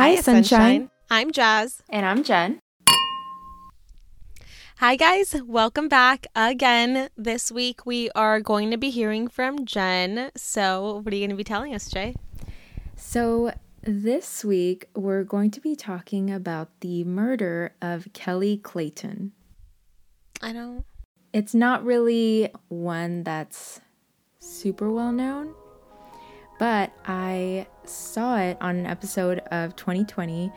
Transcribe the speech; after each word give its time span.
Hi, 0.00 0.16
Sunshine. 0.16 0.88
I'm 1.10 1.30
Jazz. 1.30 1.82
And 1.90 2.06
I'm 2.06 2.24
Jen. 2.24 2.58
Hi, 4.78 4.96
guys. 4.96 5.36
Welcome 5.44 5.90
back 5.90 6.26
again. 6.34 7.10
This 7.18 7.52
week 7.52 7.84
we 7.84 8.08
are 8.12 8.40
going 8.40 8.70
to 8.70 8.78
be 8.78 8.88
hearing 8.88 9.28
from 9.28 9.66
Jen. 9.66 10.30
So, 10.34 11.02
what 11.04 11.12
are 11.12 11.16
you 11.16 11.20
going 11.20 11.36
to 11.36 11.36
be 11.36 11.44
telling 11.44 11.74
us, 11.74 11.90
Jay? 11.90 12.14
So, 12.96 13.52
this 13.82 14.42
week 14.42 14.88
we're 14.96 15.22
going 15.22 15.50
to 15.50 15.60
be 15.60 15.76
talking 15.76 16.30
about 16.30 16.80
the 16.80 17.04
murder 17.04 17.74
of 17.82 18.08
Kelley 18.14 18.56
Clayton. 18.56 19.32
I 20.40 20.54
don't. 20.54 20.86
It's 21.34 21.52
not 21.52 21.84
really 21.84 22.48
one 22.68 23.22
that's 23.22 23.82
super 24.38 24.90
well 24.90 25.12
known, 25.12 25.54
but 26.60 26.92
I 27.06 27.66
saw 27.84 28.36
it 28.38 28.58
on 28.60 28.76
an 28.76 28.86
episode 28.86 29.38
of 29.50 29.74
2020 29.76 30.52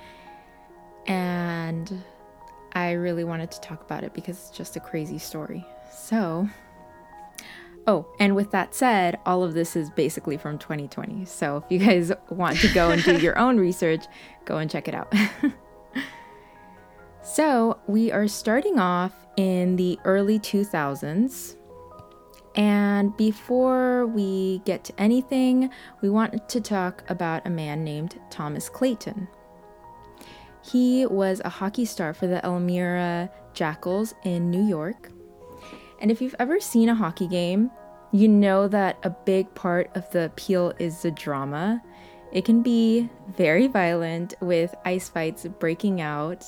and 1.07 2.03
I 2.73 2.91
really 2.91 3.23
wanted 3.23 3.51
to 3.51 3.61
talk 3.61 3.81
about 3.81 4.03
it 4.03 4.13
because 4.13 4.37
it's 4.37 4.49
just 4.49 4.75
a 4.75 4.81
crazy 4.81 5.17
story. 5.17 5.65
So, 5.95 6.49
oh, 7.87 8.05
and 8.19 8.35
with 8.35 8.51
that 8.51 8.75
said, 8.75 9.17
all 9.25 9.43
of 9.43 9.53
this 9.53 9.77
is 9.77 9.89
basically 9.91 10.35
from 10.35 10.57
2020. 10.57 11.23
So 11.23 11.63
if 11.65 11.71
you 11.71 11.79
guys 11.79 12.11
want 12.29 12.59
to 12.59 12.73
go 12.73 12.89
and 12.89 13.01
do 13.01 13.17
your 13.19 13.39
own 13.39 13.57
research, 13.57 14.03
go 14.43 14.57
and 14.57 14.69
check 14.69 14.89
it 14.89 14.93
out. 14.93 15.13
so, 17.23 17.79
we 17.87 18.11
are 18.11 18.27
starting 18.27 18.77
off 18.77 19.13
in 19.37 19.77
the 19.77 19.97
early 20.03 20.37
2000s. 20.37 21.55
And 22.55 23.15
before 23.17 24.05
we 24.05 24.59
get 24.59 24.83
to 24.85 24.93
anything, 24.99 25.69
we 26.01 26.09
want 26.09 26.47
to 26.49 26.61
talk 26.61 27.03
about 27.09 27.47
a 27.47 27.49
man 27.49 27.83
named 27.83 28.19
Thomas 28.29 28.69
Clayton. 28.69 29.27
He 30.63 31.05
was 31.05 31.41
a 31.43 31.49
hockey 31.49 31.85
star 31.85 32.13
for 32.13 32.27
the 32.27 32.43
Elmira 32.45 33.29
Jackals 33.53 34.13
in 34.23 34.49
New 34.49 34.63
York. 34.63 35.11
And 35.99 36.11
if 36.11 36.21
you've 36.21 36.35
ever 36.39 36.59
seen 36.59 36.89
a 36.89 36.95
hockey 36.95 37.27
game, 37.27 37.71
you 38.11 38.27
know 38.27 38.67
that 38.67 38.97
a 39.03 39.09
big 39.09 39.53
part 39.55 39.89
of 39.95 40.09
the 40.11 40.25
appeal 40.25 40.73
is 40.77 41.01
the 41.01 41.11
drama. 41.11 41.81
It 42.31 42.45
can 42.45 42.61
be 42.61 43.09
very 43.35 43.67
violent 43.67 44.35
with 44.39 44.73
ice 44.85 45.09
fights 45.09 45.45
breaking 45.59 46.01
out 46.01 46.45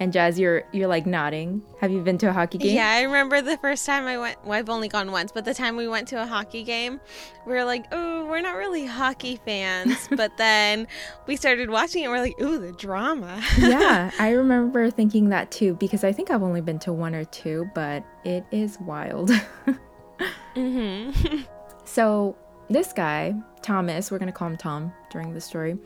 and 0.00 0.12
Jazz, 0.12 0.38
you're 0.38 0.64
you're 0.72 0.88
like 0.88 1.06
nodding. 1.06 1.62
Have 1.80 1.92
you 1.92 2.00
been 2.00 2.18
to 2.18 2.28
a 2.28 2.32
hockey 2.32 2.58
game? 2.58 2.74
Yeah, 2.74 2.90
I 2.90 3.02
remember 3.02 3.40
the 3.40 3.56
first 3.58 3.86
time 3.86 4.06
I 4.06 4.18
went. 4.18 4.44
Well, 4.44 4.58
I've 4.58 4.68
only 4.68 4.88
gone 4.88 5.12
once, 5.12 5.30
but 5.30 5.44
the 5.44 5.54
time 5.54 5.76
we 5.76 5.86
went 5.86 6.08
to 6.08 6.20
a 6.20 6.26
hockey 6.26 6.64
game, 6.64 7.00
we 7.46 7.52
were 7.52 7.64
like, 7.64 7.86
"Oh, 7.92 8.26
we're 8.26 8.40
not 8.40 8.56
really 8.56 8.86
hockey 8.86 9.40
fans." 9.44 10.08
but 10.16 10.36
then 10.36 10.88
we 11.26 11.36
started 11.36 11.70
watching 11.70 12.02
it. 12.02 12.08
We're 12.08 12.20
like, 12.20 12.40
"Ooh, 12.40 12.58
the 12.58 12.72
drama." 12.72 13.40
yeah, 13.58 14.10
I 14.18 14.30
remember 14.30 14.90
thinking 14.90 15.28
that 15.28 15.52
too 15.52 15.74
because 15.74 16.02
I 16.02 16.12
think 16.12 16.30
I've 16.30 16.42
only 16.42 16.60
been 16.60 16.80
to 16.80 16.92
one 16.92 17.14
or 17.14 17.24
two, 17.24 17.70
but 17.74 18.04
it 18.24 18.44
is 18.50 18.80
wild. 18.80 19.30
mm-hmm. 20.56 21.42
so 21.84 22.36
this 22.68 22.92
guy, 22.92 23.34
Thomas, 23.62 24.10
we're 24.10 24.18
gonna 24.18 24.32
call 24.32 24.48
him 24.48 24.56
Tom 24.56 24.92
during 25.10 25.34
the 25.34 25.40
story 25.40 25.78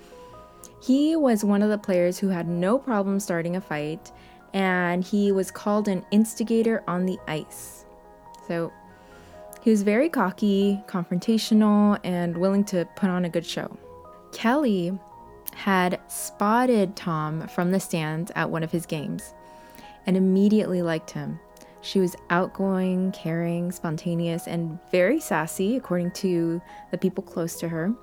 he 0.81 1.17
was 1.17 1.45
one 1.45 1.63
of 1.63 1.71
the 1.71 1.79
players 1.79 2.19
who 2.19 2.29
had 2.29 2.49
no 2.49 2.79
problem 2.79 3.21
starting 3.21 3.57
a 3.57 3.61
fight, 3.61 4.13
and 4.55 5.05
he 5.05 5.33
was 5.33 5.51
called 5.51 5.89
an 5.89 6.05
instigator 6.11 6.83
on 6.87 7.07
the 7.07 7.19
ice. 7.27 7.85
So 8.47 8.73
he 9.61 9.71
was 9.71 9.83
very 9.83 10.09
cocky, 10.09 10.81
confrontational, 10.87 11.99
and 12.05 12.37
willing 12.37 12.65
to 12.65 12.87
put 12.97 13.11
on 13.11 13.25
a 13.25 13.29
good 13.29 13.45
show. 13.45 13.77
Kelley 14.33 14.99
had 15.55 16.01
spotted 16.09 16.95
Tom 16.95 17.49
from 17.49 17.71
the 17.71 17.81
stands 17.81 18.31
at 18.37 18.51
one 18.51 18.63
of 18.63 18.71
his 18.71 18.87
games 18.87 19.35
and 20.07 20.17
immediately 20.17 20.81
liked 20.81 21.11
him. 21.11 21.39
She 21.81 22.01
was 22.01 22.17
outgoing, 22.31 23.13
caring, 23.13 23.73
spontaneous, 23.73 24.47
and 24.47 24.79
very 24.91 25.21
sassy, 25.21 25.77
according 25.77 26.13
to 26.13 26.61
the 26.91 26.99
people 26.99 27.23
close 27.23 27.59
to 27.61 27.69
her. 27.69 27.95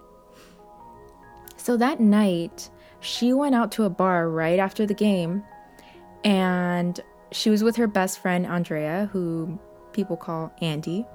So 1.57 1.77
that 1.77 1.99
night, 1.99 2.69
she 3.05 3.33
went 3.33 3.55
out 3.55 3.71
to 3.73 3.83
a 3.83 3.89
bar 3.89 4.29
right 4.29 4.59
after 4.59 4.85
the 4.85 4.93
game 4.93 5.43
and 6.23 6.99
she 7.31 7.49
was 7.49 7.63
with 7.63 7.75
her 7.75 7.87
best 7.87 8.19
friend 8.19 8.45
Andrea, 8.45 9.09
who 9.11 9.59
people 9.93 10.17
call 10.17 10.51
Andy. 10.61 11.05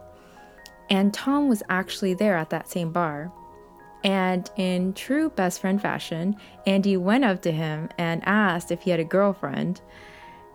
And 0.89 1.12
Tom 1.12 1.49
was 1.49 1.62
actually 1.69 2.15
there 2.15 2.37
at 2.37 2.51
that 2.51 2.69
same 2.69 2.93
bar. 2.93 3.33
And 4.03 4.51
in 4.56 4.95
true 4.95 5.31
best 5.31 5.61
friend 5.61 5.81
fashion, 5.81 6.37
Andy 6.67 6.97
went 6.97 7.25
up 7.25 7.43
to 7.43 7.53
him 7.53 7.89
and 7.99 8.22
asked 8.25 8.71
if 8.71 8.83
he 8.83 8.91
had 8.91 9.01
a 9.01 9.05
girlfriend. 9.05 9.81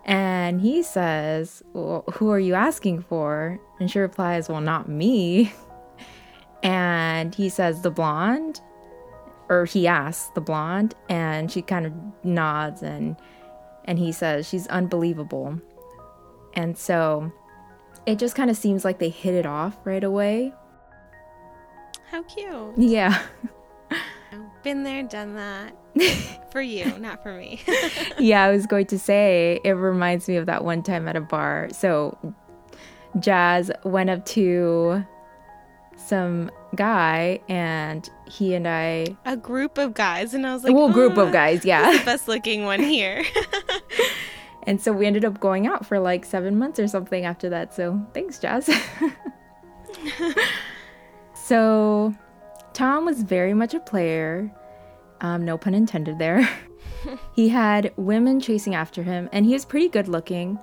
And 0.06 0.62
he 0.62 0.84
says, 0.84 1.64
Well, 1.74 2.04
who 2.14 2.30
are 2.32 2.40
you 2.40 2.54
asking 2.54 3.02
for? 3.04 3.60
And 3.80 3.90
she 3.90 4.00
replies, 4.00 4.50
Well, 4.50 4.62
not 4.62 4.90
me. 4.90 5.54
And 6.64 7.36
he 7.36 7.50
says, 7.50 7.84
The 7.84 7.92
blonde? 7.92 8.60
Or 9.50 9.66
he 9.66 9.88
asks 9.88 10.30
the 10.34 10.42
blonde 10.42 10.96
and 11.10 11.52
she 11.52 11.62
kind 11.62 11.86
of 11.86 11.94
nods 12.24 12.82
and 12.82 13.16
and 13.86 14.00
he 14.00 14.12
says 14.12 14.48
she's 14.48 14.68
unbelievable. 14.68 15.60
And 16.54 16.78
so 16.78 17.32
it 18.06 18.18
just 18.18 18.36
kind 18.36 18.50
of 18.50 18.58
seems 18.58 18.84
like 18.84 19.00
they 19.00 19.10
hit 19.10 19.36
it 19.36 19.46
off 19.46 19.78
right 19.84 20.04
away. 20.04 20.54
How 22.10 22.24
cute. 22.24 22.74
Yeah. 22.78 23.22
Been 24.64 24.84
there 24.84 25.04
done 25.04 25.36
that. 25.36 25.76
For 26.52 26.62
you 26.62 26.98
not 27.00 27.22
for 27.22 27.34
me. 27.34 27.62
Yeah 28.18 28.44
i 28.46 28.52
was 28.52 28.66
going 28.66 28.86
to 28.88 28.98
say 28.98 29.60
it 29.64 29.72
reminds 29.72 30.28
me 30.28 30.38
of 30.38 30.46
that 30.46 30.64
one 30.64 30.82
time 30.84 31.08
at 31.08 31.16
a 31.16 31.22
bar. 31.22 31.70
So 31.72 32.18
jazz 33.20 33.72
went 33.84 34.10
up 34.10 34.26
to 34.28 35.06
some 35.96 36.52
guy 36.76 37.40
and 37.48 38.10
he 38.28 38.54
and 38.54 38.68
I 38.68 39.16
a 39.26 39.38
group 39.38 39.78
of 39.78 39.94
guys. 39.94 40.34
And 40.34 40.46
I 40.46 40.54
was 40.54 40.64
like 40.64 40.74
well 40.74 40.86
oh, 40.86 40.92
group 40.92 41.18
of 41.18 41.32
guys 41.32 41.66
yeah. 41.66 41.98
the 41.98 42.06
best 42.06 42.28
looking 42.28 42.66
one 42.66 42.82
here. 42.82 43.24
And 44.68 44.82
so 44.82 44.92
we 44.92 45.06
ended 45.06 45.24
up 45.24 45.40
going 45.40 45.68
out 45.68 45.86
for 45.86 46.00
like 46.00 46.26
seven 46.26 46.58
months 46.58 46.80
or 46.80 46.88
something 46.88 47.24
after 47.24 47.50
that. 47.50 47.72
So 47.76 48.04
thanks 48.16 48.40
Jazz. 48.40 48.68
So 51.46 52.12
Tom 52.74 53.06
was 53.06 53.22
very 53.22 53.54
much 53.54 53.76
a 53.76 53.80
player. 53.80 54.52
Um, 55.22 55.46
no 55.46 55.60
pun 55.60 55.76
intended 55.76 56.18
there. 56.18 56.50
He 57.36 57.50
had 57.50 57.94
women 57.98 58.40
chasing 58.40 58.74
after 58.74 59.04
him 59.04 59.30
and 59.32 59.46
he 59.46 59.54
was 59.54 59.64
pretty 59.64 59.90
good 59.90 60.08
looking. 60.08 60.58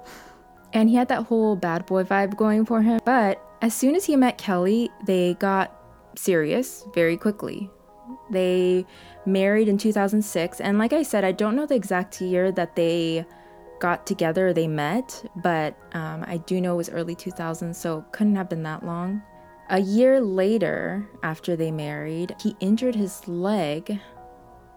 And 0.73 0.91
he 0.91 0.97
had 0.97 1.07
that 1.07 1.23
whole 1.23 1.55
bad 1.55 1.87
boy 1.87 2.03
vibe 2.03 2.37
going 2.37 2.67
for 2.67 2.83
him. 2.83 2.99
But 3.05 3.41
as 3.63 3.73
soon 3.73 3.95
as 3.95 4.05
he 4.05 4.17
met 4.17 4.37
Kelley, 4.37 4.91
they 5.07 5.35
got 5.35 5.73
serious 6.17 6.85
very 6.95 7.17
quickly. 7.17 7.71
They 8.31 8.85
married 9.25 9.69
in 9.69 9.79
2006, 9.79 10.61
and 10.61 10.79
like 10.79 10.93
I 10.93 11.05
said, 11.05 11.25
I 11.25 11.33
don't 11.33 11.55
know 11.55 11.65
the 11.65 11.77
exact 11.77 12.21
year 12.21 12.51
that 12.53 12.75
they 12.75 13.25
got 13.79 14.05
together, 14.05 14.53
they 14.53 14.67
met, 14.67 15.25
but 15.37 15.77
um, 15.93 16.25
I 16.27 16.39
do 16.39 16.61
know 16.61 16.75
it 16.75 16.77
was 16.77 16.91
early 16.91 17.15
2000s, 17.15 17.77
so 17.77 18.05
couldn't 18.11 18.35
have 18.35 18.49
been 18.49 18.65
that 18.65 18.85
long. 18.85 19.23
A 19.71 19.81
year 19.81 20.21
later, 20.21 21.09
after 21.23 21.55
they 21.55 21.71
married, 21.71 22.35
he 22.41 22.57
injured 22.61 22.97
his 22.97 23.27
leg 23.29 23.99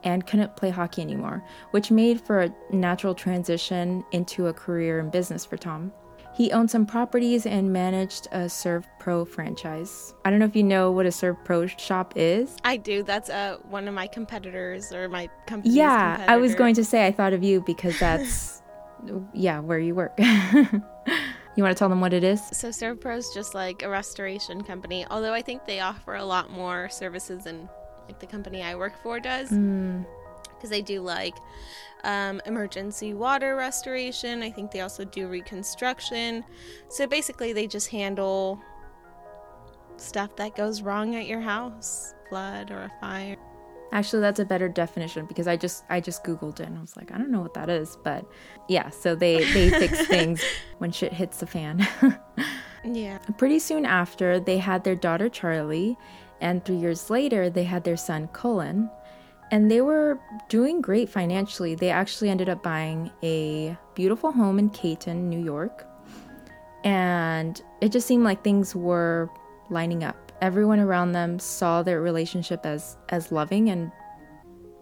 and 0.03 0.25
couldn't 0.28 0.56
play 0.56 0.69
hockey 0.69 1.01
anymore, 1.01 1.44
which 1.72 1.90
made 1.90 2.21
for 2.21 2.44
a 2.44 2.56
natural 2.71 3.15
transition 3.15 4.06
into 4.12 4.48
a 4.48 4.54
career 4.54 5.00
in 5.00 5.09
business 5.09 5.44
for 5.44 5.57
Tom. 5.57 5.92
He 6.35 6.51
owned 6.51 6.69
some 6.69 6.85
properties 6.85 7.45
and 7.45 7.71
managed 7.71 8.27
a 8.33 8.49
Serve 8.49 8.85
Pro 8.99 9.23
franchise. 9.23 10.13
I 10.25 10.29
don't 10.29 10.39
know 10.39 10.45
if 10.45 10.55
you 10.55 10.63
know 10.63 10.91
what 10.91 11.05
a 11.05 11.09
SERVPRO 11.09 11.79
shop 11.79 12.13
is. 12.17 12.57
I 12.65 12.75
do. 12.75 13.03
That's 13.03 13.29
uh, 13.29 13.57
one 13.69 13.87
of 13.87 13.93
my 13.93 14.07
competitors 14.07 14.91
or 14.91 15.07
my 15.07 15.29
company. 15.47 15.73
Yeah, 15.73 16.15
competitor. 16.15 16.31
I 16.33 16.37
was 16.37 16.53
going 16.53 16.75
to 16.75 16.83
say 16.83 17.07
I 17.07 17.13
thought 17.13 17.31
of 17.31 17.41
you 17.41 17.61
because 17.61 17.97
that's, 17.99 18.61
yeah, 19.33 19.61
where 19.61 19.79
you 19.79 19.95
work. 19.95 20.13
you 20.19 21.63
want 21.63 21.71
to 21.71 21.75
tell 21.75 21.87
them 21.87 22.01
what 22.01 22.11
it 22.11 22.25
is? 22.25 22.45
So 22.51 22.67
SERVPRO 22.67 23.17
is 23.17 23.31
just 23.33 23.55
like 23.55 23.83
a 23.83 23.89
restoration 23.89 24.61
company, 24.61 25.05
although 25.09 25.33
I 25.33 25.41
think 25.41 25.65
they 25.65 25.79
offer 25.79 26.15
a 26.15 26.25
lot 26.25 26.51
more 26.51 26.89
services 26.89 27.45
than 27.45 27.69
like 28.07 28.19
the 28.19 28.27
company 28.27 28.61
I 28.61 28.75
work 28.75 29.01
for 29.01 29.21
does. 29.21 29.51
Mm 29.51 30.05
because 30.65 30.69
they 30.69 30.81
do 30.81 31.01
like 31.01 31.35
um, 32.06 32.40
emergency 32.46 33.13
water 33.13 33.56
restoration. 33.56 34.42
I 34.42 34.52
think 34.52 34.72
they 34.72 34.81
also 34.81 35.04
do 35.04 35.28
reconstruction. 35.28 36.46
So 36.88 37.07
basically, 37.07 37.52
they 37.52 37.68
just 37.68 37.90
handle 37.90 38.60
stuff 39.98 40.36
that 40.38 40.56
goes 40.56 40.81
wrong 40.81 41.16
at 41.16 41.25
your 41.25 41.42
house, 41.42 42.13
flood 42.30 42.72
or 42.72 42.84
a 42.84 42.92
fire. 43.02 43.38
Actually, 43.92 44.22
that's 44.22 44.40
a 44.40 44.46
better 44.46 44.69
definition 44.69 45.25
because 45.25 45.48
I 45.48 45.57
just 45.57 45.84
I 45.90 46.00
just 46.00 46.24
googled 46.24 46.60
it 46.60 46.68
and 46.68 46.78
I 46.78 46.81
was 46.81 46.96
like, 46.96 47.12
I 47.12 47.18
don't 47.18 47.31
know 47.31 47.42
what 47.42 47.54
that 47.56 47.69
is, 47.69 47.98
but 48.04 48.25
yeah. 48.69 48.90
So 48.90 49.16
they 49.16 49.44
they 49.54 49.69
fix 49.69 50.06
things 50.07 50.44
when 50.78 50.92
shit 50.92 51.13
hits 51.13 51.40
the 51.40 51.48
fan. 51.48 51.88
yeah. 52.84 53.18
Pretty 53.38 53.60
soon 53.60 53.86
after, 53.86 54.40
they 54.40 54.57
had 54.57 54.84
their 54.84 54.96
daughter 54.96 55.30
Charlie, 55.30 55.98
and 56.42 56.63
three 56.63 56.78
years 56.78 57.10
later, 57.10 57.50
they 57.50 57.63
had 57.63 57.84
their 57.84 57.98
son 57.98 58.28
Cullen 58.34 58.90
and 59.51 59.69
they 59.69 59.81
were 59.81 60.19
doing 60.50 60.81
great 60.81 61.09
financially. 61.09 61.75
They 61.75 61.89
actually 61.89 62.30
ended 62.30 62.50
up 62.50 62.63
buying 62.63 63.12
a 63.24 63.77
beautiful 63.94 64.31
home 64.31 64.59
in 64.59 64.69
Caton, 64.69 65.30
New 65.30 65.44
York. 65.44 65.88
And 66.83 67.62
it 67.81 67.92
just 67.92 68.07
seemed 68.07 68.24
like 68.24 68.44
things 68.44 68.75
were 68.75 69.30
lining 69.69 70.03
up. 70.03 70.31
Everyone 70.42 70.80
around 70.80 71.13
them 71.13 71.39
saw 71.39 71.81
their 71.81 72.01
relationship 72.01 72.65
as 72.65 72.97
as 73.09 73.31
loving 73.31 73.69
and 73.69 73.92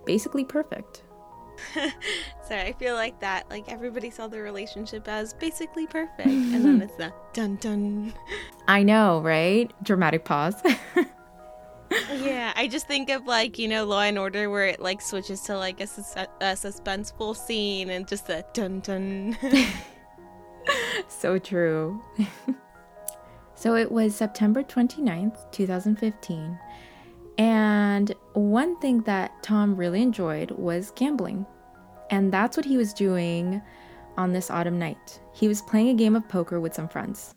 basically 0.05 0.43
perfect. 0.43 1.03
Sorry, 2.43 2.61
I 2.61 2.73
feel 2.73 2.95
like 2.95 3.19
that. 3.21 3.49
Like 3.49 3.71
everybody 3.71 4.09
saw 4.09 4.27
their 4.27 4.43
relationship 4.43 5.07
as 5.07 5.33
basically 5.33 5.87
perfect, 5.87 6.27
and 6.27 6.65
then 6.65 6.81
it's 6.83 6.95
the 6.95 7.13
dun 7.31 7.57
dun. 7.57 8.13
I 8.67 8.83
know, 8.83 9.21
right? 9.21 9.71
Dramatic 9.83 10.25
pause. 10.25 10.55
yeah, 12.21 12.53
I 12.55 12.67
just 12.67 12.87
think 12.87 13.09
of 13.09 13.25
like 13.25 13.57
you 13.59 13.67
know 13.67 13.85
Law 13.85 14.01
and 14.01 14.17
Order 14.17 14.49
where 14.49 14.65
it 14.65 14.79
like 14.79 15.01
switches 15.01 15.41
to 15.41 15.57
like 15.57 15.81
a, 15.81 15.87
sus- 15.87 16.15
a 16.15 16.27
suspenseful 16.41 17.35
scene 17.35 17.89
and 17.89 18.07
just 18.07 18.29
a 18.29 18.45
dun 18.53 18.79
dun. 18.79 19.37
so 21.07 21.37
true. 21.39 22.01
so 23.55 23.75
it 23.75 23.91
was 23.91 24.15
September 24.15 24.63
29th, 24.63 25.51
2015. 25.51 26.59
And 27.37 28.13
one 28.33 28.79
thing 28.79 29.01
that 29.01 29.31
Tom 29.41 29.75
really 29.75 30.01
enjoyed 30.01 30.51
was 30.51 30.91
gambling. 30.95 31.45
And 32.09 32.31
that's 32.31 32.55
what 32.55 32.65
he 32.65 32.77
was 32.77 32.93
doing 32.93 33.61
on 34.17 34.33
this 34.33 34.51
autumn 34.51 34.77
night. 34.77 35.19
He 35.33 35.47
was 35.47 35.61
playing 35.61 35.89
a 35.89 35.93
game 35.95 36.15
of 36.15 36.27
poker 36.29 36.59
with 36.59 36.75
some 36.75 36.87
friends. 36.87 37.33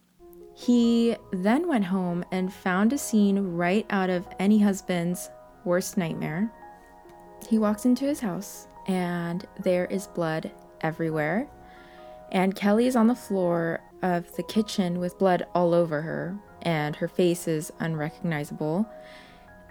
He 0.58 1.14
then 1.32 1.68
went 1.68 1.84
home 1.84 2.24
and 2.32 2.50
found 2.50 2.94
a 2.94 2.98
scene 2.98 3.38
right 3.56 3.84
out 3.90 4.08
of 4.08 4.26
any 4.38 4.58
husband's 4.58 5.28
worst 5.66 5.98
nightmare. 5.98 6.50
He 7.46 7.58
walks 7.58 7.84
into 7.84 8.06
his 8.06 8.20
house 8.20 8.66
and 8.88 9.46
there 9.60 9.84
is 9.84 10.06
blood 10.06 10.50
everywhere. 10.80 11.46
And 12.32 12.56
Kelley 12.56 12.86
is 12.86 12.96
on 12.96 13.06
the 13.06 13.14
floor 13.14 13.80
of 14.02 14.34
the 14.36 14.42
kitchen 14.42 14.98
with 14.98 15.18
blood 15.18 15.46
all 15.54 15.74
over 15.74 16.00
her, 16.02 16.38
and 16.62 16.96
her 16.96 17.08
face 17.08 17.46
is 17.46 17.70
unrecognizable. 17.78 18.88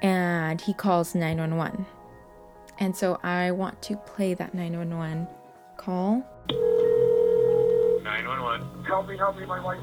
And 0.01 0.61
he 0.61 0.73
calls 0.73 1.15
911. 1.15 1.85
And 2.79 2.95
so 2.95 3.19
I 3.23 3.51
want 3.51 3.81
to 3.83 3.97
play 3.97 4.35
that 4.35 4.53
911 4.53 5.27
call. 5.77 6.23
911. 8.03 8.83
Help 8.85 9.07
me, 9.07 9.17
help 9.17 9.37
me, 9.37 9.45
my 9.45 9.59
wife. 9.59 9.79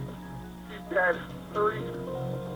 She's 0.89 0.95
dead. 0.95 1.17
Hurry. 1.55 1.79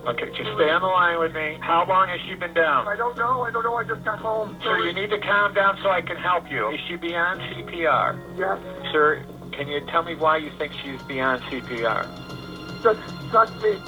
Okay, 0.06 0.26
just 0.28 0.50
stay 0.54 0.70
on 0.70 0.82
the 0.82 0.86
line 0.86 1.18
with 1.18 1.34
me. 1.34 1.58
How 1.60 1.84
long 1.86 2.08
has 2.08 2.20
she 2.28 2.34
been 2.34 2.54
down? 2.54 2.86
I 2.86 2.94
don't 2.94 3.16
know, 3.18 3.42
I 3.42 3.50
don't 3.50 3.64
know, 3.64 3.74
I 3.74 3.82
just 3.82 4.04
got 4.04 4.20
home. 4.20 4.56
Sir, 4.62 4.78
you 4.78 4.92
need 4.92 5.10
to 5.10 5.18
calm 5.18 5.52
down 5.52 5.78
so 5.82 5.90
I 5.90 6.00
can 6.00 6.16
help 6.16 6.48
you. 6.48 6.70
Is 6.70 6.80
she 6.86 6.94
beyond 6.94 7.40
CPR? 7.40 8.16
Yes, 8.38 8.92
Sir, 8.92 9.24
can 9.52 9.66
you 9.66 9.80
tell 9.86 10.04
me 10.04 10.14
why 10.14 10.36
you 10.36 10.52
think 10.58 10.72
she's 10.84 11.02
beyond 11.02 11.42
CPR? 11.42 12.06
just 12.82 13.00
touch 13.32 13.50
me. 13.62 13.80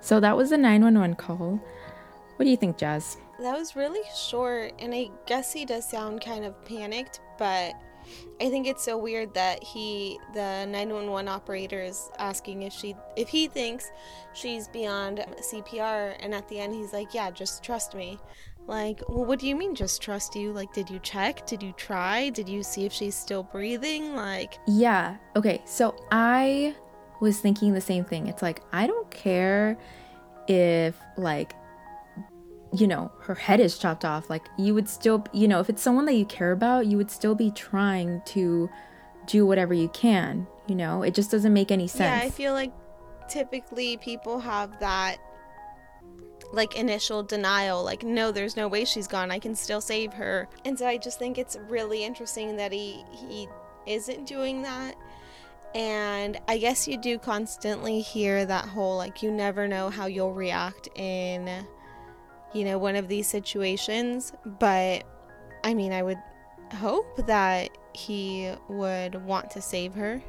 So 0.00 0.20
that 0.20 0.36
was 0.36 0.50
the 0.50 0.58
911 0.58 1.16
call. 1.16 1.60
What 2.36 2.44
do 2.44 2.50
you 2.50 2.56
think, 2.56 2.76
Jazz? 2.76 3.16
That 3.40 3.56
was 3.56 3.74
really 3.74 4.02
short, 4.14 4.74
and 4.78 4.94
I 4.94 5.08
guess 5.24 5.52
he 5.52 5.64
does 5.64 5.88
sound 5.88 6.20
kind 6.20 6.44
of 6.44 6.62
panicked, 6.66 7.20
but 7.38 7.72
I 8.40 8.50
think 8.50 8.66
it's 8.66 8.82
so 8.82 8.98
weird 8.98 9.34
that 9.34 9.62
he, 9.62 10.18
the 10.34 10.66
911 10.66 11.28
operator, 11.28 11.80
is 11.80 12.10
asking 12.18 12.62
if 12.62 12.72
she, 12.72 12.94
if 13.16 13.28
he 13.28 13.46
thinks 13.46 13.90
she's 14.34 14.68
beyond 14.68 15.24
CPR, 15.40 16.16
and 16.20 16.34
at 16.34 16.48
the 16.48 16.60
end 16.60 16.74
he's 16.74 16.92
like, 16.92 17.14
"Yeah, 17.14 17.30
just 17.30 17.62
trust 17.62 17.94
me." 17.94 18.18
Like, 18.66 19.00
well, 19.08 19.24
what 19.24 19.38
do 19.38 19.46
you 19.46 19.54
mean, 19.54 19.74
just 19.74 20.02
trust 20.02 20.34
you? 20.34 20.52
Like, 20.52 20.72
did 20.72 20.90
you 20.90 20.98
check? 20.98 21.46
Did 21.46 21.62
you 21.62 21.72
try? 21.72 22.30
Did 22.30 22.48
you 22.48 22.62
see 22.64 22.84
if 22.84 22.92
she's 22.92 23.14
still 23.14 23.44
breathing? 23.44 24.16
Like, 24.16 24.58
Yeah. 24.66 25.16
Okay. 25.36 25.62
So 25.64 25.94
I 26.10 26.74
was 27.20 27.38
thinking 27.38 27.74
the 27.74 27.80
same 27.80 28.04
thing. 28.04 28.26
It's 28.26 28.42
like, 28.42 28.62
I 28.72 28.86
don't 28.88 29.08
care 29.10 29.78
if, 30.48 30.96
like, 31.16 31.54
you 32.80 32.86
know, 32.86 33.12
her 33.20 33.34
head 33.34 33.60
is 33.60 33.78
chopped 33.78 34.04
off. 34.04 34.30
Like, 34.30 34.44
you 34.58 34.74
would 34.74 34.88
still, 34.88 35.24
you 35.32 35.48
know, 35.48 35.60
if 35.60 35.68
it's 35.68 35.82
someone 35.82 36.06
that 36.06 36.14
you 36.14 36.24
care 36.24 36.52
about, 36.52 36.86
you 36.86 36.96
would 36.96 37.10
still 37.10 37.34
be 37.34 37.50
trying 37.50 38.22
to 38.26 38.70
do 39.26 39.46
whatever 39.46 39.74
you 39.74 39.88
can. 39.88 40.46
You 40.66 40.74
know, 40.74 41.02
it 41.02 41.14
just 41.14 41.30
doesn't 41.30 41.52
make 41.52 41.70
any 41.70 41.86
sense. 41.86 42.20
Yeah, 42.20 42.26
I 42.26 42.30
feel 42.30 42.52
like 42.52 42.72
typically 43.28 43.96
people 43.98 44.40
have 44.40 44.78
that 44.80 45.18
like 46.52 46.76
initial 46.76 47.22
denial 47.24 47.82
like 47.82 48.04
no 48.04 48.30
there's 48.30 48.56
no 48.56 48.68
way 48.68 48.84
she's 48.84 49.08
gone 49.08 49.32
i 49.32 49.38
can 49.38 49.54
still 49.54 49.80
save 49.80 50.12
her 50.12 50.48
and 50.64 50.78
so 50.78 50.86
i 50.86 50.96
just 50.96 51.18
think 51.18 51.38
it's 51.38 51.56
really 51.68 52.04
interesting 52.04 52.56
that 52.56 52.70
he 52.70 53.04
he 53.10 53.48
isn't 53.86 54.26
doing 54.26 54.62
that 54.62 54.94
and 55.74 56.38
i 56.46 56.56
guess 56.56 56.86
you 56.86 56.96
do 56.96 57.18
constantly 57.18 58.00
hear 58.00 58.46
that 58.46 58.64
whole 58.64 58.96
like 58.96 59.22
you 59.22 59.30
never 59.30 59.66
know 59.66 59.90
how 59.90 60.06
you'll 60.06 60.32
react 60.32 60.88
in 60.94 61.66
you 62.52 62.64
know 62.64 62.78
one 62.78 62.96
of 62.96 63.08
these 63.08 63.26
situations 63.26 64.32
but 64.58 65.04
i 65.64 65.74
mean 65.74 65.92
i 65.92 66.02
would 66.02 66.18
hope 66.74 67.26
that 67.26 67.70
he 67.92 68.52
would 68.68 69.14
want 69.24 69.50
to 69.50 69.60
save 69.60 69.94
her 69.94 70.20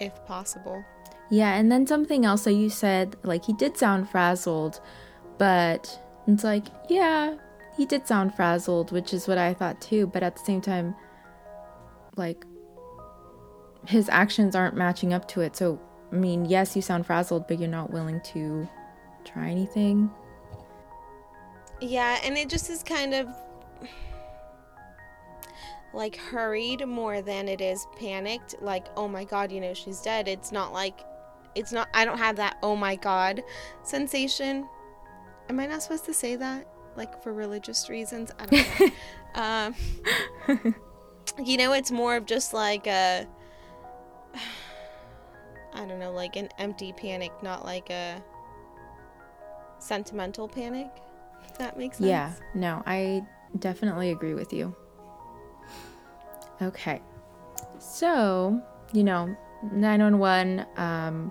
if 0.00 0.24
possible 0.26 0.84
Yeah, 1.30 1.54
and 1.54 1.70
then 1.72 1.86
something 1.86 2.24
else 2.24 2.44
that 2.44 2.52
you 2.52 2.68
said, 2.68 3.16
like 3.22 3.44
he 3.44 3.52
did 3.54 3.76
sound 3.76 4.08
frazzled, 4.10 4.80
but 5.38 5.98
it's 6.26 6.44
like, 6.44 6.66
yeah, 6.88 7.36
he 7.76 7.86
did 7.86 8.06
sound 8.06 8.34
frazzled, 8.34 8.92
which 8.92 9.12
is 9.14 9.26
what 9.26 9.38
I 9.38 9.54
thought 9.54 9.80
too, 9.80 10.06
but 10.06 10.22
at 10.22 10.36
the 10.36 10.44
same 10.44 10.60
time, 10.60 10.94
like 12.16 12.44
his 13.86 14.08
actions 14.08 14.54
aren't 14.54 14.76
matching 14.76 15.12
up 15.12 15.26
to 15.28 15.40
it. 15.40 15.56
So, 15.56 15.80
I 16.12 16.16
mean, 16.16 16.44
yes, 16.44 16.76
you 16.76 16.82
sound 16.82 17.06
frazzled, 17.06 17.46
but 17.48 17.58
you're 17.58 17.68
not 17.68 17.90
willing 17.90 18.20
to 18.32 18.68
try 19.24 19.48
anything. 19.50 20.10
Yeah, 21.84 22.18
and 22.24 22.38
it 22.38 22.48
just 22.48 22.70
is 22.70 22.82
kind 22.82 23.12
of 23.12 23.28
like 25.92 26.16
hurried 26.16 26.86
more 26.88 27.20
than 27.20 27.46
it 27.46 27.60
is 27.60 27.86
panicked. 27.98 28.54
Like, 28.62 28.86
oh 28.96 29.06
my 29.06 29.24
god, 29.24 29.52
you 29.52 29.60
know, 29.60 29.74
she's 29.74 30.00
dead. 30.00 30.26
It's 30.26 30.50
not 30.50 30.72
like, 30.72 31.00
it's 31.54 31.72
not, 31.72 31.88
I 31.92 32.06
don't 32.06 32.16
have 32.16 32.36
that 32.36 32.56
oh 32.62 32.74
my 32.74 32.96
god 32.96 33.42
sensation. 33.82 34.66
Am 35.50 35.60
I 35.60 35.66
not 35.66 35.82
supposed 35.82 36.06
to 36.06 36.14
say 36.14 36.36
that? 36.36 36.66
Like 36.96 37.22
for 37.22 37.34
religious 37.34 37.90
reasons? 37.90 38.32
I 38.38 38.46
don't 38.46 38.80
know. 38.80 39.74
um, 40.54 40.74
you 41.44 41.58
know, 41.58 41.74
it's 41.74 41.90
more 41.90 42.16
of 42.16 42.24
just 42.24 42.54
like 42.54 42.86
a, 42.86 43.26
I 45.74 45.84
don't 45.84 45.98
know, 45.98 46.12
like 46.12 46.36
an 46.36 46.48
empty 46.58 46.94
panic, 46.94 47.32
not 47.42 47.62
like 47.62 47.90
a 47.90 48.22
sentimental 49.78 50.48
panic. 50.48 51.03
If 51.54 51.58
that 51.58 51.78
makes 51.78 51.98
sense. 51.98 52.08
Yeah, 52.08 52.32
no, 52.56 52.82
I 52.84 53.22
definitely 53.60 54.10
agree 54.10 54.34
with 54.34 54.52
you. 54.52 54.74
Okay. 56.60 57.00
So, 57.78 58.60
you 58.92 59.04
know, 59.04 59.36
911 59.70 60.66
um, 60.76 61.30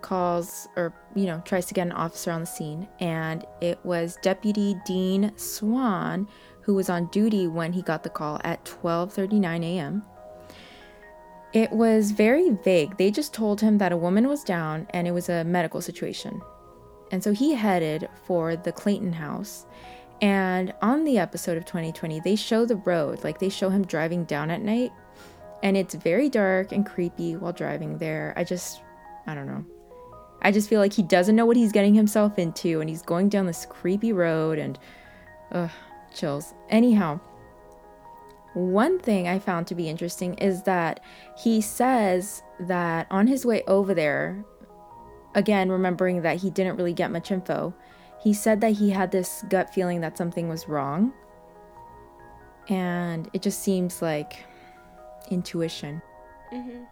calls 0.00 0.68
or, 0.76 0.94
you 1.16 1.26
know, 1.26 1.42
tries 1.44 1.66
to 1.66 1.74
get 1.74 1.88
an 1.88 1.92
officer 1.92 2.30
on 2.30 2.42
the 2.42 2.46
scene. 2.46 2.86
And 3.00 3.44
it 3.60 3.84
was 3.84 4.16
Deputy 4.22 4.76
Dean 4.86 5.32
Swan 5.34 6.28
who 6.60 6.74
was 6.74 6.88
on 6.88 7.06
duty 7.06 7.48
when 7.48 7.72
he 7.72 7.82
got 7.82 8.04
the 8.04 8.10
call 8.10 8.40
at 8.44 8.64
12:39 8.64 9.64
a.m. 9.64 10.04
It 11.52 11.72
was 11.72 12.12
very 12.12 12.50
vague. 12.62 12.96
They 12.96 13.10
just 13.10 13.34
told 13.34 13.60
him 13.60 13.78
that 13.78 13.90
a 13.90 13.96
woman 13.96 14.28
was 14.28 14.44
down 14.44 14.86
and 14.90 15.08
it 15.08 15.12
was 15.12 15.28
a 15.28 15.42
medical 15.42 15.80
situation. 15.80 16.40
And 17.10 17.22
so 17.22 17.32
he 17.32 17.54
headed 17.54 18.08
for 18.24 18.56
the 18.56 18.72
Clayton 18.72 19.12
house. 19.12 19.66
And 20.20 20.74
on 20.82 21.04
the 21.04 21.18
episode 21.18 21.56
of 21.56 21.64
2020, 21.64 22.20
they 22.20 22.36
show 22.36 22.64
the 22.64 22.76
road, 22.76 23.22
like 23.24 23.38
they 23.38 23.48
show 23.48 23.70
him 23.70 23.84
driving 23.84 24.24
down 24.24 24.50
at 24.50 24.62
night. 24.62 24.92
And 25.62 25.76
it's 25.76 25.94
very 25.94 26.28
dark 26.28 26.72
and 26.72 26.84
creepy 26.84 27.36
while 27.36 27.52
driving 27.52 27.98
there. 27.98 28.34
I 28.36 28.44
just, 28.44 28.82
I 29.26 29.34
don't 29.34 29.46
know. 29.46 29.64
I 30.42 30.52
just 30.52 30.68
feel 30.68 30.80
like 30.80 30.92
he 30.92 31.02
doesn't 31.02 31.34
know 31.34 31.46
what 31.46 31.56
he's 31.56 31.72
getting 31.72 31.94
himself 31.94 32.38
into 32.38 32.80
and 32.80 32.88
he's 32.88 33.02
going 33.02 33.28
down 33.28 33.46
this 33.46 33.66
creepy 33.66 34.12
road 34.12 34.58
and, 34.58 34.78
ugh, 35.52 35.70
chills. 36.14 36.54
Anyhow, 36.68 37.20
one 38.54 38.98
thing 38.98 39.28
I 39.28 39.38
found 39.38 39.66
to 39.68 39.74
be 39.74 39.88
interesting 39.88 40.34
is 40.34 40.62
that 40.62 41.00
he 41.36 41.60
says 41.60 42.42
that 42.60 43.06
on 43.10 43.26
his 43.26 43.44
way 43.44 43.62
over 43.66 43.94
there, 43.94 44.44
again, 45.38 45.70
remembering 45.70 46.22
that 46.22 46.36
he 46.36 46.50
didn't 46.50 46.76
really 46.76 46.92
get 46.92 47.10
much 47.10 47.30
info, 47.30 47.72
he 48.20 48.34
said 48.34 48.60
that 48.60 48.72
he 48.72 48.90
had 48.90 49.12
this 49.12 49.44
gut 49.48 49.72
feeling 49.72 50.00
that 50.00 50.18
something 50.18 50.48
was 50.48 50.68
wrong. 50.68 51.12
And 52.68 53.30
it 53.32 53.40
just 53.40 53.62
seems 53.62 54.02
like 54.02 54.44
intuition. 55.30 56.02
hmm 56.50 56.82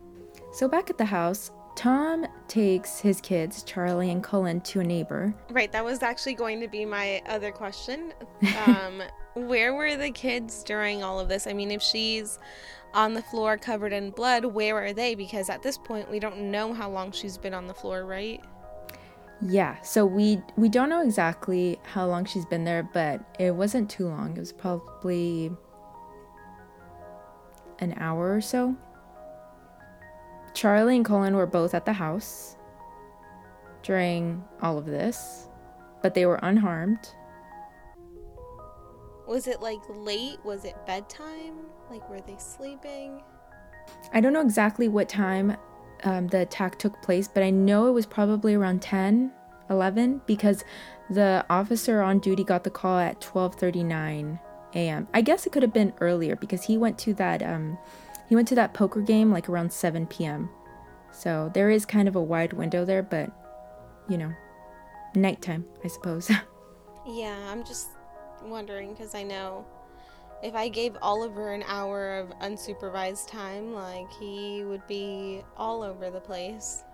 So 0.53 0.69
back 0.69 0.89
at 0.89 0.97
the 0.97 1.05
house, 1.05 1.51
Tom 1.75 2.25
takes 2.49 3.01
his 3.01 3.21
kids, 3.21 3.65
Charlie 3.65 4.11
and 4.11 4.23
Cullen, 4.23 4.61
to 4.63 4.81
a 4.81 4.85
neighbor. 4.85 5.35
Right, 5.51 5.71
that 5.73 5.85
was 5.85 6.03
actually 6.03 6.35
going 6.35 6.61
to 6.61 6.69
be 6.69 6.87
my 6.87 7.23
other 7.29 7.51
question. 7.51 8.15
Um, 8.67 9.03
Where 9.37 9.75
were 9.75 9.97
the 9.97 10.11
kids 10.11 10.63
during 10.63 11.03
all 11.03 11.21
of 11.21 11.29
this? 11.29 11.47
I 11.47 11.53
mean, 11.53 11.71
if 11.71 11.83
she's 11.83 12.39
on 12.95 13.13
the 13.13 13.21
floor 13.21 13.59
covered 13.59 13.93
in 13.93 14.11
blood, 14.11 14.47
where 14.47 14.83
are 14.83 14.95
they? 14.95 15.15
Because 15.15 15.51
at 15.51 15.63
this 15.63 15.77
point, 15.77 16.11
we 16.11 16.19
don't 16.19 16.51
know 16.51 16.73
how 16.73 16.89
long 16.89 17.13
she's 17.13 17.37
been 17.37 17.53
on 17.53 17.67
the 17.67 17.75
floor, 17.75 18.07
right? 18.07 18.43
Yeah, 19.43 19.79
so 19.83 20.07
we 20.07 20.41
we 20.57 20.71
don't 20.71 20.89
know 20.89 21.03
exactly 21.03 21.79
how 21.83 22.07
long 22.07 22.25
she's 22.25 22.47
been 22.47 22.65
there, 22.65 22.83
but 22.83 23.21
it 23.39 23.55
wasn't 23.55 23.91
too 23.91 24.09
long. 24.09 24.35
It 24.35 24.41
was 24.41 24.55
probably 24.55 25.51
an 27.81 27.95
hour 27.99 28.35
or 28.35 28.41
so. 28.41 28.75
Charlie 30.55 30.97
and 30.97 31.05
Cullen 31.05 31.37
were 31.37 31.47
both 31.47 31.75
at 31.75 31.85
the 31.85 31.93
house 31.93 32.57
during 33.83 34.43
all 34.63 34.79
of 34.79 34.87
this, 34.87 35.49
but 36.03 36.15
they 36.15 36.25
were 36.25 36.41
unharmed. 36.43 37.11
Was 39.27 39.47
it 39.47 39.61
like 39.61 39.81
late? 39.89 40.39
Was 40.45 40.65
it 40.65 40.75
bedtime? 40.87 41.67
Like, 41.91 42.09
were 42.09 42.21
they 42.21 42.37
sleeping? 42.39 43.23
I 44.13 44.21
don't 44.21 44.33
know 44.33 44.41
exactly 44.41 44.89
what 44.89 45.09
time 45.09 45.57
um, 46.05 46.29
the 46.29 46.41
attack 46.41 46.79
took 46.79 47.01
place, 47.03 47.29
but 47.29 47.43
I 47.43 47.51
know 47.51 47.89
it 47.89 47.93
was 47.93 48.07
probably 48.07 48.55
around 48.55 48.83
10, 48.83 49.33
11 49.71 50.23
because 50.27 50.65
the 51.11 51.45
officer 51.51 52.03
on 52.03 52.19
duty 52.19 52.45
got 52.45 52.65
the 52.65 52.71
call 52.71 52.99
at 52.99 53.21
12:39 53.21 54.39
a.m. 54.75 55.09
I 55.15 55.21
guess 55.23 55.47
it 55.47 55.53
could 55.53 55.63
have 55.63 55.73
been 55.73 55.93
earlier 56.01 56.37
because 56.37 56.65
he 56.65 56.77
went 56.77 56.99
to 56.99 57.15
that 57.15 57.43
um, 57.43 57.79
he 58.29 58.35
went 58.35 58.49
to 58.49 58.55
that 58.57 58.75
poker 58.75 59.01
game 59.01 59.31
like 59.31 59.49
around 59.49 59.73
7 59.73 60.07
p.m. 60.07 60.49
So 61.13 61.51
there 61.55 61.71
is 61.71 61.87
kind 61.87 62.09
of 62.09 62.17
a 62.17 62.23
wide 62.23 62.53
window 62.53 62.85
there, 62.85 63.03
but 63.03 63.31
you 64.09 64.19
know, 64.19 64.33
nighttime, 65.15 65.65
I 65.85 65.89
suppose. 65.89 66.31
yeah, 67.07 67.37
I'm 67.51 67.65
just 67.65 67.89
wondering 68.51 68.93
because 68.93 69.15
I 69.15 69.23
know 69.23 69.67
if 70.43 70.55
I 70.55 70.69
gave 70.69 70.97
Oliver 71.01 71.53
an 71.53 71.65
hour 71.67 72.19
of 72.19 72.29
unsupervised 72.41 73.29
time, 73.29 73.73
like 73.73 74.11
he 74.21 74.65
would 74.65 74.87
be 74.87 75.43
all 75.57 75.83
over 75.83 76.11
the 76.11 76.21
place. 76.21 76.85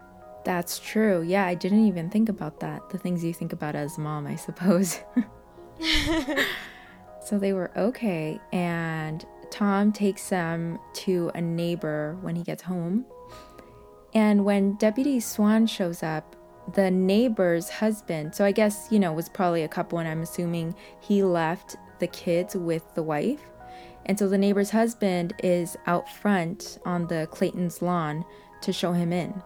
That's 0.45 0.79
true. 0.79 1.23
Yeah, 1.23 1.47
I 1.47 1.55
didn't 1.55 1.87
even 1.87 2.11
think 2.11 2.29
about 2.29 2.61
that. 2.61 2.91
The 2.91 2.99
things 2.99 3.23
you 3.25 3.33
think 3.33 3.53
about 3.53 3.75
as 3.75 3.99
mom, 3.99 4.27
I 4.27 4.37
suppose. 4.37 5.01
so 7.25 7.39
they 7.39 7.53
were 7.53 7.71
okay, 7.77 8.41
and 8.53 9.25
Tom 9.51 9.93
takes 9.93 10.29
them 10.29 10.79
to 10.95 11.31
a 11.35 11.41
neighbor 11.41 12.17
when 12.23 12.35
he 12.37 12.43
gets 12.43 12.63
home. 12.63 13.05
And 14.15 14.45
when 14.45 14.75
Deputy 14.77 15.21
Swan 15.21 15.67
shows 15.67 16.03
up, 16.03 16.37
the 16.75 16.91
neighbor's 16.91 17.69
husband, 17.69 18.35
so 18.35 18.45
I 18.45 18.53
guess, 18.53 18.89
you 18.91 18.99
know, 18.99 19.13
was 19.13 19.29
probably 19.29 19.63
a 19.63 19.69
couple, 19.69 19.99
and 19.99 20.09
I'm 20.09 20.23
assuming 20.23 20.75
he 21.01 21.23
left 21.23 21.77
the 21.99 22.07
kids 22.07 22.55
with 22.55 22.95
the 22.95 23.03
wife. 23.03 23.41
And 24.07 24.19
so 24.19 24.29
the 24.29 24.39
neighbor's 24.39 24.71
husband 24.71 25.35
is 25.43 25.77
out 25.87 26.09
front 26.09 26.79
on 26.85 27.07
the 27.07 27.29
Clayton's 27.31 27.83
lawn 27.83 28.25
to 28.63 28.73
show 28.73 28.93
him 28.93 29.13
in. 29.13 29.43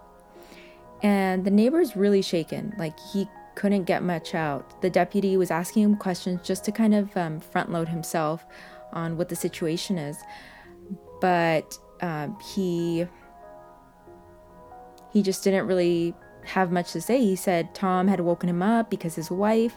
And 1.02 1.44
the 1.44 1.50
neighbor's 1.50 1.96
really 1.96 2.22
shaken. 2.22 2.74
Like 2.78 2.98
he 3.12 3.28
couldn't 3.54 3.84
get 3.84 4.02
much 4.02 4.34
out. 4.34 4.80
The 4.80 4.90
deputy 4.90 5.36
was 5.36 5.50
asking 5.50 5.82
him 5.82 5.96
questions 5.96 6.40
just 6.42 6.64
to 6.64 6.72
kind 6.72 6.94
of 6.94 7.14
um, 7.16 7.40
front 7.40 7.70
load 7.70 7.88
himself 7.88 8.46
on 8.92 9.16
what 9.16 9.28
the 9.28 9.36
situation 9.36 9.98
is. 9.98 10.16
But 11.20 11.76
um, 12.00 12.38
he 12.54 13.06
he 15.12 15.22
just 15.22 15.44
didn't 15.44 15.66
really 15.66 16.14
have 16.46 16.72
much 16.72 16.92
to 16.92 17.00
say. 17.00 17.20
He 17.20 17.36
said 17.36 17.74
Tom 17.74 18.08
had 18.08 18.20
woken 18.20 18.48
him 18.48 18.62
up 18.62 18.90
because 18.90 19.14
his 19.14 19.30
wife, 19.30 19.74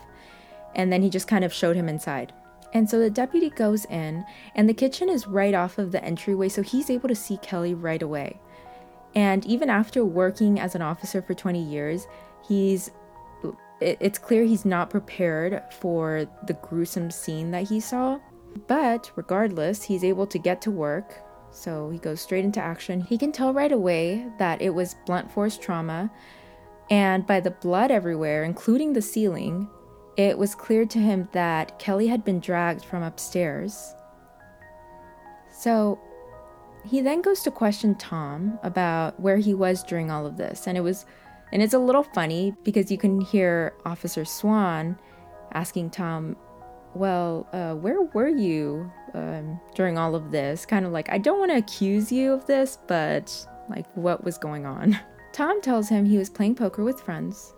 and 0.76 0.92
then 0.92 1.02
he 1.02 1.10
just 1.10 1.28
kind 1.28 1.44
of 1.44 1.54
showed 1.54 1.76
him 1.76 1.90
inside. 1.90 2.34
And 2.74 2.90
so 2.90 3.00
the 3.00 3.10
deputy 3.10 3.50
goes 3.50 3.86
in, 3.86 4.26
and 4.56 4.70
the 4.70 4.74
kitchen 4.74 5.10
is 5.10 5.28
right 5.28 5.54
off 5.54 5.78
of 5.78 5.92
the 5.92 6.04
entryway, 6.04 6.50
so 6.50 6.62
he's 6.62 6.90
able 6.90 7.10
to 7.10 7.16
see 7.16 7.38
Kelley 7.38 7.74
right 7.74 8.02
away. 8.02 8.40
And 9.16 9.46
even 9.46 9.70
after 9.70 10.06
working 10.06 10.60
as 10.60 10.76
an 10.76 10.82
officer 10.82 11.22
for 11.22 11.34
20 11.34 11.62
years, 11.62 12.08
he's 12.48 12.92
it's 13.82 14.20
clear 14.20 14.44
he's 14.44 14.66
not 14.66 14.90
prepared 14.90 15.64
for 15.72 16.26
the 16.48 16.54
gruesome 16.54 17.10
scene 17.10 17.52
that 17.52 17.70
he 17.70 17.80
saw. 17.80 18.20
But 18.68 19.10
regardless, 19.16 19.84
he's 19.84 20.04
able 20.04 20.28
to 20.28 20.38
get 20.38 20.62
to 20.64 20.72
work, 20.72 21.16
so 21.52 21.90
he 21.90 21.98
goes 21.98 22.20
straight 22.20 22.44
into 22.44 22.60
action. 22.60 23.02
He 23.02 23.18
can 23.18 23.32
tell 23.32 23.54
right 23.54 23.72
away 23.72 24.28
that 24.38 24.62
it 24.62 24.72
was 24.72 24.96
blunt 25.06 25.32
force 25.32 25.58
trauma, 25.58 26.12
and 26.89 27.25
by 27.25 27.39
the 27.39 27.51
blood 27.51 27.91
everywhere, 27.91 28.43
including 28.43 28.93
the 28.93 29.01
ceiling, 29.01 29.69
it 30.17 30.38
was 30.38 30.55
clear 30.55 30.86
to 30.86 31.00
him 31.00 31.29
that 31.31 31.79
Kelley 31.79 32.08
had 32.08 32.25
been 32.25 32.39
dragged 32.39 32.84
from 32.84 33.03
upstairs. 33.03 33.93
So 35.51 36.00
he 36.86 37.01
then 37.01 37.22
goes 37.22 37.41
to 37.43 37.51
question 37.51 37.96
Tom 37.96 38.60
about 38.63 39.19
where 39.19 39.38
he 39.38 39.53
was 39.53 39.84
during 39.84 40.10
all 40.10 40.25
of 40.25 40.38
this, 40.38 40.67
and 40.67 40.77
it 40.77 40.81
was 40.81 41.05
and 41.51 41.62
it's 41.62 41.74
a 41.74 41.79
little 41.79 42.03
funny 42.03 42.53
because 42.63 42.91
you 42.91 42.98
can 42.98 43.22
hear 43.22 43.74
Officer 43.86 44.24
Swan 44.25 44.98
asking 45.53 45.89
Tom, 45.89 46.36
Well, 46.93 47.48
uh, 47.53 47.74
where 47.74 48.01
were 48.01 48.27
you 48.27 48.91
um, 49.13 49.60
during 49.75 49.98
all 49.98 50.15
of 50.15 50.31
this? 50.31 50.65
Kind 50.65 50.86
of 50.86 50.91
like, 50.91 51.10
I 51.10 51.17
don't 51.17 51.39
want 51.39 51.51
to 51.51 51.58
accuse 51.58 52.12
you 52.12 52.34
of 52.34 52.46
this, 52.46 52.77
but 52.88 53.48
like, 53.69 53.86
what 53.96 54.24
was 54.24 54.38
going 54.38 54.65
on? 54.65 55.00
Tom 55.32 55.62
tells 55.62 55.90
him 55.90 56.06
he 56.06 56.18
was 56.18 56.30
playing 56.30 56.56
poker 56.56 56.84
with 56.84 57.02
friends 57.02 57.54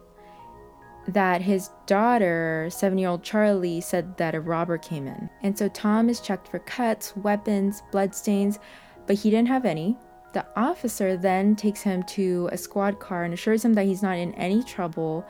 that 1.07 1.41
his 1.41 1.69
daughter, 1.87 2.67
seven 2.69 2.97
year 2.97 3.09
old 3.09 3.23
Charlie, 3.23 3.81
said 3.81 4.17
that 4.17 4.35
a 4.35 4.41
robber 4.41 4.77
came 4.77 5.07
in. 5.07 5.29
And 5.41 5.57
so 5.57 5.67
Tom 5.69 6.09
is 6.09 6.19
checked 6.19 6.47
for 6.47 6.59
cuts, 6.59 7.15
weapons, 7.17 7.81
bloodstains, 7.91 8.59
but 9.07 9.15
he 9.15 9.29
didn't 9.29 9.47
have 9.47 9.65
any. 9.65 9.97
The 10.33 10.45
officer 10.55 11.17
then 11.17 11.55
takes 11.55 11.81
him 11.81 12.03
to 12.03 12.49
a 12.51 12.57
squad 12.57 12.99
car 12.99 13.23
and 13.23 13.33
assures 13.33 13.65
him 13.65 13.73
that 13.73 13.85
he's 13.85 14.03
not 14.03 14.17
in 14.17 14.33
any 14.35 14.63
trouble 14.63 15.25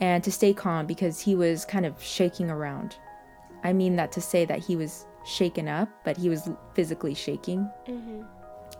and 0.00 0.22
to 0.24 0.32
stay 0.32 0.54
calm 0.54 0.86
because 0.86 1.20
he 1.20 1.34
was 1.34 1.64
kind 1.64 1.84
of 1.84 2.02
shaking 2.02 2.50
around. 2.50 2.96
I 3.64 3.72
mean 3.72 3.96
that 3.96 4.12
to 4.12 4.20
say 4.20 4.44
that 4.44 4.60
he 4.60 4.76
was 4.76 5.06
shaken 5.24 5.68
up, 5.68 5.88
but 6.04 6.16
he 6.16 6.28
was 6.28 6.48
physically 6.74 7.14
shaking. 7.14 7.68
Mm-hmm. 7.88 8.22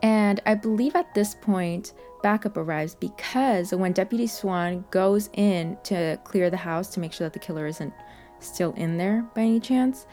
And 0.03 0.41
I 0.47 0.55
believe 0.55 0.95
at 0.95 1.15
this 1.15 1.35
point, 1.35 1.95
backup 2.23 2.57
arrives 2.57 2.95
because 2.95 3.73
when 3.73 3.93
Deputy 3.93 4.27
Swan 4.27 4.85
goes 4.91 5.31
in 5.35 5.79
to 5.85 6.19
clear 6.25 6.51
the 6.51 6.57
house 6.57 6.89
to 6.91 7.01
make 7.01 7.13
sure 7.13 7.27
that 7.27 7.33
the 7.33 7.39
killer 7.39 7.67
isn't 7.67 7.95
still 8.41 8.73
in 8.73 8.99
there 8.99 9.23
by 9.35 9.43
any 9.43 9.61
chance, 9.61 10.07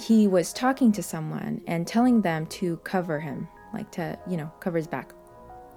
he 0.00 0.26
was 0.26 0.52
talking 0.52 0.90
to 0.92 1.02
someone 1.02 1.60
and 1.66 1.86
telling 1.86 2.22
them 2.22 2.46
to 2.46 2.78
cover 2.78 3.20
him, 3.20 3.46
like 3.72 3.90
to, 3.92 4.18
you 4.26 4.36
know, 4.36 4.50
cover 4.60 4.78
his 4.78 4.86
back. 4.86 5.12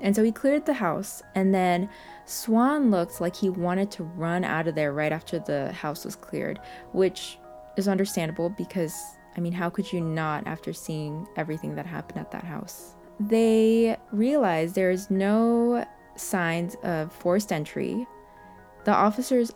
And 0.01 0.15
so 0.15 0.23
he 0.23 0.31
cleared 0.31 0.65
the 0.65 0.73
house, 0.73 1.21
and 1.35 1.53
then 1.53 1.89
Swan 2.25 2.91
looked 2.91 3.21
like 3.21 3.35
he 3.35 3.49
wanted 3.49 3.89
to 3.91 4.03
run 4.03 4.43
out 4.43 4.67
of 4.67 4.75
there 4.75 4.91
right 4.91 5.11
after 5.11 5.39
the 5.39 5.71
house 5.71 6.03
was 6.03 6.15
cleared, 6.15 6.59
which 6.91 7.37
is 7.77 7.87
understandable 7.87 8.49
because, 8.49 8.93
I 9.37 9.39
mean, 9.39 9.53
how 9.53 9.69
could 9.69 9.91
you 9.93 10.01
not 10.01 10.45
after 10.45 10.73
seeing 10.73 11.25
everything 11.37 11.75
that 11.75 11.85
happened 11.85 12.19
at 12.19 12.31
that 12.31 12.43
house? 12.43 12.95
They 13.19 13.97
realize 14.11 14.73
there 14.73 14.91
is 14.91 15.09
no 15.09 15.85
signs 16.15 16.75
of 16.83 17.11
forced 17.11 17.51
entry. 17.51 18.07
The 18.85 18.93
officers 18.93 19.51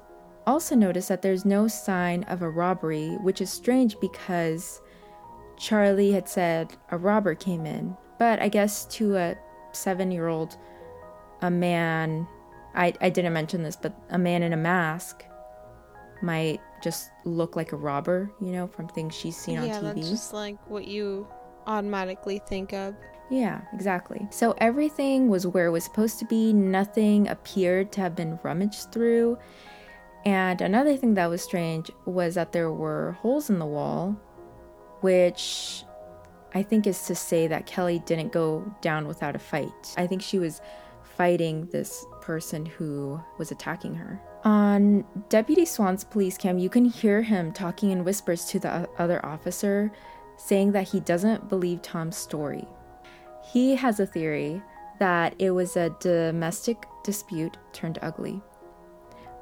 also 0.46 0.76
notice 0.76 1.08
that 1.10 1.22
there's 1.22 1.46
no 1.46 1.68
sign 1.68 2.24
of 2.24 2.42
a 2.42 2.50
robbery, 2.50 3.10
which 3.22 3.42
is 3.42 3.52
strange 3.52 4.00
because 4.00 4.82
Charlie 5.58 6.12
had 6.12 6.30
said 6.30 6.76
a 6.92 6.98
robber 6.98 7.36
came 7.36 7.66
in. 7.66 7.96
But 8.18 8.42
I 8.42 8.48
guess 8.48 8.86
to 8.86 9.18
a 9.18 9.36
seven 9.74 10.12
year 10.12 10.28
old, 10.28 10.58
a 11.42 11.52
man, 11.52 12.28
I, 12.74 12.94
I 13.02 13.10
didn't 13.10 13.34
mention 13.34 13.64
this, 13.64 13.76
but 13.76 13.94
a 14.10 14.18
man 14.18 14.42
in 14.44 14.54
a 14.54 14.58
mask 14.58 15.24
might 16.22 16.62
just 16.82 17.12
look 17.26 17.56
like 17.56 17.72
a 17.74 17.76
robber, 17.76 18.32
you 18.40 18.52
know, 18.52 18.68
from 18.68 18.88
things 18.88 19.14
she's 19.14 19.36
seen 19.36 19.56
yeah, 19.56 19.62
on 19.62 19.68
TV. 19.68 19.74
Yeah, 19.74 19.94
that's 19.94 20.10
just 20.10 20.34
like 20.34 20.58
what 20.68 20.88
you 20.88 21.28
automatically 21.68 22.42
think 22.48 22.74
of. 22.74 22.96
Yeah, 23.30 23.62
exactly. 23.74 24.28
So 24.32 24.56
everything 24.60 25.28
was 25.28 25.46
where 25.46 25.68
it 25.68 25.72
was 25.72 25.84
supposed 25.84 26.20
to 26.20 26.26
be. 26.26 26.54
Nothing 26.54 27.28
appeared 27.28 27.92
to 27.94 28.02
have 28.02 28.16
been 28.16 28.40
rummaged 28.44 28.92
through. 28.92 29.38
And 30.26 30.62
another 30.62 30.96
thing 30.98 31.14
that 31.16 31.30
was 31.30 31.42
strange 31.42 31.92
was 32.06 32.36
that 32.36 32.52
there 32.52 32.72
were 32.72 33.18
holes 33.22 33.50
in 33.50 33.60
the 33.60 33.66
wall, 33.66 34.20
which 35.02 35.84
I 36.54 36.64
think 36.64 36.88
is 36.88 37.06
to 37.08 37.16
say 37.16 37.48
that 37.48 37.66
Kelley 37.66 38.00
didn't 38.06 38.32
go 38.32 38.64
down 38.82 39.08
without 39.08 39.36
a 39.36 39.40
fight. 39.40 39.94
I 39.98 40.08
think 40.08 40.22
she 40.22 40.40
was 40.40 40.62
fighting 41.18 41.68
this 41.68 42.06
person 42.22 42.66
who 42.66 43.20
was 43.38 43.52
attacking 43.52 43.96
her. 43.96 44.22
On 44.44 45.04
Deputy 45.30 45.66
Swan's 45.66 46.04
police 46.04 46.38
cam, 46.38 46.58
you 46.58 46.70
can 46.70 46.86
hear 46.86 47.22
him 47.22 47.52
talking 47.52 47.92
in 47.92 48.04
whispers 48.04 48.46
to 48.46 48.60
the 48.60 48.88
other 48.98 49.26
officer, 49.26 49.92
saying 50.38 50.72
that 50.74 50.88
he 50.88 51.00
doesn't 51.00 51.50
believe 51.50 51.82
Tom's 51.82 52.16
story. 52.16 52.68
He 53.52 53.76
has 53.76 54.00
a 54.00 54.06
theory 54.06 54.62
that 55.00 55.36
it 55.40 55.52
was 55.52 55.78
a 55.78 55.96
domestic 56.00 56.86
dispute 57.04 57.58
turned 57.72 58.00
ugly, 58.02 58.42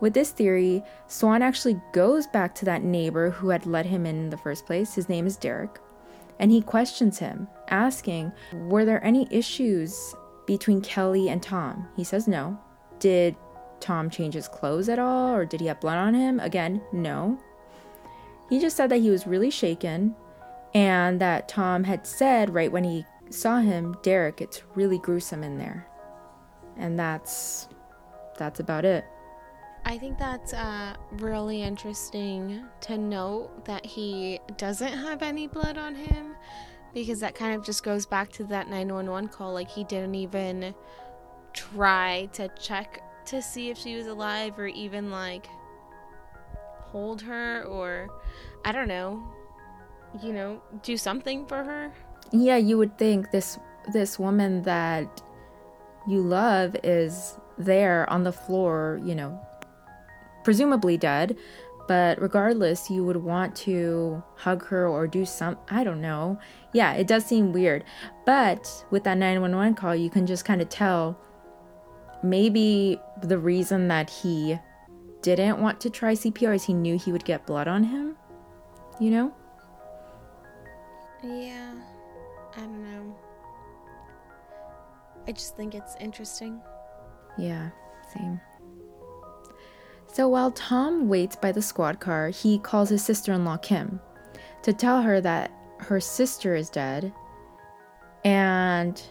With 0.01 0.13
this 0.13 0.31
theory, 0.31 0.83
Swan 1.07 1.41
actually 1.41 1.81
goes 1.93 2.27
back 2.27 2.53
to 2.55 2.65
that 2.65 2.83
neighbor 2.83 3.31
who 3.31 3.49
had 3.49 3.65
let 3.65 3.85
him 3.85 4.05
in 4.05 4.15
in 4.17 4.29
the 4.29 4.37
first 4.37 4.65
place. 4.65 4.93
His 4.93 5.09
name 5.09 5.25
is 5.25 5.37
Derek. 5.37 5.79
And 6.37 6.51
he 6.51 6.61
questions 6.61 7.17
him, 7.17 7.47
asking, 7.69 8.31
Were 8.53 8.85
there 8.85 9.03
any 9.03 9.27
issues 9.31 10.13
between 10.45 10.81
Kelley 10.81 11.29
and 11.29 11.41
Tom? 11.41 11.87
He 11.95 12.03
says 12.03 12.27
no. 12.27 12.59
Did 12.99 13.35
Tom 13.79 14.09
change 14.09 14.33
his 14.33 14.49
clothes 14.49 14.89
at 14.89 14.99
all, 14.99 15.33
or 15.33 15.45
did 15.45 15.61
he 15.61 15.67
have 15.67 15.79
blood 15.79 15.97
on 15.97 16.13
him? 16.13 16.39
Again, 16.39 16.81
no. 16.91 17.39
He 18.49 18.59
just 18.59 18.75
said 18.75 18.91
that 18.91 18.97
he 19.01 19.09
was 19.09 19.25
really 19.25 19.49
shaken 19.49 20.15
and 20.75 21.21
that 21.21 21.47
Tom 21.47 21.85
had 21.85 22.05
said 22.05 22.53
right 22.53 22.71
when 22.71 22.83
he 22.83 23.05
saw 23.35 23.59
him, 23.59 23.95
Derek, 24.01 24.41
it's 24.41 24.63
really 24.75 24.97
gruesome 24.97 25.43
in 25.43 25.57
there. 25.57 25.87
And 26.77 26.97
that's 26.97 27.67
that's 28.37 28.59
about 28.59 28.85
it. 28.85 29.05
I 29.85 29.97
think 29.97 30.17
that's 30.17 30.53
uh, 30.53 30.95
really 31.11 31.61
interesting 31.61 32.65
to 32.81 32.97
note 32.97 33.65
that 33.65 33.85
he 33.85 34.39
doesn't 34.57 34.91
have 34.91 35.21
any 35.21 35.47
blood 35.47 35.77
on 35.77 35.93
him 35.93 36.35
because 36.93 37.19
that 37.19 37.35
kind 37.35 37.55
of 37.55 37.63
just 37.63 37.83
goes 37.83 38.05
back 38.05 38.31
to 38.33 38.45
that 38.45 38.67
911 38.67 39.29
call. 39.29 39.53
Like, 39.53 39.69
he 39.69 39.83
didn't 39.83 40.15
even 40.15 40.73
try 41.53 42.27
to 42.33 42.49
check 42.59 43.01
to 43.27 43.41
see 43.41 43.69
if 43.69 43.77
she 43.77 43.95
was 43.95 44.07
alive 44.07 44.57
or 44.59 44.67
even 44.67 45.09
like 45.09 45.47
hold 46.79 47.21
her 47.21 47.63
or 47.63 48.07
I 48.63 48.71
don't 48.71 48.87
know, 48.87 49.23
you 50.21 50.33
know, 50.33 50.61
do 50.83 50.97
something 50.97 51.45
for 51.45 51.63
her. 51.63 51.91
Yeah, 52.31 52.57
you 52.57 52.77
would 52.77 52.97
think 52.97 53.31
this 53.31 53.59
this 53.93 54.17
woman 54.17 54.63
that 54.63 55.21
you 56.07 56.21
love 56.21 56.75
is 56.83 57.37
there 57.57 58.09
on 58.09 58.23
the 58.23 58.31
floor, 58.31 58.99
you 59.03 59.15
know, 59.15 59.39
presumably 60.43 60.97
dead, 60.97 61.37
but 61.87 62.19
regardless, 62.19 62.89
you 62.89 63.03
would 63.03 63.17
want 63.17 63.55
to 63.57 64.23
hug 64.35 64.65
her 64.65 64.87
or 64.87 65.07
do 65.07 65.25
some 65.25 65.57
I 65.69 65.83
don't 65.83 66.01
know. 66.01 66.39
Yeah, 66.73 66.93
it 66.93 67.07
does 67.07 67.25
seem 67.25 67.53
weird. 67.53 67.83
But 68.25 68.69
with 68.91 69.03
that 69.03 69.17
911 69.17 69.75
call, 69.75 69.95
you 69.95 70.09
can 70.09 70.25
just 70.25 70.45
kind 70.45 70.61
of 70.61 70.69
tell 70.69 71.17
maybe 72.23 72.99
the 73.21 73.37
reason 73.37 73.87
that 73.89 74.09
he 74.09 74.59
didn't 75.21 75.59
want 75.59 75.79
to 75.81 75.89
try 75.89 76.13
CPR 76.13 76.55
is 76.55 76.63
he 76.63 76.73
knew 76.73 76.97
he 76.97 77.11
would 77.11 77.25
get 77.25 77.45
blood 77.45 77.67
on 77.67 77.83
him. 77.83 78.15
You 78.99 79.11
know? 79.11 79.33
Yeah. 81.23 81.64
I 82.55 82.61
don't 82.61 82.83
know. 82.83 83.15
I 85.27 85.31
just 85.31 85.55
think 85.57 85.75
it's 85.75 85.95
interesting. 85.99 86.61
Yeah, 87.37 87.69
same. 88.13 88.39
So 90.07 90.29
while 90.29 90.51
Tom 90.51 91.09
waits 91.09 91.35
by 91.35 91.51
the 91.51 91.61
squad 91.61 91.99
car, 91.99 92.29
he 92.29 92.59
calls 92.59 92.89
his 92.89 93.03
sister 93.03 93.33
in 93.33 93.43
law, 93.43 93.57
Kim, 93.57 93.99
to 94.63 94.71
tell 94.71 95.01
her 95.01 95.19
that 95.21 95.51
her 95.79 95.99
sister 95.99 96.55
is 96.55 96.69
dead. 96.69 97.13
And 98.23 99.01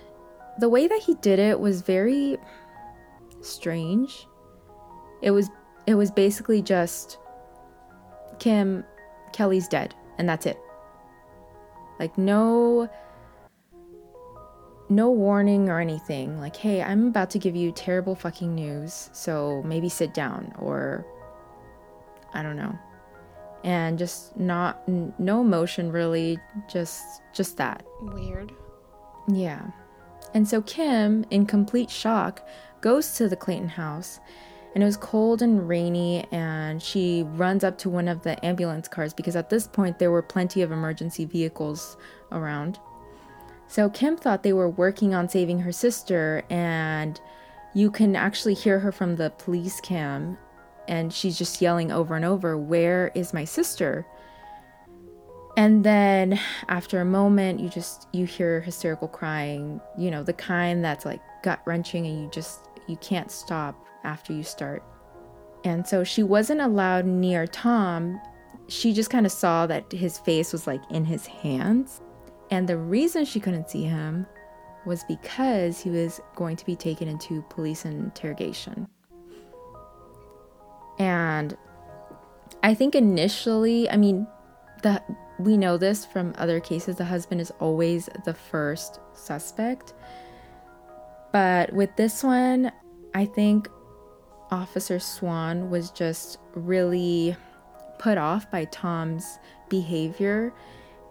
the 0.58 0.68
way 0.68 0.86
that 0.86 1.00
he 1.00 1.14
did 1.16 1.38
it 1.38 1.58
was 1.60 1.82
very 1.82 2.38
strange. 3.42 4.26
It 5.22 5.30
was 5.30 5.50
it 5.86 5.94
was 5.94 6.10
basically 6.10 6.62
just 6.62 7.18
Kim 8.38 8.84
Kelley's 9.32 9.68
dead 9.68 9.94
and 10.18 10.28
that's 10.28 10.46
it. 10.46 10.58
Like 11.98 12.16
no 12.16 12.88
no 14.88 15.10
warning 15.10 15.68
or 15.68 15.80
anything. 15.80 16.38
Like, 16.38 16.56
hey, 16.56 16.82
I'm 16.82 17.08
about 17.08 17.30
to 17.30 17.38
give 17.38 17.56
you 17.56 17.72
terrible 17.72 18.14
fucking 18.14 18.54
news, 18.54 19.10
so 19.12 19.62
maybe 19.64 19.88
sit 19.88 20.14
down 20.14 20.52
or 20.58 21.06
I 22.32 22.42
don't 22.42 22.56
know. 22.56 22.76
And 23.62 23.98
just 23.98 24.36
not 24.36 24.82
n- 24.86 25.14
no 25.18 25.40
emotion 25.40 25.90
really, 25.90 26.38
just 26.68 27.22
just 27.32 27.56
that. 27.56 27.84
Weird. 28.02 28.52
Yeah. 29.28 29.62
And 30.34 30.46
so 30.46 30.60
Kim, 30.62 31.24
in 31.30 31.46
complete 31.46 31.88
shock, 31.88 32.46
goes 32.80 33.14
to 33.16 33.28
the 33.28 33.36
Clayton 33.36 33.68
house. 33.68 34.20
And 34.74 34.82
it 34.82 34.86
was 34.86 34.96
cold 34.96 35.40
and 35.40 35.68
rainy, 35.68 36.26
and 36.32 36.82
she 36.82 37.22
runs 37.34 37.62
up 37.62 37.78
to 37.78 37.88
one 37.88 38.08
of 38.08 38.22
the 38.22 38.44
ambulance 38.44 38.88
cars 38.88 39.14
because 39.14 39.36
at 39.36 39.48
this 39.48 39.68
point 39.68 40.00
there 40.00 40.10
were 40.10 40.20
plenty 40.20 40.62
of 40.62 40.72
emergency 40.72 41.24
vehicles 41.24 41.96
around. 42.32 42.80
So 43.68 43.88
Kim 43.88 44.16
thought 44.16 44.42
they 44.42 44.52
were 44.52 44.68
working 44.68 45.14
on 45.14 45.28
saving 45.28 45.60
her 45.60 45.72
sister, 45.72 46.44
and 46.50 47.20
you 47.74 47.90
can 47.90 48.14
actually 48.14 48.54
hear 48.54 48.78
her 48.78 48.92
from 48.92 49.16
the 49.16 49.30
police 49.30 49.80
cam, 49.80 50.38
and 50.86 51.12
she's 51.12 51.38
just 51.38 51.60
yelling 51.60 51.90
over 51.90 52.14
and 52.14 52.24
over, 52.24 52.56
Where 52.56 53.10
is 53.14 53.34
my 53.34 53.44
sister? 53.44 54.06
And 55.56 55.84
then 55.84 56.40
after 56.68 57.00
a 57.00 57.04
moment, 57.04 57.60
you 57.60 57.68
just 57.68 58.08
you 58.12 58.26
hear 58.26 58.60
hysterical 58.60 59.08
crying, 59.08 59.80
you 59.96 60.10
know, 60.10 60.22
the 60.22 60.32
kind 60.32 60.84
that's 60.84 61.04
like 61.04 61.20
gut 61.42 61.60
wrenching 61.64 62.06
and 62.06 62.22
you 62.22 62.30
just 62.30 62.68
you 62.88 62.96
can't 62.96 63.30
stop 63.30 63.86
after 64.02 64.32
you 64.32 64.42
start. 64.42 64.82
And 65.64 65.86
so 65.86 66.04
she 66.04 66.22
wasn't 66.22 66.60
allowed 66.60 67.06
near 67.06 67.46
Tom. 67.46 68.20
She 68.68 68.92
just 68.92 69.10
kind 69.10 69.26
of 69.26 69.32
saw 69.32 69.66
that 69.66 69.90
his 69.92 70.18
face 70.18 70.52
was 70.52 70.66
like 70.66 70.82
in 70.90 71.04
his 71.04 71.26
hands. 71.26 72.00
And 72.50 72.68
the 72.68 72.76
reason 72.76 73.24
she 73.24 73.40
couldn't 73.40 73.70
see 73.70 73.84
him 73.84 74.26
was 74.84 75.02
because 75.04 75.80
he 75.80 75.90
was 75.90 76.20
going 76.34 76.56
to 76.56 76.66
be 76.66 76.76
taken 76.76 77.08
into 77.08 77.42
police 77.48 77.84
interrogation. 77.84 78.86
And 80.98 81.56
I 82.62 82.74
think 82.74 82.94
initially, 82.94 83.88
I 83.90 83.96
mean, 83.96 84.26
the 84.82 85.02
we 85.38 85.56
know 85.56 85.76
this 85.76 86.04
from 86.04 86.32
other 86.38 86.60
cases, 86.60 86.96
the 86.96 87.04
husband 87.04 87.40
is 87.40 87.50
always 87.58 88.08
the 88.24 88.34
first 88.34 89.00
suspect. 89.14 89.94
But 91.32 91.72
with 91.72 91.96
this 91.96 92.22
one, 92.22 92.70
I 93.14 93.24
think 93.24 93.68
Officer 94.52 95.00
Swan 95.00 95.70
was 95.70 95.90
just 95.90 96.38
really 96.54 97.36
put 97.98 98.18
off 98.18 98.48
by 98.50 98.66
Tom's 98.66 99.38
behavior 99.68 100.52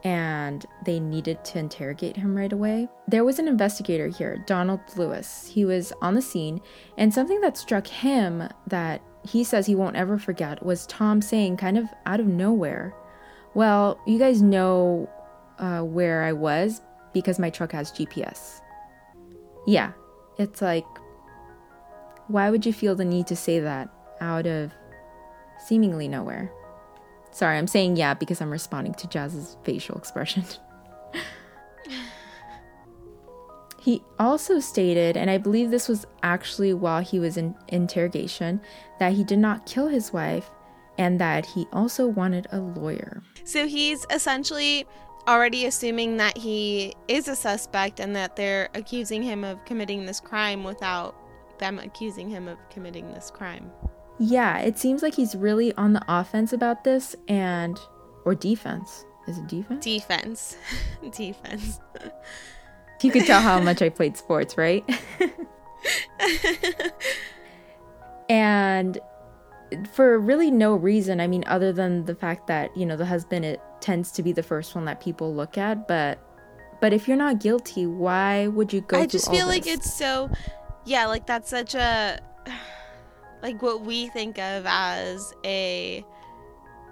and 0.04 0.66
they 0.86 1.00
needed 1.00 1.44
to 1.46 1.60
interrogate 1.60 2.18
him 2.18 2.36
right 2.36 2.52
away. 2.52 2.90
There 3.08 3.24
was 3.24 3.40
an 3.40 3.48
investigator 3.48 4.08
here, 4.08 4.44
Donald 4.46 4.82
Lewis. 4.98 5.48
He 5.48 5.64
was 5.64 5.94
on 6.02 6.14
the 6.14 6.22
scene, 6.22 6.62
and 6.98 7.14
something 7.14 7.40
that 7.42 7.58
struck 7.58 7.88
him 7.88 8.48
that 8.68 9.02
he 9.26 9.44
says 9.44 9.66
he 9.66 9.76
won't 9.76 9.96
ever 9.96 10.18
forget 10.18 10.64
was 10.66 10.86
Tom 10.88 11.22
saying, 11.22 11.58
kind 11.58 11.78
of 11.78 11.86
out 12.06 12.20
of 12.20 12.28
nowhere, 12.28 12.94
Well, 13.54 14.00
you 14.06 14.20
guys 14.20 14.42
know 14.42 15.10
uh, 15.60 15.82
where 15.82 16.24
I 16.24 16.34
was 16.34 16.82
because 17.14 17.40
my 17.40 17.50
truck 17.50 17.72
has 17.72 17.92
GPS. 17.92 18.62
Yeah, 19.68 19.94
it's 20.38 20.62
like, 20.62 20.86
why 22.28 22.50
would 22.50 22.66
you 22.66 22.74
feel 22.74 22.96
the 22.96 23.06
need 23.06 23.28
to 23.28 23.36
say 23.36 23.60
that 23.60 23.90
out 24.20 24.48
of 24.48 24.72
seemingly 25.66 26.08
nowhere? 26.08 26.52
Sorry, 27.34 27.58
I'm 27.58 27.68
saying 27.68 27.98
yeah 27.98 28.14
because 28.14 28.42
I'm 28.42 28.52
responding 28.52 28.94
to 28.96 29.08
Jazz's 29.08 29.58
facial 29.64 29.98
expression. 29.98 30.46
he 33.82 34.04
also 34.20 34.60
stated, 34.60 35.18
and 35.18 35.30
I 35.30 35.40
believe 35.40 35.72
this 35.72 35.90
was 35.90 36.06
actually 36.22 36.74
while 36.74 37.02
he 37.02 37.20
was 37.20 37.36
in 37.36 37.56
interrogation, 37.70 38.62
that 39.00 39.14
he 39.14 39.24
did 39.24 39.40
not 39.40 39.66
kill 39.66 39.88
his 39.88 40.14
wife 40.14 40.50
and 41.00 41.20
that 41.20 41.46
he 41.46 41.66
also 41.74 42.06
wanted 42.06 42.48
a 42.52 42.60
lawyer. 42.60 43.24
So 43.46 43.68
he's 43.68 44.06
essentially 44.12 44.86
already 45.28 45.66
assuming 45.66 46.18
that 46.18 46.38
he 46.38 46.94
is 47.08 47.28
a 47.28 47.36
suspect 47.36 48.00
and 48.00 48.16
that 48.16 48.36
they're 48.36 48.70
accusing 48.76 49.24
him 49.24 49.44
of 49.44 49.64
committing 49.66 50.06
this 50.06 50.20
crime 50.20 50.64
without 50.64 51.16
them 51.60 51.80
accusing 51.80 52.30
him 52.30 52.48
of 52.48 52.58
committing 52.70 53.12
this 53.14 53.32
crime. 53.32 53.72
Yeah, 54.26 54.60
it 54.60 54.78
seems 54.78 55.04
like 55.04 55.14
he's 55.14 55.36
really 55.36 55.74
on 55.74 55.92
the 55.92 56.02
offense 56.08 56.54
about 56.54 56.86
this 56.86 57.14
and 57.28 57.78
or 58.24 58.34
defense. 58.34 59.04
Is 59.28 59.38
it 59.38 59.48
defense? 59.48 59.84
Defense. 59.84 60.56
defense. 61.12 61.82
You 63.02 63.12
could 63.12 63.26
tell 63.26 63.42
how 63.42 63.60
much 63.64 63.82
I 63.82 63.90
played 63.90 64.16
sports, 64.16 64.58
right? 64.58 64.90
and 68.30 68.98
for 69.92 70.18
really 70.20 70.52
no 70.52 70.74
reason, 70.76 71.20
I 71.20 71.28
mean 71.28 71.44
other 71.48 71.74
than 71.74 72.06
the 72.06 72.16
fact 72.16 72.48
that, 72.48 72.76
you 72.78 72.86
know, 72.86 72.96
the 72.96 73.06
husband 73.06 73.44
it 73.44 73.60
tends 73.82 74.10
to 74.14 74.24
be 74.24 74.32
the 74.32 74.44
first 74.44 74.74
one 74.74 74.86
that 74.86 75.02
people 75.02 75.36
look 75.36 75.58
at, 75.58 75.86
but 75.86 76.18
but 76.80 76.94
if 76.94 77.10
you're 77.10 77.18
not 77.18 77.42
guilty, 77.42 77.88
why 77.88 78.48
would 78.48 78.72
you 78.72 78.80
go 78.80 79.00
I 79.00 79.06
just 79.06 79.30
feel 79.30 79.48
like 79.48 79.66
this? 79.66 79.80
it's 79.80 79.94
so 79.94 80.30
yeah, 80.86 81.08
like 81.08 81.28
that's 81.28 81.50
such 81.50 81.76
a 81.76 82.22
like 83.44 83.62
what 83.62 83.82
we 83.82 84.08
think 84.08 84.40
of 84.40 84.64
as 84.66 85.34
a 85.46 86.04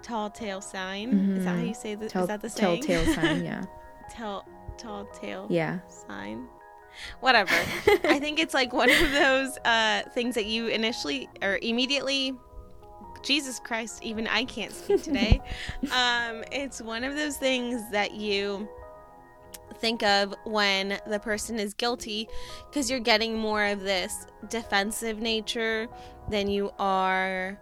tall 0.02 0.30
tale 0.30 0.60
sign. 0.60 1.36
Is 1.38 1.44
that 1.44 1.50
how 1.56 1.62
Mhm. 1.62 1.68
you 1.68 1.74
say 1.74 1.94
that? 1.96 2.04
Is 2.06 2.12
Tell- 2.12 2.26
that 2.28 2.40
the 2.42 2.48
saying? 2.50 2.82
telltale 2.82 3.14
sign, 3.14 3.44
yeah. 3.50 3.64
tell 4.10 4.44
tall 4.78 5.06
tale 5.06 5.46
Yeah. 5.50 5.80
sign. 5.88 6.46
Whatever. 7.20 7.54
I 8.04 8.18
think 8.20 8.38
it's 8.38 8.52
like 8.52 8.72
one 8.72 8.90
of 8.90 9.12
those 9.12 9.56
uh, 9.64 10.02
things 10.12 10.34
that 10.34 10.44
you 10.44 10.66
initially 10.66 11.28
or 11.40 11.58
immediately 11.62 12.34
Jesus 13.22 13.58
Christ, 13.60 14.02
even 14.02 14.26
I 14.26 14.44
can't 14.44 14.72
speak 14.72 15.02
today. 15.04 15.40
um, 15.92 16.44
it's 16.52 16.82
one 16.82 17.02
of 17.04 17.14
those 17.14 17.36
things 17.38 17.80
that 17.92 18.12
you 18.14 18.68
think 19.72 20.02
of 20.02 20.34
when 20.44 21.00
the 21.06 21.18
person 21.18 21.58
is 21.58 21.74
guilty 21.74 22.28
because 22.68 22.90
you're 22.90 23.00
getting 23.00 23.36
more 23.36 23.64
of 23.64 23.80
this 23.80 24.26
defensive 24.48 25.20
nature 25.20 25.88
than 26.30 26.48
you 26.48 26.72
are 26.78 27.58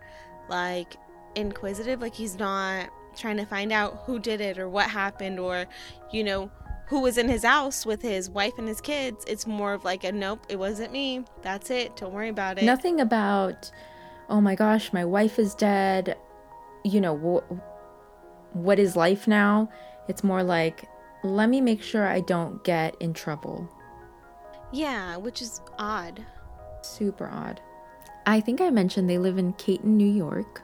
like 0.49 0.96
inquisitive. 1.35 2.01
Like 2.01 2.14
he's 2.14 2.38
not 2.38 2.90
trying 3.16 3.37
to 3.37 3.44
find 3.44 3.73
out 3.73 4.03
who 4.05 4.18
did 4.18 4.40
it 4.40 4.59
or 4.59 4.68
what 4.68 4.88
happened 4.88 5.38
or, 5.38 5.66
you 6.12 6.25
know, 6.25 6.51
who 6.88 7.01
was 7.01 7.18
in 7.18 7.29
his 7.29 7.44
house 7.44 7.87
with 7.87 8.03
his 8.03 8.29
wife 8.29 8.55
and 8.59 8.66
his 8.66 8.81
kids. 8.81 9.25
It's 9.29 9.46
more 9.46 9.73
of 9.75 9.85
like 9.85 10.05
a 10.05 10.11
nope, 10.11 10.44
it 10.49 10.59
wasn't 10.59 10.92
me. 10.92 11.25
That's 11.42 11.70
it. 11.70 11.96
Don't 11.96 12.12
worry 12.12 12.31
about 12.31 12.59
it. 12.59 12.64
Nothing 12.64 13.01
about, 13.01 13.70
oh 14.29 14.40
my 14.40 14.57
gosh, 14.57 14.92
my 14.92 15.05
wife 15.05 15.38
is 15.38 15.55
dead. 15.55 16.16
You 16.85 17.01
know, 17.01 17.16
wh- 17.16 18.57
what 18.57 18.79
is 18.81 18.96
life 18.96 19.29
now? 19.29 19.70
It's 20.09 20.25
more 20.25 20.42
like, 20.42 20.88
let 21.23 21.49
me 21.49 21.61
make 21.61 21.83
sure 21.83 22.07
I 22.07 22.21
don't 22.21 22.63
get 22.65 22.97
in 23.01 23.13
trouble. 23.13 23.69
Yeah, 24.73 25.17
which 25.17 25.43
is 25.43 25.61
odd. 25.79 26.25
Super 26.83 27.29
odd. 27.29 27.61
I 28.27 28.41
think 28.41 28.61
I 28.61 28.71
mentioned 28.71 29.09
they 29.09 29.19
live 29.19 29.39
in 29.39 29.53
Caton, 29.55 29.97
New 29.97 30.11
York. 30.11 30.63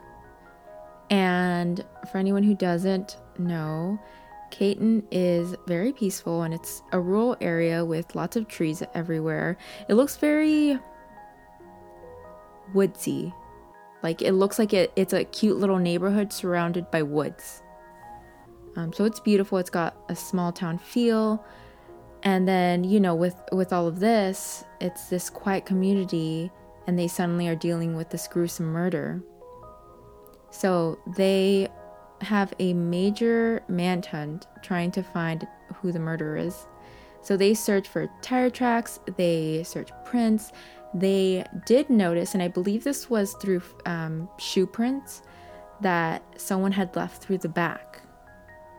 And 1.09 1.83
for 2.11 2.17
anyone 2.17 2.43
who 2.43 2.55
doesn't 2.55 3.17
know, 3.37 3.99
Caton 4.51 5.05
is 5.11 5.55
very 5.67 5.91
peaceful 5.93 6.43
and 6.43 6.53
it's 6.53 6.81
a 6.91 6.99
rural 6.99 7.35
area 7.41 7.83
with 7.83 8.15
lots 8.15 8.35
of 8.35 8.47
trees 8.47 8.83
everywhere. 8.93 9.57
It 9.89 9.95
looks 9.95 10.17
very 10.17 10.79
woodsy. 12.73 13.33
Like 14.03 14.21
it 14.21 14.33
looks 14.33 14.59
like 14.59 14.73
it, 14.73 14.91
it's 14.95 15.13
a 15.13 15.25
cute 15.25 15.57
little 15.57 15.79
neighborhood 15.79 16.31
surrounded 16.31 16.89
by 16.91 17.03
woods. 17.03 17.63
Um, 18.77 18.93
so 18.93 19.03
it's 19.03 19.19
beautiful. 19.19 19.57
It's 19.57 19.69
got 19.69 19.97
a 20.07 20.15
small 20.15 20.51
town 20.51 20.77
feel. 20.77 21.43
And 22.23 22.47
then, 22.47 22.83
you 22.83 22.99
know, 22.99 23.15
with 23.15 23.35
with 23.51 23.73
all 23.73 23.87
of 23.87 23.99
this, 23.99 24.63
it's 24.79 25.09
this 25.09 25.29
quiet 25.29 25.65
community 25.65 26.51
and 26.85 26.97
they 26.97 27.07
suddenly 27.07 27.47
are 27.47 27.55
dealing 27.55 27.95
with 27.95 28.09
this 28.09 28.27
gruesome 28.27 28.67
murder. 28.67 29.21
So 30.49 30.97
they 31.17 31.67
have 32.21 32.53
a 32.59 32.73
major 32.73 33.61
manhunt 33.67 34.47
trying 34.63 34.91
to 34.91 35.03
find 35.03 35.45
who 35.75 35.91
the 35.91 35.99
murderer 35.99 36.37
is. 36.37 36.65
So 37.21 37.35
they 37.35 37.53
search 37.53 37.87
for 37.87 38.09
tire 38.21 38.49
tracks, 38.49 38.99
they 39.17 39.63
search 39.63 39.91
prints. 40.05 40.53
They 40.93 41.45
did 41.65 41.89
notice, 41.89 42.33
and 42.33 42.41
I 42.41 42.47
believe 42.47 42.85
this 42.85 43.09
was 43.09 43.33
through 43.33 43.61
um, 43.85 44.29
shoe 44.39 44.65
prints, 44.65 45.21
that 45.81 46.23
someone 46.37 46.71
had 46.71 46.95
left 46.95 47.21
through 47.21 47.39
the 47.39 47.49
back. 47.49 48.01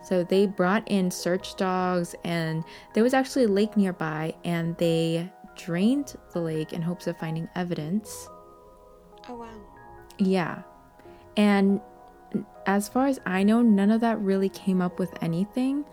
So 0.09 0.25
they 0.25 0.47
brought 0.47 0.89
in 0.89 1.11
search 1.11 1.55
dogs, 1.57 2.15
and 2.25 2.65
there 2.95 3.03
was 3.03 3.13
actually 3.13 3.45
a 3.45 3.49
lake 3.49 3.77
nearby, 3.77 4.35
and 4.43 4.75
they 4.79 5.31
drained 5.55 6.17
the 6.33 6.41
lake 6.41 6.73
in 6.73 6.81
hopes 6.81 7.07
of 7.07 7.19
finding 7.19 7.47
evidence. 7.55 8.27
Oh, 9.29 9.35
wow. 9.35 9.49
Yeah. 10.17 10.63
And 11.37 11.83
as 12.65 12.89
far 12.89 13.07
as 13.07 13.21
I 13.27 13.43
know, 13.43 13.61
none 13.61 13.91
of 13.91 14.01
that 14.01 14.19
really 14.21 14.49
came 14.49 14.81
up 14.81 14.99
with 14.99 15.13
anything. 15.23 15.85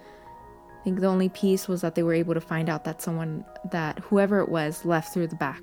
I 0.79 0.83
think 0.85 1.01
the 1.01 1.07
only 1.07 1.27
piece 1.27 1.67
was 1.67 1.81
that 1.81 1.95
they 1.95 2.03
were 2.03 2.13
able 2.13 2.35
to 2.35 2.41
find 2.41 2.69
out 2.69 2.85
that 2.85 3.01
someone, 3.01 3.43
that 3.71 3.99
whoever 3.99 4.39
it 4.39 4.47
was, 4.47 4.85
left 4.85 5.13
through 5.13 5.27
the 5.27 5.35
back. 5.35 5.61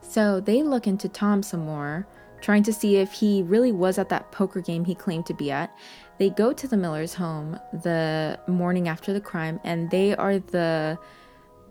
So 0.00 0.38
they 0.38 0.62
look 0.62 0.86
into 0.86 1.08
Tom 1.08 1.42
some 1.42 1.66
more, 1.66 2.06
trying 2.44 2.62
to 2.62 2.74
see 2.74 2.96
if 2.96 3.10
he 3.10 3.42
really 3.42 3.72
was 3.72 3.96
at 3.96 4.10
that 4.10 4.30
poker 4.30 4.60
game 4.60 4.84
he 4.84 4.94
claimed 4.94 5.24
to 5.24 5.32
be 5.32 5.50
at. 5.50 5.74
They 6.18 6.28
go 6.28 6.52
to 6.52 6.68
the 6.68 6.76
Miller's 6.76 7.14
home 7.14 7.58
the 7.72 8.38
morning 8.46 8.86
after 8.86 9.14
the 9.14 9.20
crime, 9.20 9.58
and 9.64 9.90
they 9.90 10.14
are 10.14 10.38
the 10.38 10.98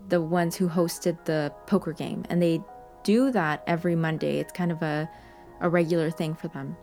the 0.08 0.20
ones 0.20 0.56
who 0.56 0.68
hosted 0.68 1.24
the 1.26 1.52
poker 1.68 1.92
game, 1.92 2.24
and 2.28 2.42
they 2.42 2.60
do 3.04 3.30
that 3.30 3.62
every 3.68 3.94
Monday. 3.94 4.40
It's 4.40 4.52
kind 4.52 4.72
of 4.72 4.82
a 4.82 5.08
a 5.60 5.68
regular 5.68 6.10
thing 6.10 6.34
for 6.34 6.48
them. 6.48 6.76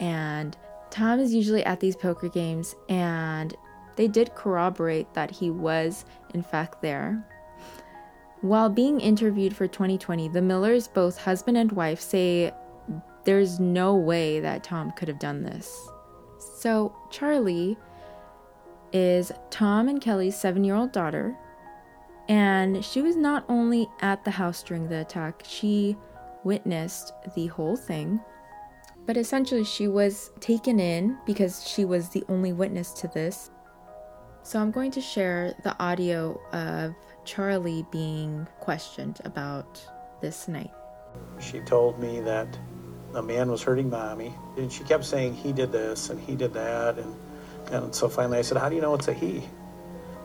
And 0.00 0.56
Tom 0.88 1.20
is 1.20 1.34
usually 1.34 1.64
at 1.66 1.80
these 1.80 1.94
poker 1.94 2.30
games, 2.30 2.74
and 2.88 3.54
they 3.96 4.08
did 4.08 4.34
corroborate 4.34 5.12
that 5.12 5.30
he 5.30 5.50
was, 5.50 6.06
in 6.32 6.42
fact, 6.42 6.80
there. 6.80 7.22
While 8.40 8.70
being 8.70 9.00
interviewed 9.00 9.54
for 9.54 9.68
2020, 9.68 10.28
the 10.28 10.40
Millers, 10.40 10.88
both 10.88 11.18
husband 11.18 11.58
and 11.58 11.70
wife, 11.72 12.00
say 12.00 12.52
there's 13.24 13.60
no 13.60 13.94
way 13.94 14.40
that 14.40 14.64
Tom 14.64 14.92
could 14.92 15.08
have 15.08 15.18
done 15.18 15.42
this. 15.42 15.88
So, 16.38 16.94
Charlie 17.10 17.76
is 18.92 19.32
Tom 19.50 19.88
and 19.88 20.00
Kelley's 20.00 20.36
seven 20.36 20.64
year 20.64 20.74
old 20.74 20.92
daughter, 20.92 21.36
and 22.28 22.84
she 22.84 23.02
was 23.02 23.16
not 23.16 23.44
only 23.48 23.88
at 24.00 24.24
the 24.24 24.30
house 24.30 24.62
during 24.62 24.88
the 24.88 25.00
attack, 25.00 25.42
she 25.46 25.96
witnessed 26.44 27.12
the 27.34 27.46
whole 27.46 27.76
thing. 27.76 28.20
But 29.06 29.16
essentially, 29.16 29.64
she 29.64 29.88
was 29.88 30.30
taken 30.40 30.78
in 30.78 31.18
because 31.26 31.66
she 31.68 31.84
was 31.84 32.08
the 32.08 32.24
only 32.28 32.52
witness 32.52 32.92
to 32.94 33.08
this. 33.08 33.50
So, 34.42 34.60
I'm 34.60 34.70
going 34.70 34.90
to 34.92 35.00
share 35.00 35.54
the 35.62 35.80
audio 35.82 36.40
of 36.52 36.94
Charlie 37.24 37.86
being 37.92 38.46
questioned 38.60 39.20
about 39.24 39.80
this 40.20 40.48
night. 40.48 40.72
She 41.40 41.60
told 41.60 41.98
me 41.98 42.20
that 42.20 42.58
a 43.14 43.22
man 43.22 43.50
was 43.50 43.62
hurting 43.62 43.90
mommy, 43.90 44.34
and 44.56 44.72
she 44.72 44.84
kept 44.84 45.04
saying 45.04 45.34
he 45.34 45.52
did 45.52 45.72
this 45.72 46.10
and 46.10 46.20
he 46.20 46.34
did 46.34 46.52
that, 46.54 46.98
and 46.98 47.14
and 47.70 47.94
so 47.94 48.08
finally 48.08 48.38
I 48.38 48.42
said, 48.42 48.58
"How 48.58 48.68
do 48.68 48.74
you 48.74 48.80
know 48.80 48.94
it's 48.94 49.08
a 49.08 49.12
he?" 49.12 49.42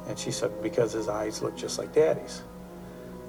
And 0.08 0.18
she 0.18 0.32
said, 0.32 0.62
"Because 0.62 0.94
his 0.94 1.08
eyes 1.08 1.42
look 1.42 1.56
just 1.56 1.78
like 1.78 1.94
daddy's." 1.94 2.42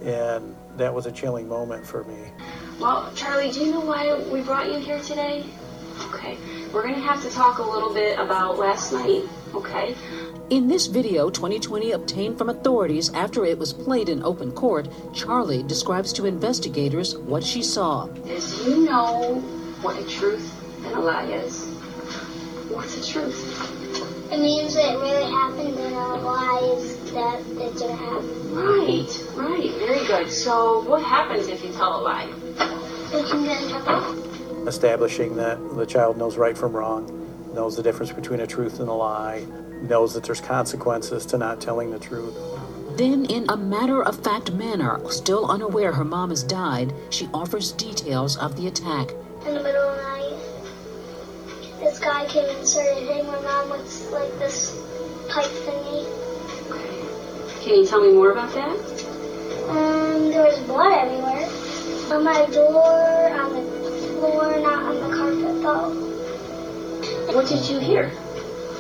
And 0.05 0.55
that 0.77 0.94
was 0.94 1.07
a 1.07 1.12
chilling 1.12 1.49
moment 1.49 1.85
for 1.85 2.05
me. 2.05 2.31
Well, 2.79 3.11
Charlie, 3.16 3.51
do 3.51 3.64
you 3.64 3.73
know 3.73 3.81
why 3.81 4.14
we 4.31 4.42
brought 4.42 4.73
you 4.73 4.79
here 4.79 5.01
today? 5.01 5.44
Okay, 6.14 6.38
we're 6.73 6.83
gonna 6.83 7.01
have 7.01 7.21
to 7.23 7.31
talk 7.31 7.59
a 7.59 7.62
little 7.62 7.92
bit 7.92 8.16
about 8.18 8.59
last 8.59 8.92
night, 8.92 9.25
okay? 9.53 9.97
In 10.51 10.67
this 10.67 10.87
video 10.87 11.29
2020 11.29 11.93
obtained 11.93 12.39
from 12.39 12.49
authorities 12.49 13.13
after 13.13 13.45
it 13.45 13.59
was 13.59 13.75
played 13.75 14.09
in 14.09 14.23
open 14.23 14.51
court, 14.53 14.89
Charlie 15.13 15.63
describes 15.63 16.11
to 16.15 16.25
investigators 16.25 17.19
what 17.19 17.45
she 17.45 17.63
saw. 17.63 18.07
Does 18.07 18.67
you 18.67 18.87
know 18.87 19.41
what 19.83 19.99
a 19.99 20.09
truth 20.09 20.51
and 20.87 20.95
a 20.95 21.01
lie 21.01 21.27
is? 21.27 21.67
What's 22.71 22.97
a 22.97 23.13
truth? 23.13 24.33
It 24.33 24.41
means 24.41 24.75
it 24.75 24.97
really 24.97 25.31
happened 25.31 25.79
and 25.79 25.95
a 25.95 26.17
lie 26.17 26.77
is 26.79 27.13
that 27.13 27.41
it 27.41 27.77
didn't 27.77 27.99
happen. 27.99 28.55
Right, 28.55 29.27
right, 29.35 29.71
very 29.75 30.07
good. 30.07 30.31
So, 30.31 30.81
what 30.89 31.03
happens 31.03 31.49
if 31.49 31.63
you 31.63 31.73
tell 31.73 32.01
a 32.01 32.03
lie? 32.03 32.27
We 33.13 33.23
can 33.29 33.45
get 33.45 33.63
in 33.65 33.69
trouble. 33.69 34.67
Establishing 34.67 35.37
that 35.37 35.59
the 35.77 35.85
child 35.85 36.17
knows 36.17 36.39
right 36.39 36.57
from 36.57 36.73
wrong, 36.73 37.28
knows 37.59 37.75
the 37.75 37.83
difference 37.83 38.12
between 38.12 38.38
a 38.38 38.47
truth 38.47 38.79
and 38.79 38.88
a 38.88 38.92
lie, 38.92 39.44
knows 39.83 40.14
that 40.14 40.23
there's 40.23 40.40
consequences 40.40 41.27
to 41.27 41.37
not 41.37 41.61
telling 41.61 41.90
the 41.90 41.99
truth. 41.99 42.37
Then, 42.97 43.25
in 43.25 43.51
a 43.51 43.57
matter 43.57 44.01
of 44.01 44.23
fact 44.23 44.53
manner, 44.53 45.01
still 45.11 45.44
unaware 45.51 45.90
her 45.92 46.05
mom 46.05 46.31
has 46.31 46.44
died, 46.44 46.94
she 47.11 47.29
offers 47.35 47.73
details 47.73 48.37
of 48.37 48.57
the 48.57 48.68
attack. 48.68 49.11
In 49.44 49.55
the 49.55 49.62
middle 49.64 49.83
of 49.83 49.97
the 49.97 50.03
night, 50.05 51.81
this 51.81 51.99
guy 51.99 52.27
came 52.27 52.49
and 52.49 52.64
started 52.64 53.09
hitting 53.09 53.27
my 53.27 53.40
mom 53.40 53.71
with 53.71 54.09
like 54.12 54.38
this 54.38 54.81
pipe 55.29 55.51
thingy. 55.66 56.07
Can 57.64 57.75
you 57.75 57.87
tell 57.88 58.01
me 58.01 58.12
more 58.12 58.31
about 58.31 58.55
that? 58.55 58.79
Um, 59.68 60.31
there 60.31 60.44
was 60.44 60.61
blood 60.61 60.97
everywhere. 60.97 61.49
On 62.14 62.23
my 62.23 62.47
door, 62.55 63.31
on 63.35 63.53
the 63.53 63.62
floor, 64.14 64.61
not 64.61 64.78
What 67.38 67.46
did 67.46 67.68
you 67.70 67.79
hear? 67.79 68.11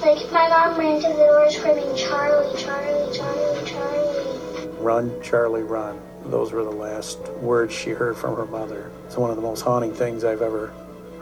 Like 0.00 0.32
my 0.32 0.48
mom 0.48 0.76
ran 0.76 1.00
to 1.02 1.06
the 1.06 1.14
door 1.14 1.48
screaming, 1.48 1.94
Charlie, 1.94 2.60
Charlie, 2.60 3.16
Charlie, 3.16 3.64
Charlie. 3.64 4.68
Run, 4.80 5.22
Charlie, 5.22 5.62
run. 5.62 6.00
Those 6.24 6.50
were 6.50 6.64
the 6.64 6.70
last 6.72 7.20
words 7.34 7.72
she 7.72 7.90
heard 7.90 8.16
from 8.16 8.34
her 8.34 8.46
mother. 8.46 8.90
It's 9.06 9.16
one 9.16 9.30
of 9.30 9.36
the 9.36 9.42
most 9.42 9.60
haunting 9.60 9.94
things 9.94 10.24
I've 10.24 10.42
ever 10.42 10.72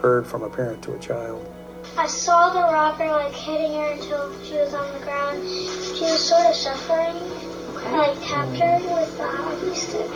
heard 0.00 0.26
from 0.26 0.44
a 0.44 0.48
parent 0.48 0.82
to 0.84 0.94
a 0.94 0.98
child. 0.98 1.46
I 1.98 2.06
saw 2.06 2.54
the 2.54 2.72
robber 2.72 3.06
like 3.06 3.34
hitting 3.34 3.74
her 3.74 3.90
until 3.92 4.32
she 4.42 4.54
was 4.54 4.72
on 4.72 4.90
the 4.94 5.04
ground. 5.04 5.46
She 5.46 6.04
was 6.04 6.26
sort 6.26 6.46
of 6.46 6.54
suffering. 6.54 7.16
I 7.84 7.98
like 7.98 8.18
tapped 8.26 8.56
her 8.56 8.94
with 8.94 9.18
the 9.18 9.28
hockey 9.28 9.74
stick. 9.74 10.10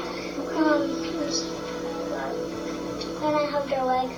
Um, 0.57 1.05
it 1.05 1.17
was- 1.17 1.45
then 3.21 3.35
I 3.35 3.45
hugged 3.45 3.71
her 3.73 3.85
leg. 3.85 4.09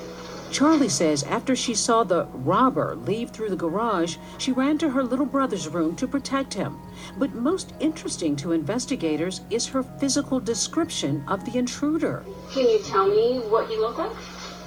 Charlie 0.52 0.90
says 0.90 1.22
after 1.22 1.56
she 1.56 1.74
saw 1.74 2.04
the 2.04 2.26
robber 2.34 2.94
leave 2.94 3.30
through 3.30 3.48
the 3.48 3.56
garage, 3.56 4.18
she 4.36 4.52
ran 4.52 4.76
to 4.78 4.90
her 4.90 5.02
little 5.02 5.24
brother's 5.24 5.66
room 5.66 5.96
to 5.96 6.06
protect 6.06 6.52
him. 6.52 6.78
But 7.16 7.34
most 7.34 7.72
interesting 7.80 8.36
to 8.36 8.52
investigators 8.52 9.40
is 9.48 9.66
her 9.68 9.82
physical 9.82 10.40
description 10.40 11.24
of 11.26 11.46
the 11.46 11.56
intruder. 11.56 12.22
Can 12.52 12.68
you 12.68 12.82
tell 12.82 13.08
me 13.08 13.38
what 13.48 13.66
he 13.70 13.78
looked 13.78 13.98
like? 13.98 14.12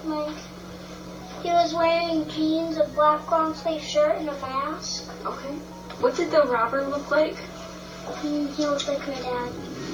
Like, 0.05 0.35
he 1.43 1.49
was 1.49 1.75
wearing 1.75 2.27
jeans, 2.29 2.77
a 2.77 2.87
black 2.95 3.29
long 3.29 3.53
sleeve 3.53 3.83
shirt, 3.83 4.17
and 4.17 4.27
a 4.27 4.33
mask. 4.41 5.13
Okay. 5.23 5.53
What 6.01 6.15
did 6.15 6.31
the 6.31 6.47
robber 6.47 6.81
look 6.81 7.11
like? 7.11 7.37
And 8.23 8.49
he 8.49 8.65
looked 8.65 8.87
like 8.87 9.07
my 9.07 9.13
dad. 9.13 9.51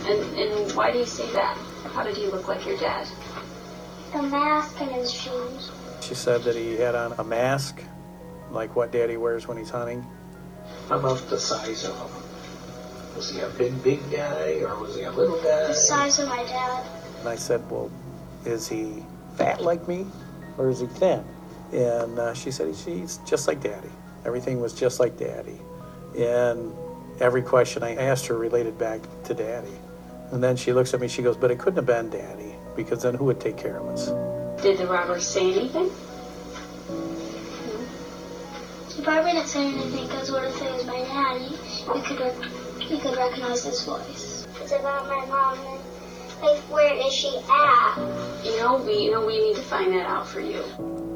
And 0.07 0.39
and 0.39 0.71
why 0.71 0.93
do 0.93 0.99
you 0.99 1.05
say 1.05 1.29
that? 1.33 1.57
How 1.93 2.03
did 2.03 2.15
he 2.15 2.27
look 2.27 2.47
like 2.47 2.65
your 2.65 2.77
dad? 2.77 3.07
The 4.13 4.21
mask 4.21 4.79
and 4.79 4.91
his 4.91 5.11
jeans. 5.11 5.71
She 6.01 6.15
said 6.15 6.43
that 6.43 6.55
he 6.55 6.75
had 6.75 6.95
on 6.95 7.13
a 7.19 7.23
mask, 7.23 7.81
like 8.49 8.75
what 8.75 8.91
Daddy 8.91 9.17
wears 9.17 9.47
when 9.47 9.57
he's 9.57 9.69
hunting. 9.69 10.05
About 10.89 11.19
the 11.29 11.39
size 11.39 11.85
of 11.85 11.95
him? 11.95 12.21
Was 13.15 13.29
he 13.29 13.39
a 13.39 13.49
big, 13.49 13.83
big 13.83 13.99
guy 14.11 14.61
or 14.61 14.79
was 14.79 14.95
he 14.95 15.03
a 15.03 15.11
little 15.11 15.37
guy? 15.37 15.67
The 15.67 15.73
size 15.73 16.19
of 16.19 16.27
my 16.27 16.43
dad. 16.43 16.85
And 17.19 17.29
I 17.29 17.35
said, 17.35 17.69
Well, 17.69 17.91
is 18.45 18.67
he 18.67 19.05
fat 19.35 19.61
like 19.61 19.87
me 19.87 20.07
or 20.57 20.69
is 20.69 20.79
he 20.79 20.87
thin? 20.87 21.23
And 21.71 22.17
uh, 22.17 22.33
she 22.33 22.51
said, 22.51 22.73
He's 22.73 23.17
just 23.25 23.47
like 23.47 23.61
Daddy. 23.61 23.91
Everything 24.25 24.59
was 24.59 24.73
just 24.73 24.99
like 24.99 25.17
Daddy. 25.17 25.59
And 26.17 26.73
every 27.19 27.41
question 27.41 27.83
I 27.83 27.95
asked 27.95 28.25
her 28.27 28.37
related 28.37 28.77
back 28.77 29.01
to 29.25 29.33
Daddy. 29.33 29.77
And 30.31 30.43
then 30.43 30.55
she 30.55 30.73
looks 30.73 30.93
at 30.93 30.99
me, 30.99 31.07
she 31.07 31.21
goes, 31.21 31.37
But 31.37 31.51
it 31.51 31.59
couldn't 31.59 31.77
have 31.77 31.85
been 31.85 32.09
Daddy 32.09 32.55
because 32.75 33.03
then 33.03 33.13
who 33.13 33.25
would 33.25 33.39
take 33.39 33.57
care 33.57 33.77
of 33.77 33.87
us? 33.87 34.40
Did 34.61 34.77
the 34.77 34.85
robber 34.85 35.19
say 35.19 35.51
anything? 35.53 35.89
He 38.95 39.01
probably 39.01 39.31
didn't 39.31 39.47
say 39.47 39.65
anything 39.65 40.05
because 40.07 40.31
what 40.31 40.43
if 40.43 40.61
it 40.61 40.71
was 40.71 40.85
my 40.85 41.01
daddy? 41.01 41.57
We 41.91 42.01
could 42.01 42.19
rec- 42.19 42.77
we 42.77 42.99
could 42.99 43.17
recognize 43.17 43.63
his 43.63 43.83
voice. 43.83 44.45
It's 44.61 44.71
about 44.71 45.07
my 45.07 45.25
mom 45.25 45.57
and 45.57 45.81
like 46.43 46.59
where 46.69 46.93
is 46.93 47.11
she 47.11 47.39
at? 47.49 47.97
You 48.43 48.57
know, 48.59 48.83
we 48.85 49.05
you 49.05 49.11
know 49.11 49.25
we 49.25 49.41
need 49.41 49.55
to 49.55 49.63
find 49.63 49.91
that 49.93 50.05
out 50.05 50.27
for 50.27 50.41
you. 50.41 50.63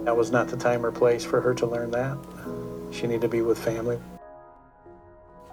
That 0.05 0.17
was 0.17 0.31
not 0.31 0.47
the 0.47 0.57
time 0.57 0.83
or 0.83 0.91
place 0.91 1.23
for 1.23 1.39
her 1.39 1.53
to 1.53 1.67
learn 1.67 1.91
that. 1.91 2.17
She 2.91 3.05
needed 3.05 3.21
to 3.21 3.27
be 3.27 3.43
with 3.43 3.59
family. 3.59 3.99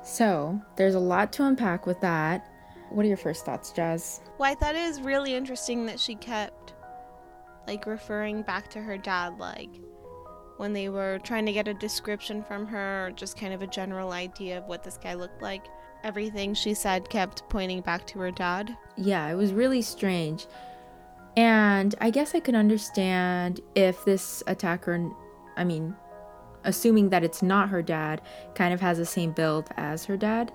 So, 0.02 0.58
there's 0.76 0.94
a 0.94 0.98
lot 1.00 1.30
to 1.34 1.44
unpack 1.44 1.84
with 1.84 2.00
that. 2.00 2.46
What 2.88 3.04
are 3.04 3.08
your 3.08 3.18
first 3.18 3.44
thoughts, 3.44 3.70
Jazz? 3.70 4.20
Well, 4.38 4.50
I 4.50 4.54
thought 4.54 4.74
it 4.74 4.86
was 4.86 5.00
really 5.00 5.34
interesting 5.34 5.86
that 5.86 6.00
she 6.00 6.14
kept 6.14 6.72
like 7.66 7.86
referring 7.86 8.42
back 8.42 8.68
to 8.70 8.80
her 8.80 8.96
dad, 8.96 9.38
like 9.38 9.70
when 10.56 10.72
they 10.72 10.88
were 10.88 11.18
trying 11.24 11.46
to 11.46 11.52
get 11.52 11.68
a 11.68 11.74
description 11.74 12.42
from 12.42 12.66
her, 12.66 13.06
or 13.06 13.10
just 13.10 13.38
kind 13.38 13.52
of 13.52 13.62
a 13.62 13.66
general 13.66 14.12
idea 14.12 14.58
of 14.58 14.64
what 14.64 14.82
this 14.82 14.96
guy 14.96 15.14
looked 15.14 15.42
like. 15.42 15.66
Everything 16.04 16.52
she 16.54 16.74
said 16.74 17.08
kept 17.08 17.48
pointing 17.48 17.80
back 17.80 18.06
to 18.08 18.18
her 18.18 18.30
dad. 18.30 18.76
Yeah, 18.96 19.28
it 19.30 19.34
was 19.34 19.52
really 19.52 19.82
strange. 19.82 20.46
And 21.36 21.94
I 22.00 22.10
guess 22.10 22.34
I 22.34 22.40
could 22.40 22.54
understand 22.54 23.60
if 23.74 24.04
this 24.04 24.42
attacker, 24.46 25.10
I 25.56 25.64
mean, 25.64 25.96
assuming 26.64 27.08
that 27.10 27.24
it's 27.24 27.42
not 27.42 27.68
her 27.68 27.82
dad, 27.82 28.20
kind 28.54 28.74
of 28.74 28.80
has 28.80 28.98
the 28.98 29.06
same 29.06 29.32
build 29.32 29.68
as 29.76 30.04
her 30.04 30.16
dad, 30.16 30.52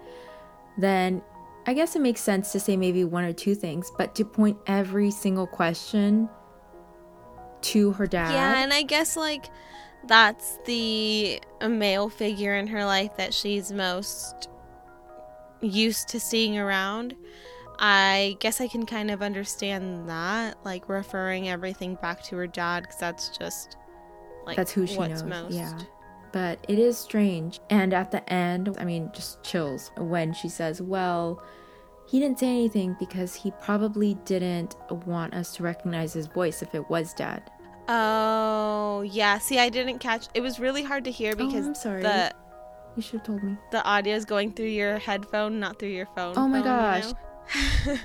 then 0.78 1.22
I 1.66 1.74
guess 1.74 1.96
it 1.96 2.02
makes 2.02 2.22
sense 2.22 2.52
to 2.52 2.60
say 2.60 2.78
maybe 2.78 3.04
one 3.04 3.24
or 3.24 3.34
two 3.34 3.56
things, 3.56 3.92
but 3.98 4.16
to 4.16 4.24
point 4.24 4.58
every 4.68 5.12
single 5.12 5.48
question 5.48 6.30
to 7.62 7.92
her 7.94 8.08
dad. 8.08 8.34
Yeah, 8.34 8.64
and 8.64 8.74
I 8.74 8.84
guess 8.84 9.16
like 9.18 9.46
that's 10.06 10.60
the 10.66 11.40
male 11.68 12.10
figure 12.10 12.56
in 12.56 12.68
her 12.68 12.86
life 12.86 13.18
that 13.18 13.34
she's 13.34 13.72
most 13.72 14.50
used 15.62 16.08
to 16.10 16.20
seeing 16.20 16.58
around. 16.58 17.16
I 17.80 18.38
guess 18.40 18.60
I 18.60 18.68
can 18.68 18.86
kind 18.86 19.12
of 19.12 19.22
understand 19.22 20.10
that, 20.10 20.58
like 20.66 20.90
referring 20.90 21.50
everything 21.50 21.96
back 21.96 22.24
to 22.24 22.36
her 22.38 22.48
dad, 22.48 22.84
because 22.84 22.98
that's 23.00 23.38
just 23.38 23.78
like 24.46 24.56
That's 24.56 24.72
who 24.72 24.88
she 24.88 24.98
knows, 24.98 25.24
most. 25.24 25.54
yeah. 25.54 25.78
but 26.32 26.60
it 26.68 26.80
is 26.80 26.98
strange. 26.98 27.60
And 27.70 27.94
at 27.94 28.10
the 28.12 28.28
end, 28.32 28.76
I 28.80 28.86
mean, 28.86 29.12
just 29.14 29.44
chills 29.44 29.92
when 29.98 30.34
she 30.34 30.50
says, 30.50 30.82
Well, 30.82 31.44
he 32.08 32.20
didn't 32.20 32.40
say 32.40 32.48
anything 32.48 32.96
because 33.00 33.36
he 33.36 33.52
probably 33.62 34.16
didn't 34.26 34.76
want 35.06 35.34
us 35.34 35.56
to 35.58 35.64
recognize 35.64 36.14
his 36.14 36.28
voice 36.28 36.62
if 36.62 36.74
it 36.74 36.90
was 36.90 37.14
dad. 37.14 37.44
Oh 37.90 39.02
yeah. 39.02 39.38
See, 39.38 39.60
I 39.60 39.70
didn't 39.70 40.00
catch. 40.00 40.28
It 40.34 40.42
was 40.42 40.60
really 40.60 40.84
hard 40.84 41.04
to 41.06 41.12
hear 41.12 41.36
because 41.36 41.66
Oh, 41.66 41.70
I'm 41.70 41.76
sorry. 41.76 42.02
the 42.04 42.32
You 42.96 43.02
should 43.02 43.20
have 43.20 43.24
told 43.28 43.44
me. 43.44 43.58
the 43.72 43.84
audio 43.84 44.16
is 44.16 44.26
going 44.26 44.54
through 44.54 44.66
your 44.68 44.98
headphone, 45.00 45.60
not 45.60 45.80
through 45.80 45.90
your 45.90 46.08
phone. 46.16 46.34
Oh 46.38 46.48
my 46.48 46.62
phone, 46.62 47.14
gosh. 47.14 47.98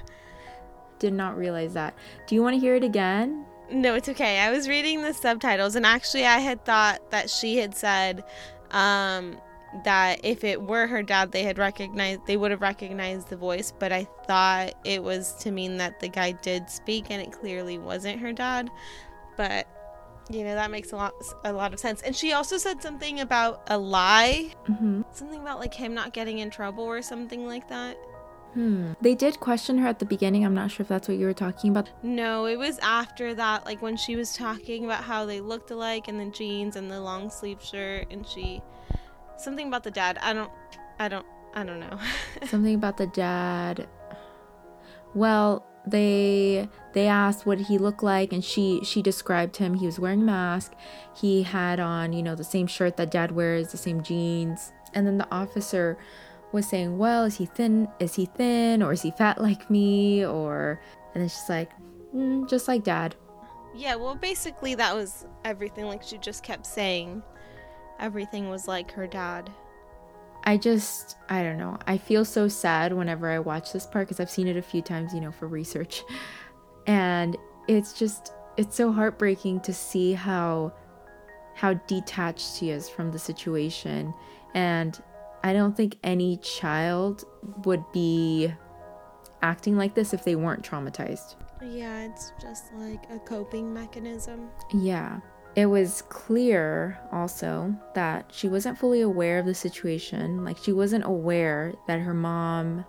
Did 0.99 1.15
not 1.15 1.37
realize 1.37 1.75
that. 1.75 1.95
Do 2.29 2.35
you 2.35 2.43
want 2.43 2.55
to 2.55 2.61
hear 2.61 2.77
it 2.77 2.85
again? 2.85 3.45
No, 3.71 3.95
it's 3.95 4.09
okay. 4.09 4.38
I 4.38 4.51
was 4.51 4.69
reading 4.69 5.03
the 5.03 5.12
subtitles, 5.15 5.75
and 5.77 5.85
actually, 5.87 6.27
I 6.27 6.38
had 6.38 6.65
thought 6.65 7.11
that 7.11 7.29
she 7.31 7.57
had 7.57 7.75
said 7.75 8.23
um, 8.71 9.37
that 9.85 10.21
if 10.25 10.45
it 10.45 10.61
were 10.63 10.87
her 10.87 11.03
dad, 11.03 11.33
they 11.33 11.43
had 11.45 11.59
recognized 11.59 12.27
they 12.27 12.37
would 12.37 12.51
have 12.51 12.61
recognized 12.61 13.29
the 13.29 13.37
voice. 13.37 13.73
But 13.79 13.93
I 13.93 14.05
thought 14.27 14.75
it 14.85 15.03
was 15.03 15.35
to 15.37 15.51
mean 15.51 15.77
that 15.79 16.01
the 16.01 16.09
guy 16.09 16.33
did 16.33 16.69
speak, 16.71 17.07
and 17.11 17.23
it 17.23 17.33
clearly 17.33 17.79
wasn't 17.79 18.21
her 18.21 18.33
dad. 18.33 18.71
But 19.37 19.67
you 20.31 20.45
know 20.45 20.55
that 20.55 20.71
makes 20.71 20.93
a 20.93 20.97
lot 20.97 21.15
a 21.45 21.53
lot 21.53 21.73
of 21.73 21.81
sense. 21.81 22.03
And 22.03 22.15
she 22.15 22.33
also 22.33 22.57
said 22.59 22.81
something 22.83 23.21
about 23.21 23.63
a 23.69 23.79
lie, 23.79 24.55
Mm-hmm. 24.69 25.03
something 25.13 25.41
about 25.41 25.59
like 25.59 25.75
him 25.75 25.95
not 25.95 26.13
getting 26.13 26.39
in 26.39 26.51
trouble 26.51 26.85
or 26.85 27.03
something 27.03 27.47
like 27.47 27.69
that. 27.69 27.97
Hmm. 28.55 28.93
They 29.01 29.15
did 29.15 29.41
question 29.41 29.79
her 29.79 29.89
at 29.89 29.99
the 29.99 30.05
beginning. 30.05 30.45
I'm 30.45 30.55
not 30.55 30.71
sure 30.71 30.85
if 30.85 30.89
that's 30.89 31.09
what 31.09 31.17
you 31.17 31.25
were 31.25 31.33
talking 31.33 31.71
about. 31.71 31.89
No, 32.03 32.45
it 32.45 32.59
was 32.59 32.79
after 32.81 33.35
that, 33.35 33.65
like 33.65 33.81
when 33.81 33.97
she 33.97 34.15
was 34.15 34.35
talking 34.37 34.85
about 34.85 35.03
how 35.03 35.25
they 35.25 35.41
looked 35.41 35.71
alike 35.71 36.07
and 36.07 36.21
the 36.21 36.27
jeans 36.31 36.77
and 36.77 36.91
the 36.91 37.01
long 37.01 37.31
sleeve 37.31 37.63
shirt 37.63 38.09
and 38.11 38.27
she 38.27 38.61
something 39.43 39.69
about 39.69 39.83
the 39.85 39.91
dad. 39.91 40.19
I 40.23 40.33
don't 40.33 40.51
I 40.99 41.09
don't 41.09 41.27
I 41.55 41.65
don't 41.65 41.81
know. 41.81 41.99
Something 42.47 42.75
about 42.75 42.97
the 42.97 43.07
dad. 43.09 43.87
Well, 45.15 45.67
they 45.87 46.69
they 46.95 47.07
asked 47.07 47.45
what 47.45 47.59
he 47.59 47.77
looked 47.77 48.03
like 48.03 48.33
and 48.33 48.45
she 48.45 48.81
she 48.85 49.03
described 49.03 49.57
him. 49.57 49.75
He 49.75 49.87
was 49.87 49.99
wearing 49.99 50.23
a 50.23 50.25
mask. 50.25 50.73
He 51.15 51.43
had 51.43 51.81
on, 51.81 52.13
you 52.13 52.23
know, 52.23 52.35
the 52.35 52.45
same 52.45 52.67
shirt 52.67 52.97
that 52.97 53.11
dad 53.11 53.33
wears, 53.33 53.71
the 53.71 53.77
same 53.77 54.03
jeans. 54.03 54.73
And 54.95 55.07
then 55.07 55.19
the 55.19 55.29
officer 55.35 55.99
was 56.53 56.69
saying, 56.69 56.99
"Well, 56.99 57.25
is 57.25 57.37
he 57.37 57.47
thin? 57.47 57.89
Is 57.99 58.15
he 58.15 58.27
thin 58.27 58.83
or 58.83 58.93
is 58.93 59.03
he 59.03 59.11
fat 59.11 59.41
like 59.41 59.71
me?" 59.71 60.25
Or 60.25 60.81
and 61.15 61.23
it's 61.23 61.35
just 61.35 61.49
like, 61.49 61.71
mm, 62.15 62.49
just 62.49 62.69
like 62.69 62.85
dad. 62.85 63.15
yeah, 63.75 63.95
well 63.97 64.15
basically 64.15 64.75
that 64.75 64.95
was 64.95 65.27
everything 65.45 65.87
like 65.87 66.03
she 66.03 66.19
just 66.19 66.43
kept 66.43 66.67
saying 66.67 67.23
everything 68.03 68.51
was 68.51 68.69
like 68.69 68.91
her 68.93 69.07
dad. 69.07 69.51
I 70.45 70.57
just, 70.57 71.17
I 71.29 71.43
don't 71.43 71.57
know. 71.57 71.79
I 71.87 71.97
feel 71.97 72.25
so 72.25 72.49
sad 72.49 72.93
whenever 72.93 73.31
I 73.31 73.38
watch 73.38 73.73
this 73.73 73.87
part 73.87 74.09
because 74.09 74.19
I've 74.19 74.31
seen 74.31 74.49
it 74.49 74.57
a 74.57 74.62
few 74.62 74.83
times, 74.83 75.15
you 75.15 75.21
know, 75.21 75.33
for 75.33 75.49
research. 75.49 76.05
And 76.85 77.37
it's 77.69 77.93
just, 77.93 78.33
it's 78.57 78.75
so 78.75 78.91
heartbreaking 78.91 79.61
to 79.61 79.73
see 79.73 80.15
how, 80.15 80.73
how 81.55 81.75
detached 81.75 82.57
she 82.57 82.71
is 82.71 82.88
from 82.88 83.12
the 83.12 83.21
situation. 83.21 84.12
And 84.55 85.01
I 85.45 85.53
don't 85.53 85.77
think 85.77 85.97
any 86.03 86.38
child 86.38 87.25
would 87.65 87.85
be 87.93 88.53
acting 89.43 89.77
like 89.77 89.95
this 89.95 90.12
if 90.12 90.25
they 90.25 90.35
weren't 90.35 90.69
traumatized. 90.69 91.37
Yeah, 91.62 92.01
it's 92.01 92.33
just 92.41 92.73
like 92.75 93.05
a 93.12 93.21
coping 93.21 93.73
mechanism. 93.73 94.51
Yeah. 94.75 95.21
It 95.55 95.67
was 95.67 96.03
clear 96.09 96.99
also 97.12 97.75
that 97.95 98.31
she 98.33 98.49
wasn't 98.49 98.79
fully 98.79 99.03
aware 99.03 99.38
of 99.38 99.47
the 99.47 99.55
situation. 99.55 100.45
Like, 100.45 100.57
she 100.57 100.73
wasn't 100.73 101.05
aware 101.05 101.75
that 101.87 102.01
her 102.01 102.15
mom 102.15 102.87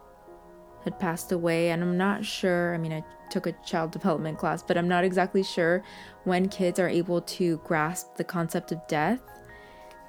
had 0.84 1.00
passed 1.00 1.32
away. 1.32 1.72
And 1.72 1.84
I'm 1.84 1.98
not 1.98 2.26
sure, 2.26 2.74
I 2.74 2.78
mean, 2.78 2.94
I 2.94 3.04
took 3.30 3.48
a 3.48 3.54
child 3.66 3.92
development 3.92 4.38
class, 4.38 4.62
but 4.62 4.78
I'm 4.78 4.88
not 4.88 5.04
exactly 5.04 5.44
sure 5.44 5.84
when 6.24 6.48
kids 6.48 6.80
are 6.80 6.88
able 6.88 7.22
to 7.22 7.58
grasp 7.66 8.16
the 8.16 8.24
concept 8.24 8.72
of 8.72 8.86
death. 8.88 9.22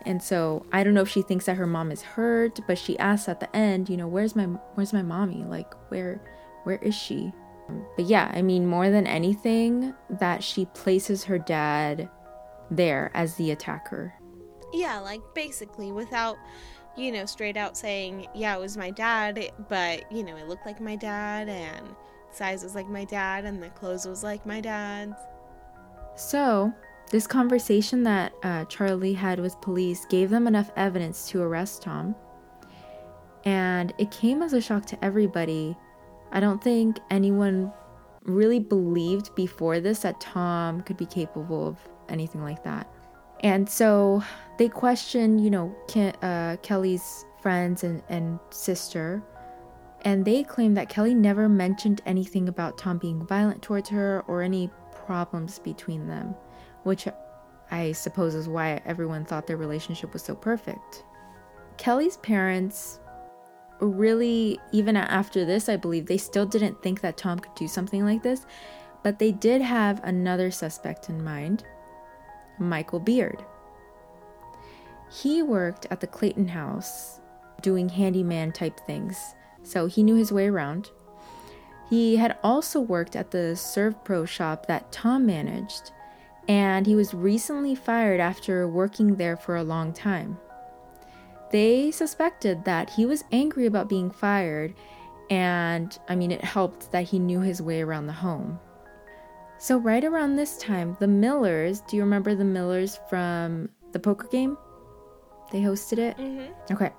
And 0.07 0.23
so 0.23 0.67
I 0.73 0.85
don't 0.85 0.95
know 0.95 1.01
if 1.01 1.09
she 1.09 1.23
thinks 1.23 1.47
that 1.47 1.57
her 1.57 1.67
mom 1.67 1.90
is 1.90 2.03
hurt, 2.03 2.61
but 2.67 2.79
she 2.79 2.99
asks 2.99 3.29
at 3.29 3.40
the 3.40 3.57
end, 3.57 3.88
you 3.88 3.97
know, 3.97 4.07
where's 4.07 4.37
my 4.37 4.45
where's 4.75 4.93
my 4.93 5.01
mommy? 5.01 5.45
Like 5.45 5.73
where 5.90 6.21
where 6.64 6.77
is 6.77 6.95
she? 6.95 7.33
But 7.97 8.05
yeah, 8.05 8.31
I 8.35 8.43
mean 8.43 8.67
more 8.67 8.90
than 8.90 9.07
anything 9.07 9.95
that 10.11 10.45
she 10.45 10.67
places 10.67 11.25
her 11.25 11.38
dad 11.38 12.11
there 12.70 13.11
as 13.14 13.35
the 13.37 13.50
attacker. 13.50 14.14
Yeah, 14.72 14.98
like 14.98 15.20
basically 15.35 15.92
without, 15.92 16.37
you 16.96 17.12
know, 17.12 17.27
straight 17.27 17.57
out 17.57 17.77
saying, 17.77 18.27
yeah, 18.35 18.57
it 18.57 18.61
was 18.61 18.77
my 18.77 18.90
dad, 18.90 19.50
but, 19.68 20.11
you 20.11 20.22
know, 20.24 20.37
it 20.37 20.48
looked 20.48 20.66
like 20.66 20.81
my 20.81 20.96
dad 20.96 21.48
and 21.48 21.87
size 22.31 22.62
was 22.62 22.74
like 22.74 22.88
my 22.88 23.05
dad 23.05 23.44
and 23.44 23.62
the 23.62 23.68
clothes 23.70 24.07
was 24.07 24.24
like 24.24 24.44
my 24.44 24.61
dad's. 24.61 25.14
So, 26.16 26.72
This 27.11 27.27
conversation 27.27 28.03
that 28.05 28.35
uh, 28.42 28.64
Charlie 28.64 29.12
had 29.12 29.38
with 29.38 29.61
police 29.61 30.07
gave 30.07 30.31
them 30.31 30.46
enough 30.46 30.70
evidence 30.77 31.29
to 31.29 31.42
arrest 31.42 31.83
Tom. 31.83 32.14
And 33.44 33.92
it 33.98 34.11
came 34.11 34.42
as 34.42 34.53
a 34.53 34.61
shock 34.61 34.87
to 34.87 35.05
everybody. 35.05 35.77
I 36.33 36.40
don't 36.40 36.62
think 36.62 36.98
anyone 37.11 37.72
really 38.24 38.59
believed 38.59 39.35
before 39.35 39.81
this 39.81 40.00
that 40.00 40.20
Tom 40.20 40.81
could 40.81 40.96
be 40.96 41.07
capable 41.07 41.68
of 41.68 41.79
anything 42.09 42.43
like 42.43 42.62
that. 42.64 42.88
And 43.40 43.69
so 43.69 44.23
they 44.59 44.69
question, 44.69 45.38
you 45.38 45.51
know, 45.51 45.75
uh, 46.23 46.57
Kelley's 46.62 47.25
friends 47.43 47.85
and, 47.85 48.03
and 48.09 48.38
sister. 48.51 49.23
And 50.03 50.25
they 50.25 50.43
claim 50.43 50.75
that 50.75 50.88
Kelley 50.88 51.14
never 51.14 51.49
mentioned 51.49 52.01
anything 52.07 52.49
about 52.49 52.79
Tom 52.79 52.99
being 52.99 53.27
violent 53.27 53.62
towards 53.62 53.88
her 53.90 54.23
or 54.29 54.43
any 54.43 54.71
problems 55.07 55.59
between 55.59 56.07
them, 56.07 56.35
which 56.85 57.07
I 57.71 57.93
suppose 57.93 58.35
is 58.35 58.49
why 58.49 58.81
everyone 58.85 59.25
thought 59.25 59.47
their 59.47 59.57
relationship 59.57 60.12
was 60.12 60.23
so 60.23 60.35
perfect. 60.35 61.05
Kelley's 61.77 62.19
parents 62.19 63.01
really, 63.81 64.59
even 64.73 64.97
after 64.97 65.45
this, 65.45 65.69
I 65.69 65.77
believe, 65.77 66.07
they 66.07 66.19
still 66.19 66.47
didn't 66.47 66.83
think 66.83 67.01
that 67.01 67.17
Tom 67.17 67.38
could 67.38 67.55
do 67.55 67.69
something 67.69 68.05
like 68.05 68.23
this, 68.23 68.47
but 69.03 69.19
they 69.19 69.33
did 69.33 69.61
have 69.61 70.03
another 70.05 70.51
suspect 70.51 71.09
in 71.09 71.23
mind 71.23 71.64
Michael 72.59 73.01
Beard. 73.01 73.45
He 75.11 75.43
worked 75.43 75.87
at 75.90 76.01
the 76.01 76.07
Clayton 76.07 76.49
house 76.49 77.21
doing 77.62 77.88
handyman 77.88 78.53
type 78.53 78.81
things, 78.87 79.35
so 79.62 79.87
he 79.87 80.03
knew 80.03 80.17
his 80.17 80.33
way 80.33 80.47
around. 80.49 80.90
He 81.88 82.17
had 82.17 82.38
also 82.43 82.81
worked 82.81 83.14
at 83.14 83.31
the 83.31 83.55
SERVPRO 83.55 84.27
shop 84.27 84.67
that 84.67 84.90
Tom 84.90 85.27
managed, 85.27 85.93
and 86.49 86.87
he 86.87 86.95
was 86.95 87.14
recently 87.14 87.75
fired 87.75 88.21
after 88.21 88.69
working 88.69 89.17
there 89.17 89.37
for 89.37 89.57
a 89.57 89.64
long 89.64 89.93
time. 89.93 90.38
They 91.51 91.90
suspected 91.90 92.64
that 92.64 92.90
he 92.90 93.07
was 93.07 93.25
angry 93.31 93.67
about 93.67 93.88
being 93.88 94.11
fired, 94.11 94.75
and 95.31 95.97
I 96.09 96.17
mean, 96.17 96.33
it 96.33 96.45
helped 96.45 96.90
that 96.93 97.05
he 97.05 97.19
knew 97.19 97.40
his 97.40 97.62
way 97.62 97.81
around 97.81 98.07
the 98.07 98.12
home. 98.12 98.59
So, 99.59 99.79
right 99.79 100.05
around 100.05 100.37
this 100.37 100.59
time, 100.59 100.97
the 101.01 101.07
Millers 101.07 101.81
do 101.83 101.97
you 101.97 102.03
remember 102.03 102.35
the 102.35 102.45
Millers 102.45 102.99
from 103.09 103.69
the 103.93 103.99
poker 103.99 104.29
game? 104.29 104.59
They 105.53 105.61
hosted 105.61 105.99
it? 105.99 106.17
Mm-hmm. 106.19 106.75
Okay. 106.75 106.90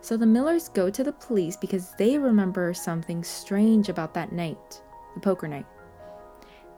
So 0.00 0.16
the 0.16 0.26
Millers 0.26 0.68
go 0.68 0.90
to 0.90 1.04
the 1.04 1.12
police 1.12 1.56
because 1.56 1.92
they 1.98 2.18
remember 2.18 2.74
something 2.74 3.22
strange 3.22 3.88
about 3.88 4.14
that 4.14 4.32
night, 4.32 4.82
the 5.14 5.20
poker 5.20 5.48
night. 5.48 5.66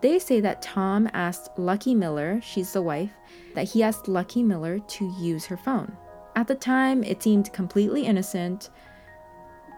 They 0.00 0.18
say 0.18 0.40
that 0.40 0.62
Tom 0.62 1.08
asked 1.12 1.58
Lucky 1.58 1.94
Miller, 1.94 2.40
she's 2.42 2.72
the 2.72 2.82
wife, 2.82 3.12
that 3.54 3.68
he 3.68 3.82
asked 3.82 4.08
Lucky 4.08 4.42
Miller 4.42 4.78
to 4.78 5.14
use 5.20 5.44
her 5.46 5.56
phone. 5.56 5.94
At 6.36 6.48
the 6.48 6.54
time, 6.54 7.04
it 7.04 7.22
seemed 7.22 7.52
completely 7.52 8.06
innocent, 8.06 8.70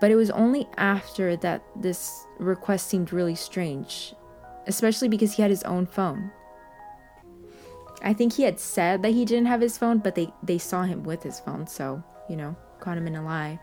but 0.00 0.10
it 0.10 0.16
was 0.16 0.30
only 0.30 0.68
after 0.76 1.36
that 1.38 1.62
this 1.76 2.26
request 2.38 2.88
seemed 2.88 3.12
really 3.12 3.34
strange, 3.34 4.14
especially 4.66 5.08
because 5.08 5.34
he 5.34 5.42
had 5.42 5.50
his 5.50 5.62
own 5.64 5.86
phone. 5.86 6.30
I 8.02 8.12
think 8.12 8.32
he 8.32 8.42
had 8.42 8.58
said 8.58 9.02
that 9.02 9.10
he 9.12 9.24
didn't 9.24 9.46
have 9.46 9.60
his 9.60 9.78
phone, 9.78 9.98
but 9.98 10.14
they, 10.14 10.32
they 10.42 10.58
saw 10.58 10.82
him 10.82 11.04
with 11.04 11.22
his 11.22 11.38
phone, 11.40 11.66
so, 11.66 12.02
you 12.28 12.36
know, 12.36 12.56
caught 12.80 12.98
him 12.98 13.06
in 13.06 13.14
a 13.14 13.24
lie. 13.24 13.60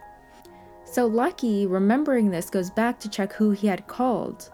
So 0.85 1.05
Lucky, 1.05 1.67
remembering 1.67 2.31
this, 2.31 2.49
goes 2.49 2.69
back 2.71 2.99
to 3.01 3.09
check 3.09 3.33
who 3.33 3.51
he 3.51 3.67
had 3.67 3.87
called. 3.87 4.49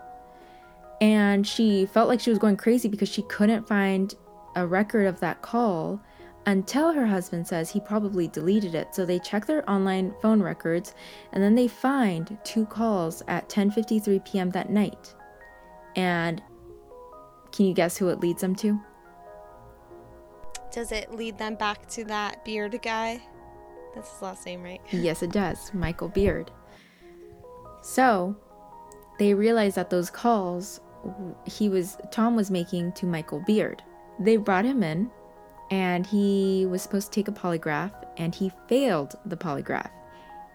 And 1.01 1.45
she 1.47 1.85
felt 1.85 2.09
like 2.09 2.19
she 2.19 2.29
was 2.29 2.39
going 2.39 2.57
crazy 2.57 2.89
because 2.89 3.09
she 3.09 3.21
couldn't 3.23 3.67
find 3.67 4.13
a 4.55 4.65
record 4.65 5.07
of 5.07 5.19
that 5.19 5.41
call 5.41 6.01
until 6.45 6.93
her 6.93 7.05
husband 7.05 7.47
says 7.47 7.69
he 7.69 7.79
probably 7.79 8.27
deleted 8.27 8.75
it. 8.75 8.93
So 8.93 9.05
they 9.05 9.19
check 9.19 9.45
their 9.45 9.69
online 9.69 10.13
phone 10.21 10.41
records 10.41 10.93
and 11.31 11.43
then 11.43 11.55
they 11.55 11.67
find 11.67 12.37
two 12.43 12.65
calls 12.65 13.23
at 13.27 13.49
10:53 13.49 14.25
p.m. 14.25 14.51
that 14.51 14.69
night. 14.69 15.13
And 15.95 16.41
can 17.51 17.65
you 17.65 17.73
guess 17.73 17.97
who 17.97 18.09
it 18.09 18.19
leads 18.19 18.41
them 18.41 18.55
to? 18.55 18.79
Does 20.71 20.91
it 20.91 21.13
lead 21.13 21.37
them 21.37 21.55
back 21.55 21.87
to 21.89 22.03
that 22.05 22.43
beard 22.43 22.77
guy? 22.81 23.21
That's 23.93 24.11
his 24.11 24.21
last 24.21 24.45
name, 24.45 24.61
right? 24.61 24.81
Yes, 24.91 25.23
it 25.23 25.31
does. 25.31 25.73
Michael 25.73 26.09
Beard. 26.09 26.51
So, 27.81 28.35
they 29.19 29.33
realized 29.33 29.77
that 29.77 29.89
those 29.89 30.09
calls 30.09 30.81
he 31.45 31.69
was 31.69 31.97
Tom 32.11 32.35
was 32.35 32.51
making 32.51 32.91
to 32.93 33.05
Michael 33.05 33.39
Beard. 33.45 33.83
They 34.19 34.37
brought 34.37 34.65
him 34.65 34.83
in 34.83 35.11
and 35.71 36.05
he 36.05 36.65
was 36.69 36.81
supposed 36.81 37.11
to 37.11 37.15
take 37.15 37.27
a 37.27 37.31
polygraph 37.31 37.93
and 38.17 38.33
he 38.33 38.51
failed 38.67 39.15
the 39.25 39.37
polygraph. 39.37 39.89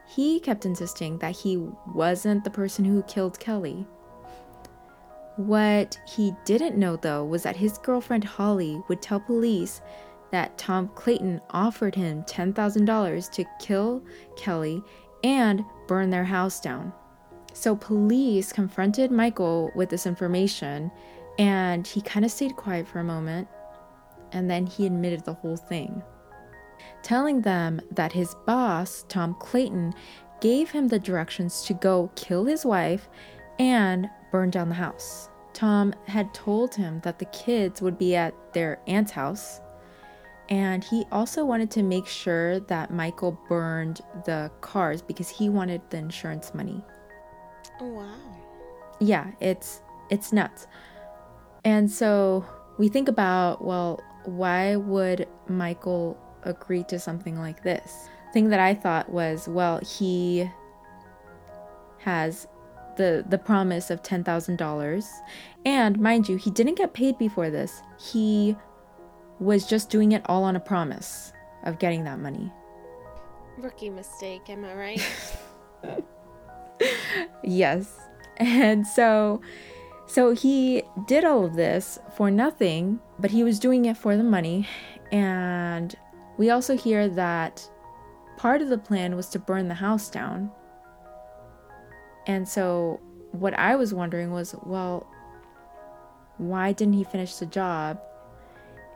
He 0.07 0.41
kept 0.41 0.67
insisting 0.67 1.19
that 1.19 1.37
he 1.37 1.57
wasn't 1.95 2.43
the 2.43 2.51
person 2.51 2.85
who 2.85 3.03
killed 3.05 3.39
Kelley. 3.39 3.87
What 5.41 5.99
he 6.07 6.35
didn't 6.45 6.77
know 6.77 6.97
though 6.97 7.25
was 7.25 7.45
that 7.45 7.57
his 7.57 7.79
girlfriend 7.79 8.25
Holly 8.25 8.83
would 8.89 9.01
tell 9.01 9.19
police 9.19 9.81
that 10.33 10.59
Tom 10.59 10.89
Clayton 10.95 11.41
offered 11.49 11.95
him 11.95 12.25
$10,000 12.25 13.31
to 13.33 13.45
kill 13.59 14.05
Kelley 14.37 14.83
and 15.25 15.65
burn 15.89 16.11
their 16.11 16.25
house 16.25 16.61
down. 16.61 16.93
So 17.55 17.75
police 17.75 18.53
confronted 18.53 19.11
Michael 19.11 19.73
with 19.75 19.89
this 19.89 20.05
information 20.05 20.91
and 21.39 21.87
he 21.87 22.03
kind 22.03 22.27
of 22.27 22.31
stayed 22.31 22.55
quiet 22.57 22.87
for 22.87 22.99
a 22.99 23.05
moment 23.05 23.49
and 24.33 24.51
then 24.51 24.67
he 24.67 24.85
admitted 24.85 25.25
the 25.25 25.33
whole 25.33 25.57
thing, 25.57 26.03
telling 27.03 27.41
them 27.41 27.81
that 27.93 28.13
his 28.13 28.37
boss, 28.45 29.07
Tom 29.09 29.35
Clayton, 29.41 29.95
gave 30.43 30.71
him 30.71 30.89
the 30.89 30.99
directions 30.99 31.63
to 31.63 31.73
go 31.73 32.13
kill 32.15 32.45
his 32.45 32.67
wife 32.67 33.09
and 33.59 34.11
burn 34.31 34.51
down 34.51 34.69
the 34.69 34.75
house. 34.75 35.30
Tom 35.53 35.95
had 36.07 36.33
told 36.33 36.75
him 36.75 37.01
that 37.03 37.19
the 37.19 37.25
kids 37.27 37.83
would 37.83 37.99
be 37.99 38.17
at 38.17 38.35
their 38.53 38.81
aunt's 38.87 39.13
house, 39.13 39.61
and 40.49 40.83
he 40.83 41.05
also 41.13 41.45
wanted 41.45 41.71
to 41.73 41.83
make 41.83 42.07
sure 42.07 42.61
that 42.61 42.93
Michael 42.93 43.39
burned 43.49 44.01
the 44.25 44.51
cars 44.61 45.03
because 45.03 45.29
he 45.29 45.49
wanted 45.49 45.81
the 45.91 45.99
insurance 45.99 46.55
money. 46.55 46.85
Oh, 47.81 47.89
wow. 47.89 48.15
Yeah, 49.01 49.31
it's 49.41 49.81
it's 50.11 50.33
nuts. 50.33 50.67
And 51.65 51.91
so 51.91 52.45
we 52.79 52.89
think 52.89 53.09
about, 53.09 53.65
well, 53.65 54.01
why 54.25 54.77
would 54.77 55.29
Michael 55.49 56.19
agree 56.43 56.85
to 56.85 56.99
something 56.99 57.39
like 57.39 57.63
this? 57.63 58.09
Thing 58.33 58.49
that 58.51 58.61
I 58.61 58.75
thought 58.75 59.11
was, 59.11 59.49
well, 59.49 59.79
he 59.79 60.51
has 61.99 62.47
the 63.01 63.25
the 63.29 63.39
promise 63.39 63.91
of 63.91 64.03
ten 64.03 64.23
thousand 64.23 64.57
dollars, 64.57 65.09
and 65.65 65.99
mind 65.99 66.29
you, 66.29 66.37
he 66.37 66.51
didn't 66.51 66.77
get 66.77 66.93
paid 66.93 67.17
before 67.17 67.49
this. 67.49 67.83
He 67.99 68.55
was 69.39 69.67
just 69.67 69.89
doing 69.89 70.13
it 70.13 70.23
all 70.27 70.45
on 70.45 70.55
a 70.55 70.61
promise 70.61 71.33
of 71.65 71.79
getting 71.79 72.05
that 72.05 72.19
money. 72.19 72.53
Rookie 73.57 73.89
mistake, 73.89 74.51
am 74.51 74.65
I 74.67 74.75
right? 74.75 75.35
yes, 77.43 77.99
and 78.37 78.87
so 78.87 79.41
so 80.07 80.35
he 80.35 80.83
did 81.07 81.25
all 81.25 81.45
of 81.47 81.55
this 81.55 81.99
for 82.17 82.31
nothing, 82.31 83.01
but 83.19 83.31
he 83.31 83.45
was 83.45 83.59
doing 83.59 83.87
it 83.87 83.97
for 83.97 84.17
the 84.17 84.25
money. 84.25 84.69
And 85.11 85.95
we 86.37 86.51
also 86.51 86.77
hear 86.77 87.09
that 87.09 87.67
part 88.37 88.61
of 88.61 88.69
the 88.69 88.79
plan 88.79 89.17
was 89.17 89.29
to 89.29 89.39
burn 89.39 89.69
the 89.69 89.75
house 89.75 90.11
down. 90.11 90.51
And 92.27 92.49
so 92.49 93.01
what 93.33 93.55
I 93.55 93.77
was 93.77 93.95
wondering 93.95 94.31
was, 94.31 94.55
well, 94.65 95.07
why 96.39 96.73
didn't 96.73 96.95
he 96.95 97.05
finish 97.05 97.37
the 97.37 97.47
job? 97.47 98.01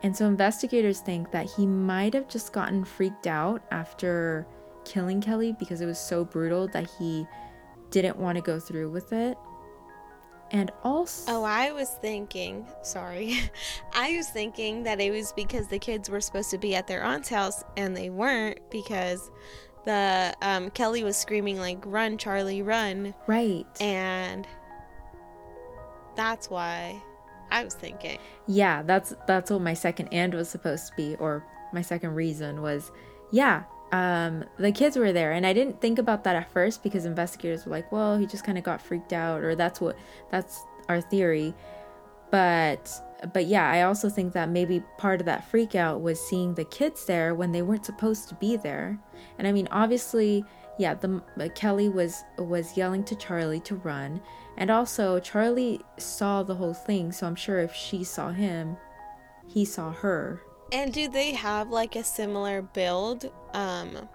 And 0.03 0.15
so 0.15 0.27
investigators 0.27 0.99
think 0.99 1.31
that 1.31 1.49
he 1.49 1.65
might 1.65 2.13
have 2.13 2.27
just 2.27 2.53
gotten 2.53 2.83
freaked 2.83 3.27
out 3.27 3.63
after 3.71 4.45
killing 4.83 5.21
Kelley 5.21 5.55
because 5.57 5.81
it 5.81 5.85
was 5.85 5.99
so 5.99 6.23
brutal 6.23 6.67
that 6.69 6.89
he 6.99 7.25
didn't 7.91 8.17
want 8.17 8.35
to 8.35 8.41
go 8.41 8.59
through 8.59 8.91
with 8.91 9.13
it. 9.13 9.37
And 10.51 10.71
also. 10.83 11.31
Oh, 11.31 11.43
I 11.43 11.71
was 11.71 11.89
thinking, 12.01 12.67
sorry. 12.83 13.39
I 13.95 14.15
was 14.15 14.29
thinking 14.29 14.83
that 14.83 15.01
it 15.01 15.11
was 15.11 15.33
because 15.33 15.67
the 15.67 15.79
kids 15.79 16.09
were 16.09 16.21
supposed 16.21 16.51
to 16.51 16.57
be 16.57 16.75
at 16.75 16.87
their 16.87 17.03
aunt's 17.03 17.29
house 17.29 17.63
and 17.77 17.97
they 17.97 18.09
weren't 18.09 18.59
because 18.69 19.31
the 19.85 20.35
um, 20.41 20.69
Kelley 20.71 21.03
was 21.03 21.15
screaming 21.15 21.59
like 21.59 21.79
"Run, 21.85 22.17
Charlie, 22.17 22.61
run!" 22.61 23.13
Right. 23.27 23.65
And 23.79 24.47
that's 26.15 26.49
why 26.49 27.01
I 27.51 27.63
was 27.63 27.73
thinking. 27.73 28.17
Yeah, 28.47 28.81
that's 28.83 29.15
that's 29.27 29.51
what 29.51 29.61
my 29.61 29.73
second 29.73 30.09
and 30.11 30.33
was 30.33 30.49
supposed 30.49 30.87
to 30.87 30.93
be, 30.95 31.15
or 31.15 31.45
my 31.73 31.81
second 31.81 32.15
reason 32.15 32.61
was, 32.61 32.91
yeah, 33.31 33.63
um, 33.91 34.43
the 34.57 34.71
kids 34.71 34.97
were 34.97 35.13
there, 35.13 35.31
and 35.33 35.45
I 35.45 35.53
didn't 35.53 35.79
think 35.81 35.99
about 35.99 36.23
that 36.23 36.35
at 36.35 36.51
first 36.51 36.83
because 36.83 37.05
investigators 37.05 37.65
were 37.65 37.71
like, 37.71 37.91
"Well, 37.91 38.17
he 38.17 38.25
just 38.25 38.43
kind 38.43 38.57
of 38.57 38.63
got 38.63 38.81
freaked 38.81 39.13
out," 39.13 39.41
or 39.43 39.55
that's 39.55 39.79
what 39.79 39.95
that's 40.31 40.63
our 40.89 41.01
theory. 41.01 41.53
But 42.31 42.91
but 43.33 43.45
yeah, 43.45 43.69
I 43.69 43.83
also 43.83 44.09
think 44.09 44.33
that 44.33 44.49
maybe 44.49 44.83
part 44.97 45.19
of 45.19 45.25
that 45.25 45.45
freak 45.45 45.75
out 45.75 46.01
was 46.01 46.19
seeing 46.19 46.53
the 46.53 46.65
kids 46.65 47.05
there 47.05 47.33
when 47.33 47.51
they 47.51 47.61
weren't 47.61 47.85
supposed 47.85 48.29
to 48.29 48.35
be 48.35 48.57
there. 48.57 48.99
And 49.37 49.47
I 49.47 49.51
mean, 49.51 49.67
obviously, 49.71 50.43
yeah, 50.77 50.93
the 50.95 51.21
uh, 51.39 51.47
Kelley 51.55 51.89
was 51.89 52.23
was 52.37 52.77
yelling 52.77 53.03
to 53.05 53.15
Charlie 53.15 53.61
to 53.61 53.75
run, 53.75 54.21
and 54.57 54.69
also 54.69 55.19
Charlie 55.19 55.81
saw 55.97 56.43
the 56.43 56.55
whole 56.55 56.73
thing, 56.73 57.11
so 57.11 57.25
I'm 57.25 57.35
sure 57.35 57.59
if 57.59 57.73
she 57.73 58.03
saw 58.03 58.31
him, 58.31 58.77
he 59.47 59.65
saw 59.65 59.91
her. 59.91 60.41
And 60.71 60.93
do 60.93 61.07
they 61.07 61.31
have 61.31 61.69
like 61.69 61.95
a 61.95 62.03
similar 62.03 62.61
build, 62.61 63.31
um, 63.53 64.09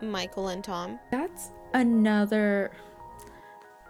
Michael 0.00 0.48
and 0.48 0.64
Tom? 0.64 0.98
That's 1.10 1.50
another 1.74 2.72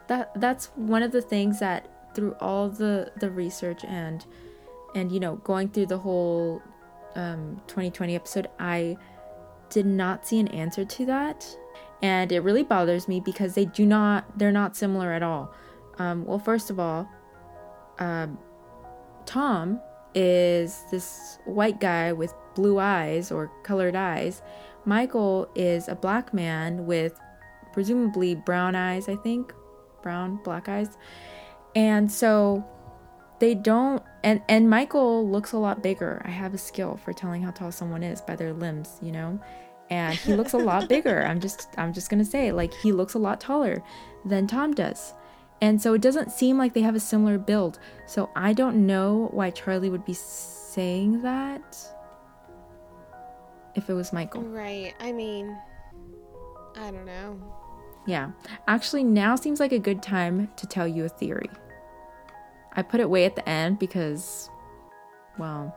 that 0.09 0.33
that's 0.41 0.67
one 0.77 1.03
of 1.03 1.13
the 1.13 1.23
things 1.23 1.61
that 1.61 1.89
through 2.17 2.35
all 2.41 2.69
the 2.69 3.13
the 3.21 3.31
research 3.31 3.85
and 3.85 4.27
and 4.97 5.13
you 5.13 5.21
know 5.21 5.37
going 5.37 5.69
through 5.69 5.87
the 5.87 5.99
whole 5.99 6.61
um 7.15 7.61
2020 7.69 8.17
episode 8.17 8.49
I 8.59 8.97
did 9.71 9.87
not 9.87 10.27
see 10.27 10.41
an 10.41 10.49
answer 10.49 10.85
to 10.85 11.07
that 11.07 11.47
and 12.03 12.33
it 12.33 12.41
really 12.41 12.65
bothers 12.65 13.07
me 13.07 13.21
because 13.21 13.55
they 13.55 13.67
do 13.67 13.87
not 13.87 14.39
they're 14.39 14.51
not 14.51 14.77
similar 14.77 15.13
at 15.13 15.23
all 15.23 15.55
um 15.99 16.25
well 16.25 16.39
first 16.39 16.71
of 16.71 16.81
all 16.81 17.09
um 17.99 18.39
Tom 19.27 19.81
is 20.15 20.85
this 20.91 21.39
white 21.45 21.79
guy 21.81 22.13
with 22.13 22.33
blue 22.55 22.79
eyes 22.79 23.31
or 23.31 23.53
colored 23.63 23.95
eyes. 23.95 24.41
Michael 24.87 25.49
is 25.55 25.89
a 25.89 25.95
black 25.95 26.33
man 26.33 26.87
with 26.87 27.21
presumably 27.73 28.35
brown 28.35 28.75
eyes, 28.75 29.09
I 29.09 29.17
think. 29.17 29.53
Brown, 30.03 30.41
black 30.43 30.69
eyes. 30.69 30.97
And 31.77 32.11
so 32.11 32.65
they 33.39 33.55
don't 33.55 34.03
and 34.25 34.43
and 34.49 34.69
Michael 34.69 35.29
looks 35.29 35.53
a 35.53 35.59
lot 35.59 35.83
bigger. 35.83 36.23
I 36.25 36.31
have 36.31 36.55
a 36.55 36.59
skill 36.59 36.97
for 36.97 37.13
telling 37.13 37.43
how 37.43 37.51
tall 37.51 37.71
someone 37.71 38.03
is 38.03 38.21
by 38.21 38.35
their 38.35 38.53
limbs, 38.53 38.99
you 39.01 39.13
know? 39.13 39.39
And 39.91 40.17
he 40.17 40.35
looks 40.35 40.55
a 40.55 40.59
lot 40.59 40.89
bigger. 40.89 41.23
I'm 41.27 41.39
just 41.39 41.69
I'm 41.77 41.93
just 41.93 42.11
going 42.11 42.19
to 42.19 42.29
say 42.29 42.51
like 42.51 42.73
he 42.75 42.91
looks 42.93 43.15
a 43.15 43.19
lot 43.19 43.41
taller 43.41 43.83
than 44.25 44.47
Tom 44.47 44.73
does. 44.73 45.13
And 45.61 45.81
so 45.81 45.95
it 45.95 46.03
doesn't 46.03 46.33
seem 46.33 46.59
like 46.59 46.75
they 46.75 46.81
have 46.81 46.95
a 46.95 47.01
similar 47.01 47.39
build. 47.39 47.79
So 48.07 48.31
I 48.35 48.53
don't 48.53 48.87
know 48.87 49.29
why 49.33 49.51
Charlie 49.51 49.91
would 49.91 50.05
be 50.05 50.15
saying 50.15 51.23
that 51.23 51.77
if 53.75 53.89
it 53.89 53.95
was 53.95 54.13
Michael. 54.13 54.43
Right. 54.43 54.95
I 54.99 55.13
mean, 55.13 55.57
I 56.77 56.91
don't 56.91 57.07
know. 57.07 57.39
Yeah. 58.07 58.31
Actually, 58.67 59.05
now 59.05 59.37
seems 59.37 59.61
like 59.61 59.73
a 59.73 59.79
good 59.79 60.03
time 60.03 60.51
to 60.57 60.67
tell 60.67 60.89
you 60.89 61.05
a 61.05 61.09
theory. 61.09 61.51
I 62.77 62.83
put 62.83 63.01
it 63.01 63.09
way 63.09 63.25
at 63.25 63.35
the 63.35 63.49
end 63.49 63.79
because, 63.79 64.51
well, 65.39 65.75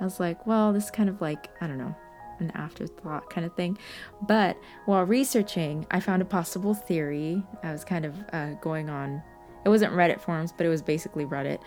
I 0.00 0.04
was 0.04 0.18
like, 0.18 0.46
well, 0.46 0.72
this 0.72 0.84
is 0.84 0.90
kind 0.90 1.08
of 1.08 1.20
like, 1.20 1.50
I 1.60 1.66
don't 1.66 1.78
know, 1.78 1.94
an 2.40 2.50
afterthought 2.54 3.30
kind 3.30 3.46
of 3.46 3.54
thing. 3.54 3.78
But 4.22 4.56
while 4.86 5.04
researching, 5.04 5.86
I 5.90 6.00
found 6.00 6.22
a 6.22 6.26
possible 6.26 6.74
theory. 6.74 7.42
I 7.62 7.72
was 7.72 7.84
kind 7.84 8.04
of 8.04 8.14
uh, 8.32 8.54
going 8.54 8.90
on, 8.90 9.22
it 9.64 9.68
wasn't 9.68 9.92
Reddit 9.92 10.20
forums, 10.20 10.52
but 10.52 10.66
it 10.66 10.70
was 10.70 10.82
basically 10.82 11.24
Reddit. 11.24 11.60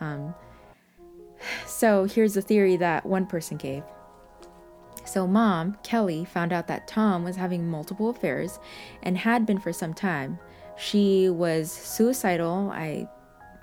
Um, 0.00 0.34
so 1.66 2.04
here's 2.04 2.34
the 2.34 2.42
theory 2.42 2.76
that 2.76 3.06
one 3.06 3.26
person 3.26 3.56
gave. 3.56 3.82
So, 5.04 5.26
mom, 5.26 5.78
Kelley, 5.82 6.26
found 6.26 6.52
out 6.52 6.66
that 6.66 6.86
Tom 6.86 7.24
was 7.24 7.36
having 7.36 7.68
multiple 7.68 8.10
affairs 8.10 8.58
and 9.02 9.16
had 9.16 9.46
been 9.46 9.58
for 9.58 9.72
some 9.72 9.94
time. 9.94 10.38
She 10.76 11.30
was 11.30 11.72
suicidal, 11.72 12.70
I 12.72 13.08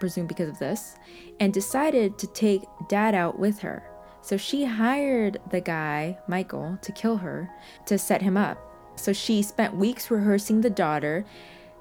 presume 0.06 0.28
because 0.28 0.49
of 0.49 0.60
this, 0.60 0.97
and 1.39 1.51
decided 1.51 2.16
to 2.20 2.28
take 2.28 2.62
dad 2.88 3.16
out 3.16 3.39
with 3.39 3.58
her. 3.58 3.82
So 4.22 4.38
she 4.38 4.64
hired 4.64 5.39
the 5.49 5.62
guy, 5.62 6.20
Michael, 6.28 6.78
to 6.84 6.91
kill 6.91 7.18
her 7.18 7.49
to 7.88 7.97
set 7.97 8.22
him 8.22 8.38
up. 8.38 8.60
So 8.99 9.14
she 9.14 9.41
spent 9.41 9.76
weeks 9.76 10.12
rehearsing 10.12 10.62
the 10.62 10.70
daughter. 10.70 11.26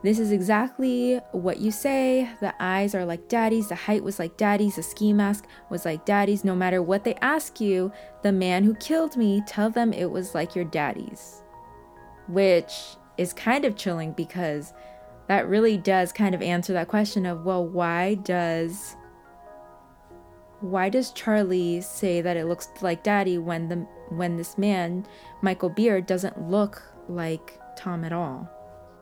This 0.02 0.18
is 0.18 0.32
exactly 0.32 1.20
what 1.32 1.58
you 1.58 1.70
say. 1.70 2.30
The 2.40 2.54
eyes 2.58 2.94
are 2.94 3.04
like 3.04 3.28
daddy's, 3.28 3.68
the 3.68 3.74
height 3.74 4.02
was 4.02 4.18
like 4.18 4.38
daddy's, 4.38 4.76
the 4.76 4.82
ski 4.82 5.12
mask 5.12 5.44
was 5.68 5.84
like 5.84 6.06
daddy's. 6.06 6.44
No 6.44 6.56
matter 6.56 6.82
what 6.82 7.04
they 7.04 7.14
ask 7.16 7.60
you, 7.60 7.92
the 8.22 8.32
man 8.32 8.64
who 8.64 8.74
killed 8.76 9.18
me, 9.18 9.42
tell 9.46 9.68
them 9.68 9.92
it 9.92 10.10
was 10.10 10.34
like 10.34 10.54
your 10.54 10.64
daddy's. 10.64 11.42
Which 12.28 12.72
is 13.18 13.34
kind 13.34 13.66
of 13.66 13.76
chilling 13.76 14.12
because 14.12 14.72
that 15.28 15.48
really 15.48 15.76
does 15.76 16.12
kind 16.12 16.34
of 16.34 16.42
answer 16.42 16.72
that 16.74 16.88
question 16.88 17.26
of, 17.26 17.44
well, 17.44 17.66
why 17.66 18.14
does 18.14 18.96
why 20.60 20.88
does 20.88 21.10
Charlie 21.10 21.82
say 21.82 22.22
that 22.22 22.36
it 22.36 22.46
looks 22.46 22.68
like 22.80 23.02
Daddy 23.02 23.38
when 23.38 23.68
the 23.68 23.76
when 24.08 24.36
this 24.36 24.56
man, 24.56 25.06
Michael 25.42 25.68
Beard, 25.68 26.06
doesn't 26.06 26.48
look 26.50 26.82
like 27.08 27.58
Tom 27.76 28.04
at 28.04 28.12
all? 28.12 28.50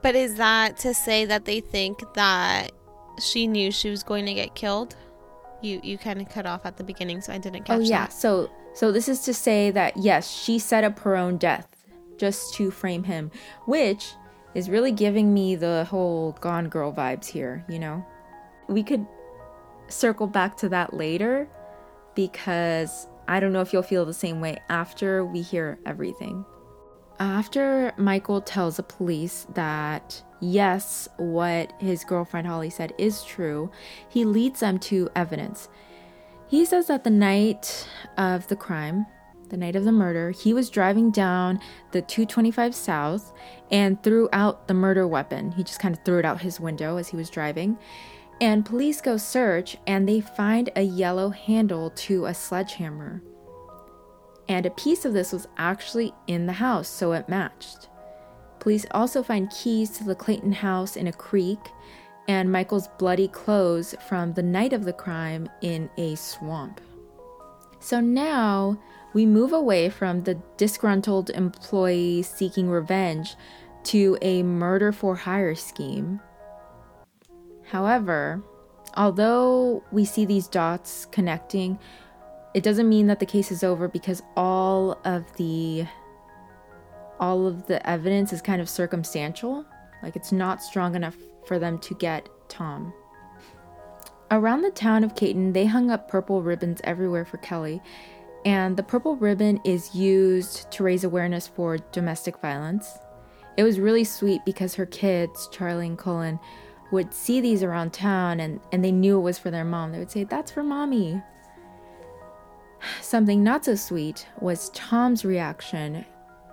But 0.02 0.16
is 0.16 0.34
that 0.36 0.76
to 0.78 0.94
say 0.94 1.24
that 1.24 1.44
they 1.44 1.60
think 1.60 2.02
that 2.14 2.72
she 3.20 3.46
knew 3.46 3.70
she 3.70 3.90
was 3.90 4.02
going 4.02 4.26
to 4.26 4.34
get 4.34 4.54
killed? 4.54 4.96
You 5.60 5.80
you 5.82 5.98
kind 5.98 6.20
of 6.20 6.28
cut 6.28 6.46
off 6.46 6.66
at 6.66 6.76
the 6.76 6.84
beginning, 6.84 7.20
so 7.20 7.32
I 7.32 7.38
didn't 7.38 7.64
catch. 7.64 7.78
Oh 7.78 7.80
yeah, 7.80 8.06
that. 8.06 8.12
so 8.12 8.50
so 8.74 8.90
this 8.90 9.08
is 9.08 9.20
to 9.20 9.34
say 9.34 9.70
that 9.70 9.96
yes, 9.96 10.28
she 10.30 10.58
set 10.58 10.82
up 10.82 10.98
her 11.00 11.16
own 11.16 11.36
death 11.36 11.68
just 12.16 12.54
to 12.54 12.70
frame 12.70 13.04
him, 13.04 13.30
which 13.66 14.14
is 14.54 14.68
really 14.68 14.92
giving 14.92 15.32
me 15.32 15.56
the 15.56 15.84
whole 15.88 16.32
Gone 16.40 16.68
Girl 16.68 16.92
vibes 16.92 17.26
here. 17.26 17.64
You 17.68 17.78
know, 17.78 18.06
we 18.68 18.82
could 18.82 19.06
circle 19.88 20.26
back 20.26 20.56
to 20.58 20.68
that 20.70 20.94
later 20.94 21.48
because 22.14 23.08
I 23.28 23.40
don't 23.40 23.52
know 23.52 23.60
if 23.60 23.72
you'll 23.72 23.82
feel 23.82 24.04
the 24.04 24.14
same 24.14 24.40
way 24.40 24.58
after 24.68 25.24
we 25.24 25.42
hear 25.42 25.78
everything. 25.86 26.44
After 27.18 27.92
Michael 27.96 28.40
tells 28.40 28.76
the 28.76 28.82
police 28.82 29.46
that 29.54 30.22
yes, 30.40 31.08
what 31.18 31.72
his 31.78 32.04
girlfriend 32.04 32.46
Holly 32.46 32.70
said 32.70 32.92
is 32.98 33.22
true, 33.22 33.70
he 34.08 34.24
leads 34.24 34.60
them 34.60 34.78
to 34.80 35.08
evidence. 35.14 35.68
He 36.48 36.64
says 36.64 36.88
that 36.88 37.04
the 37.04 37.10
night 37.10 37.88
of 38.18 38.48
the 38.48 38.56
crime, 38.56 39.06
the 39.52 39.58
night 39.58 39.76
of 39.76 39.84
the 39.84 39.92
murder, 39.92 40.30
he 40.30 40.54
was 40.54 40.70
driving 40.70 41.10
down 41.10 41.60
the 41.92 42.00
225 42.00 42.74
South 42.74 43.32
and 43.70 44.02
threw 44.02 44.28
out 44.32 44.66
the 44.66 44.74
murder 44.74 45.06
weapon. 45.06 45.52
He 45.52 45.62
just 45.62 45.78
kind 45.78 45.94
of 45.94 46.02
threw 46.04 46.18
it 46.18 46.24
out 46.24 46.40
his 46.40 46.58
window 46.58 46.96
as 46.96 47.08
he 47.08 47.16
was 47.16 47.30
driving. 47.30 47.78
And 48.40 48.64
police 48.64 49.02
go 49.02 49.18
search 49.18 49.76
and 49.86 50.08
they 50.08 50.22
find 50.22 50.70
a 50.74 50.82
yellow 50.82 51.28
handle 51.28 51.90
to 51.90 52.24
a 52.24 52.34
sledgehammer. 52.34 53.22
And 54.48 54.64
a 54.64 54.70
piece 54.70 55.04
of 55.04 55.12
this 55.12 55.32
was 55.32 55.46
actually 55.58 56.14
in 56.26 56.46
the 56.46 56.54
house, 56.54 56.88
so 56.88 57.12
it 57.12 57.28
matched. 57.28 57.90
Police 58.58 58.86
also 58.92 59.22
find 59.22 59.50
keys 59.50 59.90
to 59.90 60.04
the 60.04 60.14
Clayton 60.14 60.52
house 60.52 60.96
in 60.96 61.08
a 61.08 61.12
creek 61.12 61.60
and 62.26 62.50
Michael's 62.50 62.88
bloody 62.98 63.28
clothes 63.28 63.94
from 64.08 64.32
the 64.32 64.42
night 64.42 64.72
of 64.72 64.84
the 64.84 64.92
crime 64.94 65.46
in 65.60 65.90
a 65.98 66.14
swamp. 66.14 66.80
So 67.80 68.00
now 68.00 68.78
we 69.14 69.26
move 69.26 69.52
away 69.52 69.88
from 69.88 70.22
the 70.22 70.40
disgruntled 70.56 71.30
employee 71.30 72.22
seeking 72.22 72.68
revenge 72.68 73.36
to 73.84 74.16
a 74.22 74.42
murder 74.42 74.92
for 74.92 75.16
hire 75.16 75.54
scheme. 75.54 76.20
However, 77.64 78.42
although 78.96 79.82
we 79.90 80.04
see 80.04 80.24
these 80.24 80.48
dots 80.48 81.06
connecting, 81.06 81.78
it 82.54 82.62
doesn't 82.62 82.88
mean 82.88 83.06
that 83.06 83.18
the 83.18 83.26
case 83.26 83.50
is 83.50 83.64
over 83.64 83.88
because 83.88 84.22
all 84.36 85.00
of 85.04 85.24
the 85.36 85.86
all 87.18 87.46
of 87.46 87.66
the 87.66 87.88
evidence 87.88 88.32
is 88.32 88.42
kind 88.42 88.60
of 88.60 88.68
circumstantial. 88.68 89.64
Like 90.02 90.16
it's 90.16 90.32
not 90.32 90.62
strong 90.62 90.94
enough 90.94 91.16
for 91.46 91.58
them 91.58 91.78
to 91.78 91.94
get 91.94 92.28
Tom. 92.48 92.92
Around 94.30 94.62
the 94.62 94.70
town 94.70 95.04
of 95.04 95.14
Caton, 95.14 95.52
they 95.52 95.66
hung 95.66 95.90
up 95.90 96.08
purple 96.08 96.42
ribbons 96.42 96.80
everywhere 96.84 97.24
for 97.24 97.36
Kelley, 97.38 97.80
and 98.44 98.76
the 98.76 98.82
purple 98.82 99.16
ribbon 99.16 99.60
is 99.64 99.94
used 99.94 100.70
to 100.72 100.82
raise 100.82 101.04
awareness 101.04 101.46
for 101.46 101.78
domestic 101.92 102.38
violence. 102.38 102.98
It 103.56 103.62
was 103.62 103.78
really 103.78 104.04
sweet 104.04 104.40
because 104.44 104.74
her 104.74 104.86
kids, 104.86 105.48
Charlie 105.52 105.86
and 105.86 105.98
Cullen, 105.98 106.40
would 106.90 107.12
see 107.14 107.40
these 107.40 107.62
around 107.62 107.92
town 107.92 108.40
and, 108.40 108.60
and 108.72 108.84
they 108.84 108.92
knew 108.92 109.18
it 109.18 109.22
was 109.22 109.38
for 109.38 109.50
their 109.50 109.64
mom. 109.64 109.92
They 109.92 109.98
would 109.98 110.10
say, 110.10 110.24
That's 110.24 110.50
for 110.50 110.62
mommy. 110.62 111.22
Something 113.00 113.44
not 113.44 113.64
so 113.64 113.74
sweet 113.74 114.26
was 114.40 114.70
Tom's 114.70 115.24
reaction 115.24 116.04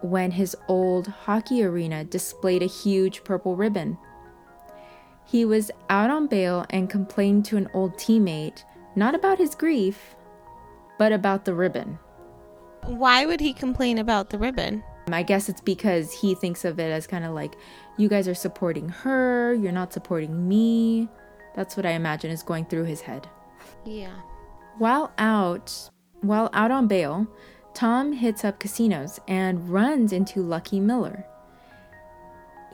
when 0.02 0.32
his 0.32 0.56
old 0.68 1.08
hockey 1.08 1.64
arena 1.64 2.04
displayed 2.04 2.64
a 2.64 2.68
huge 2.68 3.24
purple 3.24 3.56
ribbon. 3.56 3.98
He 5.26 5.46
was 5.46 5.72
out 5.90 6.10
on 6.10 6.28
bail 6.28 6.66
and 6.70 6.90
complained 6.90 7.46
to 7.46 7.58
an 7.58 7.70
old 7.74 7.94
teammate, 7.96 8.64
not 8.96 9.14
about 9.14 9.38
his 9.38 9.56
grief, 9.56 10.16
but 11.00 11.12
about 11.12 11.46
the 11.46 11.56
ribbon. 11.56 11.98
Why 12.86 13.26
would 13.26 13.40
he 13.40 13.54
complain 13.54 13.98
about 13.98 14.30
the 14.30 14.38
ribbon? 14.38 14.84
Um, 15.08 15.14
I 15.16 15.24
guess 15.24 15.50
it's 15.50 15.62
because 15.62 16.14
he 16.14 16.36
thinks 16.36 16.66
of 16.66 16.80
it 16.80 16.92
as 16.92 17.08
kind 17.08 17.26
of 17.26 17.34
like, 17.34 17.56
you 17.98 18.08
guys 18.08 18.28
are 18.28 18.36
supporting 18.36 18.90
her, 18.90 19.56
you're 19.56 19.72
not 19.72 19.92
supporting 19.92 20.48
me. 20.48 21.10
That's 21.56 21.76
what 21.76 21.86
I 21.86 21.92
imagine 21.92 22.30
is 22.30 22.44
going 22.44 22.66
through 22.66 22.84
his 22.84 23.02
head. 23.02 23.28
Yeah. 23.86 24.14
While 24.78 25.12
out, 25.18 25.90
while 26.22 26.50
out 26.54 26.70
on 26.70 26.88
bail, 26.88 27.28
Tom 27.74 28.12
hits 28.14 28.44
up 28.44 28.60
casinos 28.60 29.20
and 29.28 29.70
runs 29.70 30.12
into 30.12 30.42
Lucky 30.42 30.80
Miller. 30.80 31.26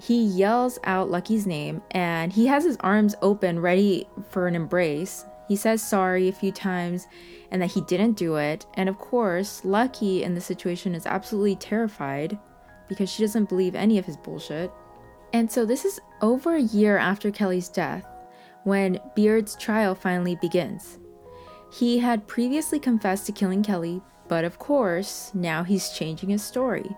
He 0.02 0.24
yells 0.24 0.78
out 0.84 1.10
Lucky's 1.10 1.48
name 1.48 1.82
and 1.92 2.34
he 2.34 2.48
has 2.48 2.64
his 2.64 2.78
arms 2.82 3.16
open, 3.22 3.60
ready 3.60 4.08
for 4.30 4.48
an 4.48 4.56
embrace. 4.56 5.26
He 5.48 5.56
says 5.56 5.82
sorry 5.82 6.28
a 6.28 6.34
few 6.34 6.52
times 6.52 7.08
and 7.56 7.62
that 7.62 7.72
he 7.72 7.80
didn't 7.80 8.18
do 8.18 8.36
it. 8.36 8.66
And 8.74 8.90
of 8.90 8.98
course, 8.98 9.64
Lucky 9.64 10.24
in 10.24 10.36
the 10.36 10.42
situation 10.42 10.94
is 10.94 11.06
absolutely 11.06 11.56
terrified 11.56 12.38
because 12.90 13.10
she 13.10 13.24
doesn't 13.24 13.48
believe 13.48 13.76
any 13.76 13.98
of 13.98 14.04
his 14.06 14.18
bullshit. 14.18 14.70
And 15.32 15.50
so 15.50 15.66
this 15.66 15.86
is 15.86 16.02
over 16.22 16.58
a 16.58 16.62
year 16.62 16.98
after 16.98 17.32
Kelley's 17.32 17.70
death 17.70 18.06
when 18.66 19.00
Beard's 19.16 19.56
trial 19.56 19.96
finally 19.96 20.36
begins. 20.36 21.00
He 21.72 22.00
had 22.00 22.28
previously 22.28 22.78
confessed 22.78 23.26
to 23.28 23.32
killing 23.32 23.64
Kelley, 23.64 24.02
but 24.28 24.44
of 24.44 24.60
course, 24.60 25.32
now 25.34 25.64
he's 25.64 25.92
changing 25.92 26.32
his 26.32 26.44
story. 26.44 26.94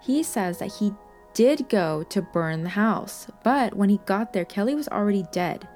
He 0.00 0.22
says 0.22 0.58
that 0.58 0.72
he 0.72 0.94
did 1.34 1.68
go 1.68 2.02
to 2.04 2.22
burn 2.22 2.62
the 2.62 2.70
house, 2.70 3.26
but 3.44 3.76
when 3.76 3.90
he 3.90 4.00
got 4.06 4.32
there, 4.32 4.46
Kelley 4.46 4.74
was 4.74 4.88
already 4.88 5.26
dead, 5.32 5.68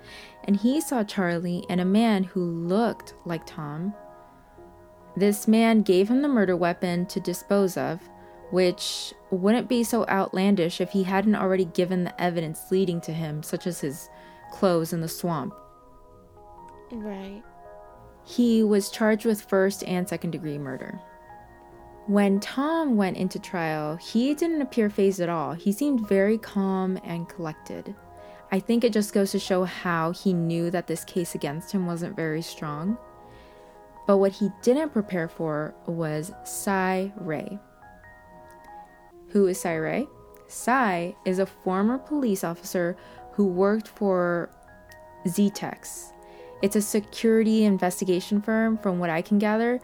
and 0.44 0.56
he 0.56 0.80
saw 0.80 1.04
Charlie 1.04 1.66
and 1.68 1.82
a 1.82 1.84
man 1.84 2.24
who 2.24 2.40
looked 2.42 3.12
like 3.26 3.44
Tom. 3.44 3.92
This 5.16 5.48
man 5.48 5.82
gave 5.82 6.08
him 6.08 6.22
the 6.22 6.28
murder 6.28 6.56
weapon 6.56 7.06
to 7.06 7.20
dispose 7.20 7.76
of, 7.76 8.00
which 8.50 9.14
wouldn't 9.30 9.68
be 9.68 9.82
so 9.82 10.06
outlandish 10.06 10.80
if 10.80 10.90
he 10.90 11.02
hadn't 11.04 11.34
already 11.34 11.64
given 11.64 12.04
the 12.04 12.20
evidence 12.20 12.70
leading 12.70 13.00
to 13.02 13.12
him, 13.12 13.42
such 13.42 13.66
as 13.66 13.80
his 13.80 14.10
clothes 14.52 14.92
in 14.92 15.00
the 15.00 15.08
swamp. 15.08 15.54
Right. 16.92 17.42
He 18.24 18.62
was 18.62 18.90
charged 18.90 19.24
with 19.24 19.40
first 19.42 19.84
and 19.84 20.08
second 20.08 20.32
degree 20.32 20.58
murder. 20.58 21.00
When 22.06 22.38
Tom 22.38 22.96
went 22.96 23.16
into 23.16 23.38
trial, 23.38 23.96
he 23.96 24.34
didn't 24.34 24.62
appear 24.62 24.90
phased 24.90 25.20
at 25.20 25.28
all. 25.28 25.54
He 25.54 25.72
seemed 25.72 26.06
very 26.06 26.38
calm 26.38 27.00
and 27.02 27.28
collected. 27.28 27.94
I 28.52 28.60
think 28.60 28.84
it 28.84 28.92
just 28.92 29.12
goes 29.12 29.32
to 29.32 29.40
show 29.40 29.64
how 29.64 30.12
he 30.12 30.32
knew 30.32 30.70
that 30.70 30.86
this 30.86 31.04
case 31.04 31.34
against 31.34 31.72
him 31.72 31.86
wasn't 31.86 32.14
very 32.14 32.42
strong. 32.42 32.96
But 34.06 34.18
what 34.18 34.32
he 34.32 34.50
didn't 34.62 34.90
prepare 34.90 35.28
for 35.28 35.74
was 35.86 36.32
Cy 36.44 37.12
Ray. 37.16 37.58
Who 39.28 39.48
is 39.48 39.60
Cy 39.60 39.74
Ray? 39.74 40.06
Cy 40.48 41.16
is 41.24 41.38
a 41.38 41.46
former 41.46 41.98
police 41.98 42.44
officer 42.44 42.96
who 43.32 43.46
worked 43.46 43.88
for 43.88 44.50
Zetex. 45.26 46.12
It's 46.62 46.76
a 46.76 46.80
security 46.80 47.64
investigation 47.64 48.40
firm, 48.40 48.78
from 48.78 48.98
what 48.98 49.10
I 49.10 49.22
can 49.22 49.38
gather. 49.38 49.80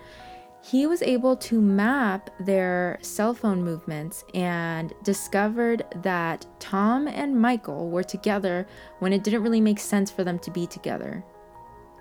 He 0.62 0.86
was 0.86 1.02
able 1.02 1.36
to 1.38 1.60
map 1.60 2.30
their 2.38 2.98
cell 3.02 3.34
phone 3.34 3.64
movements 3.64 4.24
and 4.32 4.94
discovered 5.02 5.84
that 6.02 6.46
Tom 6.60 7.08
and 7.08 7.38
Michael 7.38 7.90
were 7.90 8.04
together 8.04 8.66
when 9.00 9.12
it 9.12 9.24
didn't 9.24 9.42
really 9.42 9.60
make 9.60 9.80
sense 9.80 10.10
for 10.10 10.22
them 10.22 10.38
to 10.38 10.50
be 10.52 10.66
together. 10.68 11.24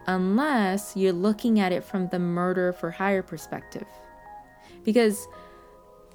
Unless 0.08 0.96
you're 0.96 1.14
looking 1.14 1.60
at 1.60 1.72
it 1.72 1.84
from 1.84 2.08
the 2.08 2.20
murder 2.20 2.74
for 2.74 2.92
hire 2.92 3.24
perspective. 3.24 3.86
Because 4.84 5.28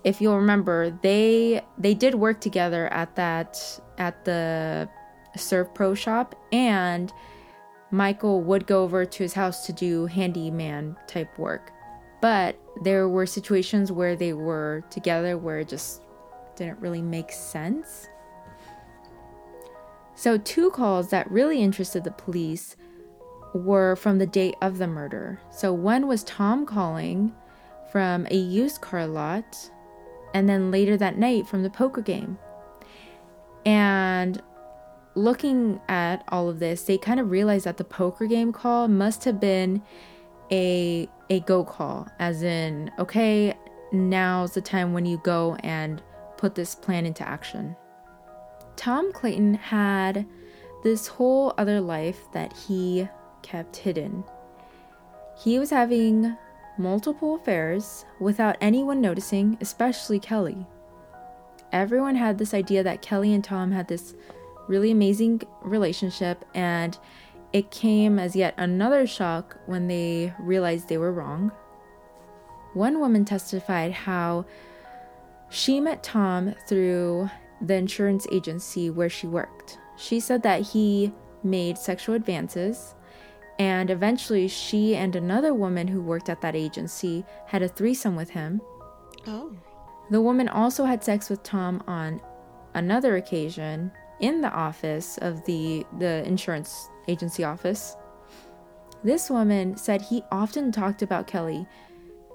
if 0.04 0.20
you'll 0.20 0.36
remember, 0.36 0.90
they 1.02 1.62
they 1.78 1.94
did 1.94 2.14
work 2.14 2.40
together 2.40 2.92
at 2.92 3.14
that 3.16 3.80
at 3.98 4.24
the 4.24 4.88
SERVPRO 5.36 5.96
shop 5.96 6.34
and 6.52 7.12
Michael 7.90 8.42
would 8.42 8.66
go 8.66 8.82
over 8.82 9.04
to 9.04 9.22
his 9.22 9.32
house 9.32 9.66
to 9.66 9.72
do 9.72 10.06
handyman 10.06 10.96
type 11.06 11.38
work. 11.38 11.72
But 12.20 12.58
there 12.82 13.08
were 13.08 13.26
situations 13.26 13.92
where 13.92 14.16
they 14.16 14.32
were 14.32 14.82
together 14.90 15.38
where 15.38 15.60
it 15.60 15.68
just 15.68 16.02
didn't 16.56 16.80
really 16.80 17.02
make 17.02 17.30
sense. 17.30 18.08
So, 20.14 20.38
two 20.38 20.70
calls 20.70 21.10
that 21.10 21.30
really 21.30 21.62
interested 21.62 22.02
the 22.02 22.10
police 22.10 22.76
were 23.56 23.96
from 23.96 24.18
the 24.18 24.26
date 24.26 24.54
of 24.62 24.78
the 24.78 24.86
murder. 24.86 25.40
So, 25.50 25.72
one 25.72 26.06
was 26.06 26.24
Tom 26.24 26.66
calling 26.66 27.32
from 27.90 28.26
a 28.30 28.36
used 28.36 28.80
car 28.80 29.06
lot, 29.06 29.70
and 30.34 30.48
then 30.48 30.70
later 30.70 30.96
that 30.96 31.18
night 31.18 31.46
from 31.46 31.62
the 31.62 31.70
poker 31.70 32.02
game. 32.02 32.38
And 33.64 34.40
looking 35.14 35.80
at 35.88 36.24
all 36.28 36.48
of 36.48 36.58
this, 36.58 36.82
they 36.82 36.98
kind 36.98 37.18
of 37.18 37.30
realized 37.30 37.64
that 37.64 37.78
the 37.78 37.84
poker 37.84 38.26
game 38.26 38.52
call 38.52 38.86
must 38.86 39.24
have 39.24 39.40
been 39.40 39.82
a 40.52 41.08
a 41.28 41.40
go 41.40 41.64
call, 41.64 42.06
as 42.18 42.42
in, 42.42 42.90
okay, 42.98 43.54
now's 43.92 44.52
the 44.52 44.60
time 44.60 44.92
when 44.92 45.04
you 45.04 45.20
go 45.24 45.56
and 45.60 46.02
put 46.36 46.54
this 46.54 46.74
plan 46.74 47.04
into 47.04 47.26
action. 47.26 47.74
Tom 48.76 49.12
Clayton 49.12 49.54
had 49.54 50.26
this 50.84 51.08
whole 51.08 51.52
other 51.58 51.80
life 51.80 52.20
that 52.32 52.52
he 52.52 53.08
kept 53.46 53.76
hidden. 53.76 54.24
He 55.38 55.58
was 55.58 55.70
having 55.70 56.36
multiple 56.78 57.36
affairs 57.36 58.04
without 58.18 58.56
anyone 58.60 59.00
noticing, 59.00 59.56
especially 59.60 60.18
Kelley. 60.18 60.66
Everyone 61.72 62.16
had 62.16 62.38
this 62.38 62.54
idea 62.54 62.82
that 62.82 63.02
Kelley 63.02 63.32
and 63.32 63.44
Tom 63.44 63.70
had 63.70 63.86
this 63.86 64.14
really 64.68 64.90
amazing 64.90 65.42
relationship, 65.62 66.44
and 66.54 66.98
it 67.52 67.70
came 67.70 68.18
as 68.18 68.34
yet 68.34 68.54
another 68.56 69.06
shock 69.06 69.56
when 69.66 69.86
they 69.86 70.34
realized 70.40 70.88
they 70.88 70.98
were 70.98 71.12
wrong. 71.12 71.52
One 72.74 72.98
woman 72.98 73.24
testified 73.24 73.92
how 73.92 74.44
she 75.48 75.80
met 75.80 76.02
Tom 76.02 76.54
through 76.68 77.30
the 77.60 77.74
insurance 77.74 78.26
agency 78.32 78.90
where 78.90 79.08
she 79.08 79.26
worked. 79.26 79.78
She 79.96 80.18
said 80.20 80.42
that 80.42 80.62
he 80.62 81.12
made 81.42 81.78
sexual 81.78 82.16
advances, 82.16 82.95
and 83.58 83.90
eventually 83.90 84.48
she 84.48 84.96
and 84.96 85.16
another 85.16 85.54
woman 85.54 85.88
who 85.88 86.00
worked 86.00 86.28
at 86.28 86.40
that 86.42 86.56
agency 86.56 87.24
had 87.46 87.62
a 87.62 87.68
threesome 87.68 88.16
with 88.16 88.30
him. 88.30 88.60
Oh. 89.26 89.52
The 90.10 90.20
woman 90.20 90.48
also 90.48 90.84
had 90.84 91.02
sex 91.02 91.28
with 91.30 91.42
Tom 91.42 91.82
on 91.86 92.20
another 92.74 93.16
occasion 93.16 93.90
in 94.20 94.40
the 94.40 94.52
office 94.52 95.18
of 95.18 95.44
the 95.46 95.84
the 95.98 96.24
insurance 96.26 96.88
agency 97.08 97.44
office. 97.44 97.96
This 99.02 99.30
woman 99.30 99.76
said 99.76 100.02
he 100.02 100.22
often 100.32 100.72
talked 100.72 101.02
about 101.02 101.26
Kelley, 101.26 101.66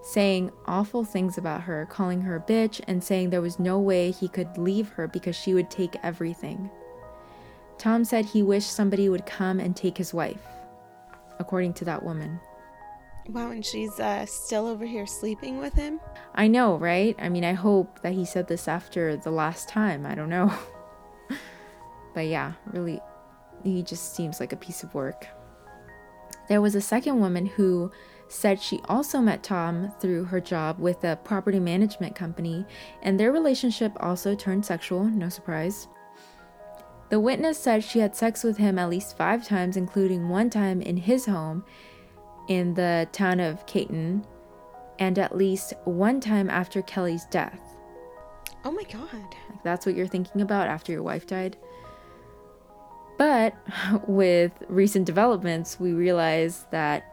saying 0.03 0.51
awful 0.65 1.03
things 1.03 1.38
about 1.38 1.61
her, 1.61 1.86
calling 1.89 2.22
her 2.22 2.38
a 2.38 2.41
bitch, 2.41 2.82
and 2.88 3.03
saying 3.03 3.30
there 3.30 3.41
was 3.41 3.59
no 3.59 3.80
way 3.80 4.11
he 4.11 4.28
could 4.28 4.57
leave 4.57 4.89
her 4.89 5.07
because 5.07 5.36
she 5.36 5.53
would 5.53 5.69
take 5.69 5.95
everything. 6.03 6.69
Tom 7.78 8.05
said 8.05 8.26
he 8.26 8.43
wished 8.43 8.72
somebody 8.72 9.09
would 9.09 9.26
come 9.26 9.59
and 9.59 9.76
take 9.76 9.97
his 9.97 10.13
wife, 10.13 10.41
according 11.41 11.73
to 11.73 11.85
that 11.85 12.03
woman. 12.03 12.39
Wow, 13.27 13.51
and 13.51 13.65
she's 13.65 13.99
uh, 13.99 14.25
still 14.25 14.67
over 14.67 14.85
here 14.85 15.05
sleeping 15.05 15.59
with 15.59 15.73
him? 15.73 15.99
I 16.33 16.47
know, 16.47 16.77
right? 16.77 17.15
I 17.19 17.29
mean, 17.29 17.43
I 17.43 17.53
hope 17.53 18.01
that 18.01 18.13
he 18.13 18.25
said 18.25 18.47
this 18.47 18.67
after 18.67 19.15
the 19.17 19.31
last 19.31 19.69
time. 19.69 20.05
I 20.05 20.15
don't 20.15 20.29
know. 20.29 20.51
but 22.15 22.27
yeah, 22.27 22.53
really, 22.71 22.99
he 23.63 23.83
just 23.83 24.15
seems 24.15 24.39
like 24.39 24.53
a 24.53 24.57
piece 24.57 24.83
of 24.83 24.93
work. 24.93 25.27
There 26.49 26.61
was 26.61 26.75
a 26.75 26.81
second 26.81 27.19
woman 27.19 27.45
who 27.45 27.91
said 28.27 28.61
she 28.61 28.79
also 28.85 29.19
met 29.19 29.43
Tom 29.43 29.93
through 29.99 30.23
her 30.25 30.39
job 30.39 30.79
with 30.79 31.03
a 31.03 31.17
property 31.23 31.59
management 31.59 32.15
company, 32.15 32.65
and 33.03 33.19
their 33.19 33.31
relationship 33.31 33.91
also 33.99 34.35
turned 34.35 34.65
sexual, 34.65 35.03
no 35.03 35.29
surprise. 35.29 35.87
The 37.12 37.20
witness 37.20 37.57
said 37.57 37.84
she 37.84 37.99
had 37.99 38.16
sex 38.16 38.41
with 38.41 38.55
him 38.55 38.80
at 38.80 38.89
least 38.89 39.18
five 39.18 39.45
times, 39.45 39.76
including 39.76 40.30
one 40.30 40.49
time 40.49 40.82
in 40.82 40.95
his 40.95 41.26
home 41.26 41.66
in 42.47 42.74
the 42.74 43.05
town 43.12 43.41
of 43.41 43.66
Caton, 43.66 44.26
and 44.97 45.20
at 45.20 45.36
least 45.36 45.74
one 45.84 46.22
time 46.22 46.49
after 46.49 46.82
Kelley's 46.82 47.26
death. 47.26 47.59
Oh 48.64 48.72
my 48.72 48.84
god. 48.84 49.36
That's 49.62 49.86
what 49.86 49.95
you're 49.95 50.07
thinking 50.07 50.41
about 50.41 50.70
after 50.70 50.93
your 50.93 51.03
wife 51.03 51.28
died? 51.28 51.57
But 53.18 53.55
with 54.07 54.53
recent 54.70 55.05
developments, 55.05 55.82
we 55.82 55.91
realize 55.91 56.66
that 56.72 57.03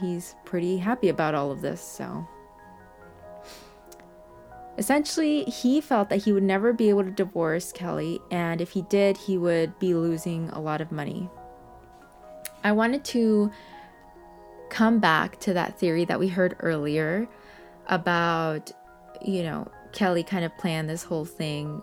he's 0.00 0.36
pretty 0.44 0.76
happy 0.76 1.08
about 1.08 1.34
all 1.34 1.50
of 1.50 1.60
this, 1.60 1.80
so. 1.80 2.24
Essentially, 4.80 5.44
he 5.44 5.78
felt 5.82 6.08
that 6.08 6.24
he 6.24 6.32
would 6.32 6.42
never 6.42 6.72
be 6.72 6.88
able 6.88 7.04
to 7.04 7.10
divorce 7.10 7.70
Kelley, 7.70 8.18
and 8.30 8.62
if 8.62 8.70
he 8.70 8.80
did, 8.80 9.18
he 9.18 9.36
would 9.36 9.78
be 9.78 9.92
losing 9.92 10.48
a 10.48 10.58
lot 10.58 10.80
of 10.80 10.90
money. 10.90 11.28
I 12.64 12.72
wanted 12.72 13.04
to 13.04 13.50
come 14.70 14.98
back 14.98 15.38
to 15.40 15.52
that 15.52 15.78
theory 15.78 16.06
that 16.06 16.18
we 16.18 16.28
heard 16.28 16.56
earlier 16.60 17.28
about, 17.88 18.72
you 19.20 19.42
know, 19.42 19.70
Kelley 19.92 20.22
kind 20.22 20.46
of 20.46 20.56
planned 20.56 20.88
this 20.88 21.02
whole 21.02 21.26
thing 21.26 21.82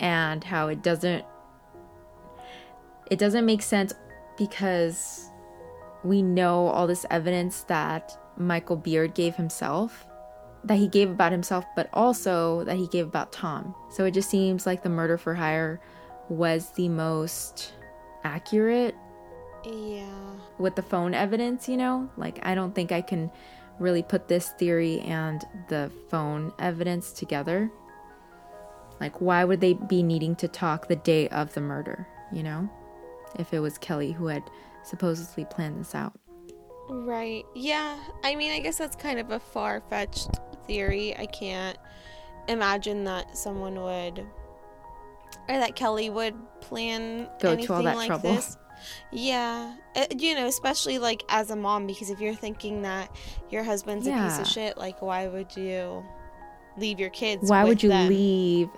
and 0.00 0.42
how 0.42 0.66
it 0.66 0.82
doesn't 0.82 1.24
it 3.08 3.18
doesn't 3.20 3.46
make 3.46 3.62
sense 3.62 3.92
because 4.36 5.30
we 6.02 6.22
know 6.22 6.66
all 6.66 6.88
this 6.88 7.06
evidence 7.08 7.62
that 7.64 8.18
Michael 8.36 8.76
Beard 8.76 9.14
gave 9.14 9.36
himself, 9.36 10.06
that 10.64 10.76
he 10.76 10.88
gave 10.88 11.10
about 11.10 11.32
himself, 11.32 11.64
but 11.74 11.88
also 11.92 12.64
that 12.64 12.76
he 12.76 12.86
gave 12.88 13.06
about 13.06 13.32
Tom. 13.32 13.74
So 13.90 14.04
it 14.04 14.12
just 14.12 14.30
seems 14.30 14.66
like 14.66 14.82
the 14.82 14.88
murder 14.90 15.16
for 15.16 15.34
hire 15.34 15.80
was 16.28 16.70
the 16.72 16.88
most 16.88 17.72
accurate 18.24 18.94
Yeah. 19.64 20.04
with 20.58 20.76
the 20.76 20.82
phone 20.82 21.14
evidence, 21.14 21.68
you 21.68 21.76
know? 21.76 22.10
Like, 22.16 22.38
I 22.42 22.54
don't 22.54 22.74
think 22.74 22.92
I 22.92 23.00
can 23.00 23.30
really 23.78 24.02
put 24.02 24.28
this 24.28 24.50
theory 24.50 25.00
and 25.00 25.42
the 25.68 25.90
phone 26.08 26.52
evidence 26.58 27.12
together. 27.12 27.70
Like, 29.00 29.20
why 29.20 29.44
would 29.44 29.60
they 29.60 29.72
be 29.72 30.02
needing 30.02 30.36
to 30.36 30.48
talk 30.48 30.86
the 30.88 30.96
day 30.96 31.28
of 31.28 31.54
the 31.54 31.62
murder, 31.62 32.06
you 32.30 32.42
know? 32.42 32.68
If 33.38 33.54
it 33.54 33.60
was 33.60 33.78
Kelley 33.78 34.12
who 34.12 34.26
had 34.26 34.42
supposedly 34.82 35.46
planned 35.46 35.80
this 35.80 35.94
out. 35.94 36.12
Right. 36.90 37.44
Yeah. 37.54 37.98
I 38.24 38.34
mean, 38.34 38.52
I 38.52 38.58
guess 38.60 38.76
that's 38.76 38.96
kind 38.96 39.18
of 39.20 39.30
a 39.30 39.38
far 39.38 39.80
fetched 39.88 40.40
theory. 40.66 41.16
I 41.16 41.26
can't 41.26 41.78
imagine 42.48 43.04
that 43.04 43.36
someone 43.36 43.80
would, 43.80 44.18
or 45.48 45.58
that 45.58 45.76
Kelley 45.76 46.10
would 46.10 46.34
plan 46.60 47.28
Go 47.38 47.48
to 47.48 47.52
anything 47.52 47.76
all 47.76 47.82
that 47.84 47.96
like 47.96 48.08
trouble. 48.08 48.34
this. 48.34 48.56
Yeah. 49.12 49.76
Uh, 49.94 50.06
you 50.16 50.34
know, 50.34 50.46
especially 50.46 50.98
like 50.98 51.22
as 51.28 51.50
a 51.50 51.56
mom, 51.56 51.86
because 51.86 52.10
if 52.10 52.20
you're 52.20 52.34
thinking 52.34 52.82
that 52.82 53.14
your 53.50 53.62
husband's 53.62 54.06
a 54.06 54.12
piece 54.12 54.38
of 54.38 54.46
shit, 54.46 54.76
like, 54.76 55.00
why 55.00 55.28
would 55.28 55.56
you 55.56 56.04
leave 56.76 56.98
your 56.98 57.10
kids? 57.10 57.48
Why 57.48 57.64
would 57.64 57.82
you 57.82 57.90
them? 57.90 58.08
leave? 58.08 58.68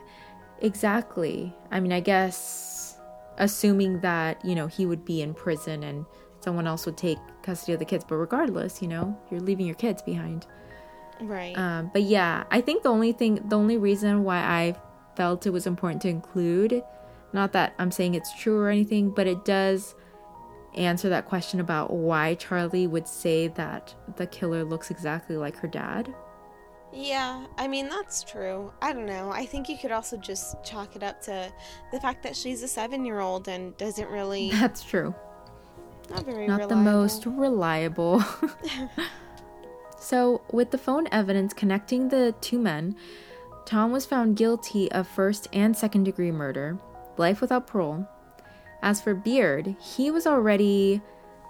Exactly. 0.60 1.54
I 1.70 1.80
mean, 1.80 1.92
I 1.92 2.00
guess 2.00 2.98
assuming 3.38 4.00
that, 4.00 4.44
you 4.44 4.54
know, 4.54 4.66
he 4.66 4.86
would 4.86 5.04
be 5.04 5.22
in 5.22 5.34
prison 5.34 5.82
and 5.82 6.04
someone 6.42 6.66
else 6.66 6.86
would 6.86 6.96
take 6.96 7.18
custody 7.42 7.72
of 7.72 7.78
the 7.78 7.84
kids, 7.84 8.04
but 8.06 8.16
regardless, 8.16 8.82
you 8.82 8.88
know, 8.88 9.18
you're 9.30 9.40
leaving 9.40 9.66
your 9.66 9.74
kids 9.74 10.02
behind. 10.02 10.46
Right. 11.20 11.56
Um, 11.56 11.90
but 11.92 12.02
yeah, 12.02 12.44
I 12.50 12.60
think 12.60 12.82
the 12.82 12.88
only 12.88 13.12
thing, 13.12 13.40
the 13.48 13.56
only 13.56 13.78
reason 13.78 14.24
why 14.24 14.38
I 14.38 14.76
felt 15.16 15.46
it 15.46 15.50
was 15.50 15.66
important 15.66 16.02
to 16.02 16.08
include, 16.08 16.82
not 17.32 17.52
that 17.52 17.74
I'm 17.78 17.90
saying 17.90 18.14
it's 18.14 18.34
true 18.38 18.58
or 18.58 18.68
anything, 18.68 19.10
but 19.10 19.26
it 19.26 19.44
does 19.44 19.94
answer 20.74 21.08
that 21.10 21.26
question 21.26 21.60
about 21.60 21.92
why 21.92 22.34
Charlie 22.34 22.86
would 22.86 23.06
say 23.06 23.48
that 23.48 23.94
the 24.16 24.26
killer 24.26 24.64
looks 24.64 24.90
exactly 24.90 25.36
like 25.36 25.56
her 25.56 25.68
dad. 25.68 26.14
Yeah, 26.94 27.46
I 27.56 27.68
mean, 27.68 27.88
that's 27.88 28.22
true. 28.22 28.70
I 28.82 28.92
don't 28.92 29.06
know. 29.06 29.30
I 29.30 29.46
think 29.46 29.68
you 29.68 29.78
could 29.78 29.92
also 29.92 30.16
just 30.18 30.62
chalk 30.62 30.94
it 30.94 31.02
up 31.02 31.22
to 31.22 31.50
the 31.90 32.00
fact 32.00 32.22
that 32.22 32.36
she's 32.36 32.62
a 32.62 32.68
seven 32.68 33.04
year 33.04 33.20
old 33.20 33.48
and 33.48 33.76
doesn't 33.78 34.10
really. 34.10 34.50
That's 34.60 34.84
true. 34.84 35.14
Not 36.10 36.24
very 36.24 36.46
Not 36.46 36.68
the 36.68 36.76
most 36.76 37.26
reliable. 37.26 38.22
so, 39.98 40.42
with 40.50 40.70
the 40.70 40.78
phone 40.78 41.06
evidence 41.10 41.52
connecting 41.52 42.08
the 42.08 42.34
two 42.40 42.58
men, 42.58 42.96
Tom 43.64 43.92
was 43.92 44.04
found 44.04 44.36
guilty 44.36 44.90
of 44.92 45.06
first 45.06 45.48
and 45.52 45.76
second 45.76 46.04
degree 46.04 46.32
murder, 46.32 46.78
life 47.16 47.40
without 47.40 47.66
parole. 47.66 48.06
As 48.82 49.00
for 49.00 49.14
Beard, 49.14 49.76
he 49.80 50.10
was 50.10 50.26
already 50.26 51.00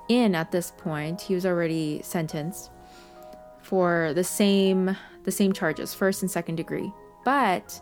in 0.09 0.35
at 0.35 0.53
this 0.53 0.71
point. 0.71 1.23
He 1.23 1.35
was 1.35 1.47
already 1.47 2.01
sentenced 2.03 2.71
for 3.63 4.13
the 4.15 4.25
same 4.25 4.97
the 5.25 5.33
same 5.33 5.53
charges, 5.53 5.95
first 5.95 6.23
and 6.23 6.31
second 6.31 6.57
degree. 6.57 6.93
But 7.25 7.81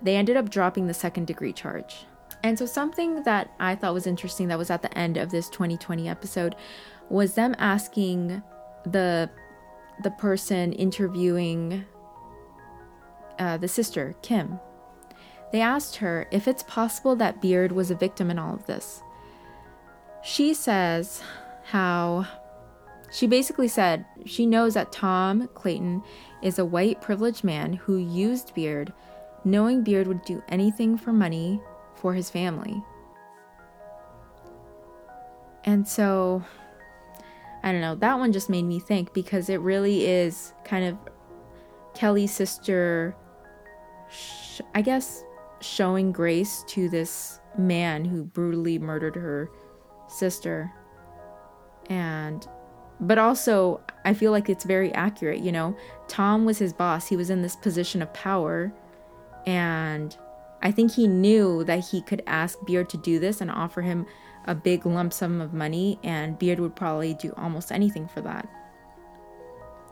they 0.00 0.16
ended 0.16 0.36
up 0.36 0.48
dropping 0.48 0.86
the 0.86 0.94
second 0.94 1.26
degree 1.26 1.52
charge. 1.52 2.06
And 2.46 2.56
so 2.56 2.64
something 2.64 3.24
that 3.24 3.50
I 3.58 3.74
thought 3.74 3.92
was 3.92 4.06
interesting 4.06 4.46
that 4.48 4.58
was 4.58 4.70
at 4.70 4.80
the 4.80 4.96
end 4.96 5.16
of 5.16 5.32
this 5.32 5.48
2020 5.48 6.08
episode 6.08 6.54
was 7.08 7.34
them 7.34 7.56
asking 7.58 8.40
the 8.84 9.28
the 10.04 10.12
person 10.12 10.72
interviewing 10.74 11.84
uh, 13.40 13.56
the 13.56 13.66
sister, 13.66 14.14
Kim. 14.22 14.60
They 15.50 15.60
asked 15.60 15.96
her 15.96 16.28
if 16.30 16.46
it's 16.46 16.62
possible 16.62 17.16
that 17.16 17.42
Beard 17.42 17.72
was 17.72 17.90
a 17.90 17.96
victim 17.96 18.30
in 18.30 18.38
all 18.38 18.54
of 18.54 18.66
this. 18.66 19.02
She 20.22 20.54
says 20.54 21.24
how 21.64 22.28
she 23.10 23.26
basically 23.26 23.66
said 23.66 24.06
she 24.24 24.46
knows 24.46 24.74
that 24.74 24.92
Tom 24.92 25.48
Clayton 25.54 26.00
is 26.42 26.60
a 26.60 26.64
white 26.64 27.00
privileged 27.00 27.42
man 27.42 27.72
who 27.72 27.96
used 27.96 28.54
Beard, 28.54 28.92
knowing 29.44 29.82
Beard 29.82 30.06
would 30.06 30.22
do 30.22 30.44
anything 30.48 30.96
for 30.96 31.12
money 31.12 31.60
for 32.06 32.14
his 32.14 32.30
family. 32.30 32.84
And 35.64 35.88
so, 35.88 36.44
I 37.64 37.72
don't 37.72 37.80
know, 37.80 37.96
that 37.96 38.20
one 38.20 38.32
just 38.32 38.48
made 38.48 38.62
me 38.62 38.78
think 38.78 39.12
because 39.12 39.48
it 39.48 39.58
really 39.58 40.06
is 40.06 40.52
kind 40.64 40.84
of 40.84 40.96
Kelley's 41.94 42.30
sister, 42.30 43.16
sh- 44.08 44.60
I 44.72 44.82
guess, 44.82 45.24
showing 45.60 46.12
grace 46.12 46.62
to 46.68 46.88
this 46.88 47.40
man 47.58 48.04
who 48.04 48.22
brutally 48.22 48.78
murdered 48.78 49.16
her 49.16 49.50
sister. 50.06 50.72
And, 51.90 52.46
but 53.00 53.18
also, 53.18 53.80
I 54.04 54.14
feel 54.14 54.30
like 54.30 54.48
it's 54.48 54.64
very 54.64 54.94
accurate, 54.94 55.40
you 55.40 55.50
know? 55.50 55.76
Tom 56.06 56.44
was 56.44 56.58
his 56.58 56.72
boss, 56.72 57.08
he 57.08 57.16
was 57.16 57.30
in 57.30 57.42
this 57.42 57.56
position 57.56 58.00
of 58.00 58.14
power, 58.14 58.72
and 59.44 60.16
I 60.62 60.70
think 60.70 60.92
he 60.92 61.06
knew 61.06 61.64
that 61.64 61.80
he 61.80 62.00
could 62.02 62.22
ask 62.26 62.58
Beard 62.64 62.88
to 62.90 62.96
do 62.96 63.18
this 63.18 63.40
and 63.40 63.50
offer 63.50 63.82
him 63.82 64.06
a 64.46 64.54
big 64.54 64.86
lump 64.86 65.12
sum 65.12 65.40
of 65.40 65.52
money, 65.52 65.98
and 66.02 66.38
Beard 66.38 66.60
would 66.60 66.76
probably 66.76 67.14
do 67.14 67.32
almost 67.36 67.72
anything 67.72 68.08
for 68.08 68.20
that. 68.22 68.48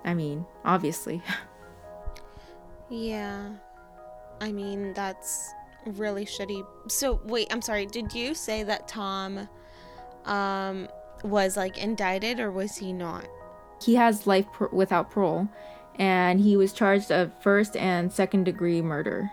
I 0.04 0.14
mean, 0.14 0.46
obviously. 0.64 1.22
Yeah. 2.90 3.48
I 4.42 4.52
mean, 4.52 4.92
that's 4.92 5.52
really 5.86 6.26
shitty. 6.26 6.64
So, 6.86 7.18
wait, 7.24 7.48
I'm 7.50 7.62
sorry. 7.62 7.86
Did 7.86 8.12
you 8.12 8.34
say 8.34 8.62
that 8.62 8.86
Tom 8.86 9.48
um 10.26 10.86
was 11.24 11.56
like 11.56 11.78
indicted 11.78 12.38
or 12.40 12.52
was 12.52 12.76
he 12.76 12.92
not? 12.92 13.26
he 13.84 13.94
has 13.96 14.26
life 14.26 14.46
without 14.72 15.10
parole, 15.10 15.48
and 15.96 16.40
he 16.40 16.56
was 16.56 16.72
charged 16.72 17.10
of 17.10 17.32
first 17.42 17.76
and 17.76 18.12
second 18.12 18.44
degree 18.44 18.80
murder. 18.80 19.30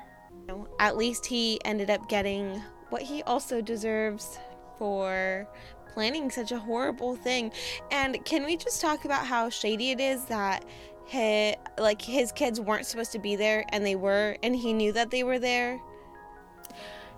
At 0.80 0.98
least 0.98 1.26
he 1.26 1.60
ended 1.66 1.90
up 1.90 2.08
getting 2.10 2.62
what 2.90 3.02
he 3.02 3.24
also 3.24 3.62
deserves 3.62 4.38
for 4.78 5.48
planning 5.94 6.32
such 6.32 6.52
a 6.52 6.60
horrible 6.60 7.16
thing. 7.16 7.52
And 7.92 8.24
can 8.26 8.46
we 8.46 8.58
just 8.58 8.82
talk 8.82 9.06
about 9.06 9.26
how 9.26 9.50
shady 9.50 9.92
it 9.92 10.00
is 10.00 10.26
that 10.26 10.66
his, 11.06 11.56
like 11.78 12.02
his 12.02 12.32
kids 12.32 12.60
weren't 12.60 12.86
supposed 12.86 13.12
to 13.12 13.20
be 13.20 13.36
there 13.36 13.66
and 13.70 13.86
they 13.86 13.96
were 13.96 14.38
and 14.44 14.56
he 14.56 14.74
knew 14.74 14.92
that 14.94 15.12
they 15.12 15.24
were 15.24 15.40
there? 15.40 15.80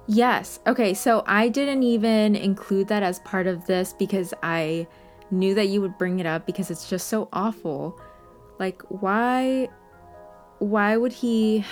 Yes. 0.07 0.59
Okay, 0.67 0.93
so 0.93 1.23
I 1.25 1.47
didn't 1.49 1.83
even 1.83 2.35
include 2.35 2.87
that 2.89 3.03
as 3.03 3.19
part 3.19 3.47
of 3.47 3.65
this 3.65 3.93
because 3.93 4.33
I 4.43 4.87
knew 5.31 5.55
that 5.55 5.67
you 5.67 5.81
would 5.81 5.97
bring 5.97 6.19
it 6.19 6.25
up 6.25 6.45
because 6.45 6.69
it's 6.69 6.89
just 6.89 7.07
so 7.07 7.29
awful. 7.31 7.99
Like 8.59 8.81
why 8.89 9.69
why 10.59 10.97
would 10.97 11.13
he 11.13 11.65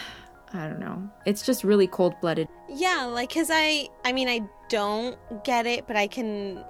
I 0.54 0.68
don't 0.68 0.80
know. 0.80 1.10
It's 1.26 1.45
just 1.45 1.64
really 1.64 1.88
cold-blooded. 1.88 2.47
Yeah, 2.70 3.06
like 3.06 3.34
cuz 3.34 3.49
I 3.52 3.89
I 4.04 4.12
mean 4.12 4.28
I 4.28 4.41
don't 4.70 5.18
get 5.43 5.66
it, 5.66 5.88
but 5.88 5.95
I 5.95 6.08
can 6.08 6.64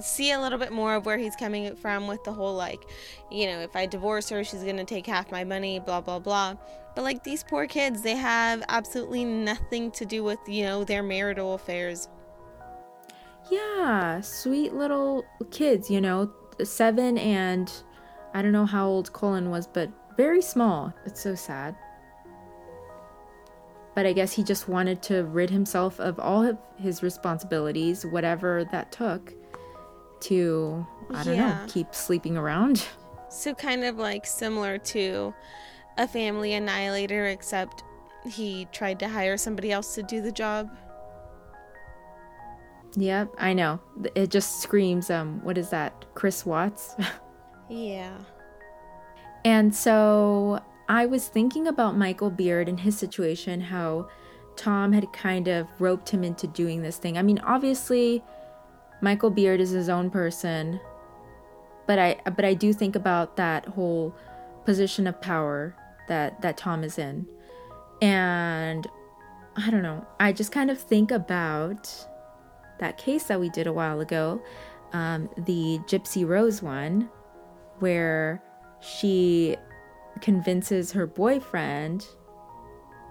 see 0.00 0.32
a 0.32 0.40
little 0.40 0.58
bit 0.58 0.72
more 0.72 0.96
of 0.96 1.06
where 1.06 1.16
he's 1.16 1.36
coming 1.36 1.74
from 1.76 2.06
with 2.06 2.22
the 2.24 2.32
whole 2.32 2.54
like, 2.54 2.80
you 3.30 3.46
know, 3.46 3.60
if 3.60 3.76
I 3.76 3.86
divorce 3.86 4.28
her, 4.30 4.42
she's 4.42 4.62
to 4.64 4.84
take 4.84 5.06
half 5.06 5.30
my 5.30 5.44
money, 5.44 5.78
blah 5.78 6.00
blah 6.00 6.18
blah. 6.18 6.54
But 6.94 7.02
like 7.02 7.24
these 7.24 7.42
poor 7.42 7.66
kids, 7.66 8.02
they 8.02 8.16
have 8.16 8.62
absolutely 8.68 9.24
nothing 9.24 9.90
to 9.92 10.04
do 10.04 10.22
with, 10.22 10.38
you 10.46 10.64
know, 10.64 10.84
their 10.84 11.02
marital 11.02 11.54
affairs. 11.54 12.08
Yeah, 13.50 14.20
sweet 14.20 14.74
little 14.74 15.24
kids, 15.50 15.90
you 15.90 16.00
know, 16.00 16.32
7 16.62 17.18
and 17.18 17.72
I 18.32 18.42
don't 18.42 18.52
know 18.52 18.66
how 18.66 18.86
old 18.86 19.12
Cullen 19.12 19.50
was, 19.50 19.66
but 19.66 19.90
very 20.16 20.42
small. 20.42 20.92
It's 21.04 21.20
so 21.20 21.34
sad. 21.34 21.76
But 23.94 24.06
I 24.06 24.12
guess 24.12 24.32
he 24.32 24.42
just 24.42 24.68
wanted 24.68 25.02
to 25.04 25.24
rid 25.24 25.50
himself 25.50 26.00
of 26.00 26.18
all 26.18 26.44
of 26.44 26.58
his 26.76 27.02
responsibilities, 27.02 28.04
whatever 28.04 28.64
that 28.72 28.90
took, 28.90 29.32
to, 30.22 30.86
I 31.12 31.22
don't 31.22 31.34
Yeah. 31.34 31.48
know, 31.54 31.66
keep 31.68 31.94
sleeping 31.94 32.36
around. 32.36 32.86
So 33.30 33.52
kind 33.52 33.82
of 33.82 33.96
like 33.98 34.26
similar 34.26 34.78
to 34.78 35.34
a 35.98 36.06
family 36.06 36.54
annihilator 36.54 37.26
except 37.26 37.82
he 38.24 38.68
tried 38.70 39.00
to 39.00 39.08
hire 39.08 39.36
somebody 39.36 39.72
else 39.72 39.96
to 39.96 40.04
do 40.04 40.20
the 40.22 40.30
job. 40.30 40.70
Yep, 42.96 43.30
I 43.38 43.52
know. 43.54 43.80
It 44.14 44.30
just 44.30 44.60
screams, 44.62 45.10
um, 45.10 45.40
what 45.42 45.58
is 45.58 45.70
that? 45.70 46.04
Chris 46.14 46.46
Watts? 46.46 46.94
Yeah. 47.68 48.18
And 49.44 49.74
so 49.74 50.60
I 50.88 51.06
was 51.06 51.28
thinking 51.28 51.66
about 51.68 51.96
Michael 51.96 52.30
Beard 52.30 52.68
and 52.68 52.78
his 52.78 52.96
situation, 52.96 53.60
how 53.60 54.08
Tom 54.56 54.92
had 54.92 55.12
kind 55.12 55.48
of 55.48 55.66
roped 55.80 56.10
him 56.10 56.22
into 56.22 56.46
doing 56.46 56.82
this 56.82 56.98
thing. 56.98 57.16
I 57.18 57.22
mean, 57.22 57.38
obviously, 57.40 58.22
Michael 59.00 59.30
Beard 59.30 59.60
is 59.60 59.70
his 59.70 59.88
own 59.88 60.10
person, 60.10 60.80
but 61.86 61.98
I 61.98 62.20
but 62.24 62.44
I 62.44 62.54
do 62.54 62.72
think 62.72 62.96
about 62.96 63.36
that 63.36 63.66
whole 63.66 64.14
position 64.64 65.06
of 65.06 65.20
power 65.20 65.74
that 66.08 66.40
that 66.42 66.56
Tom 66.56 66.84
is 66.84 66.98
in. 66.98 67.26
And 68.02 68.86
I 69.56 69.70
don't 69.70 69.82
know. 69.82 70.06
I 70.20 70.32
just 70.32 70.52
kind 70.52 70.70
of 70.70 70.78
think 70.78 71.10
about 71.10 71.90
that 72.78 72.98
case 72.98 73.24
that 73.24 73.38
we 73.38 73.48
did 73.50 73.66
a 73.66 73.72
while 73.72 74.00
ago, 74.00 74.42
um, 74.92 75.30
the 75.36 75.78
Gypsy 75.86 76.26
Rose 76.26 76.60
one, 76.60 77.08
where 77.78 78.42
she 78.80 79.56
convinces 80.20 80.92
her 80.92 81.06
boyfriend 81.06 82.06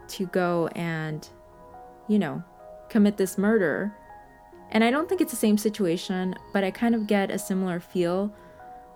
to 0.10 0.26
go 0.28 0.68
and, 0.76 1.28
you 2.08 2.20
know, 2.20 2.44
commit 2.90 3.18
this 3.18 3.38
murder. 3.38 3.96
And 4.72 4.84
I 4.84 4.92
don't 4.92 5.08
think 5.08 5.22
it's 5.22 5.32
the 5.32 5.38
same 5.38 5.58
situation, 5.58 6.36
but 6.54 6.64
I 6.64 6.72
kind 6.72 6.96
of 6.96 7.08
get 7.08 7.32
a 7.32 7.38
similar 7.38 7.80
feel 7.80 8.34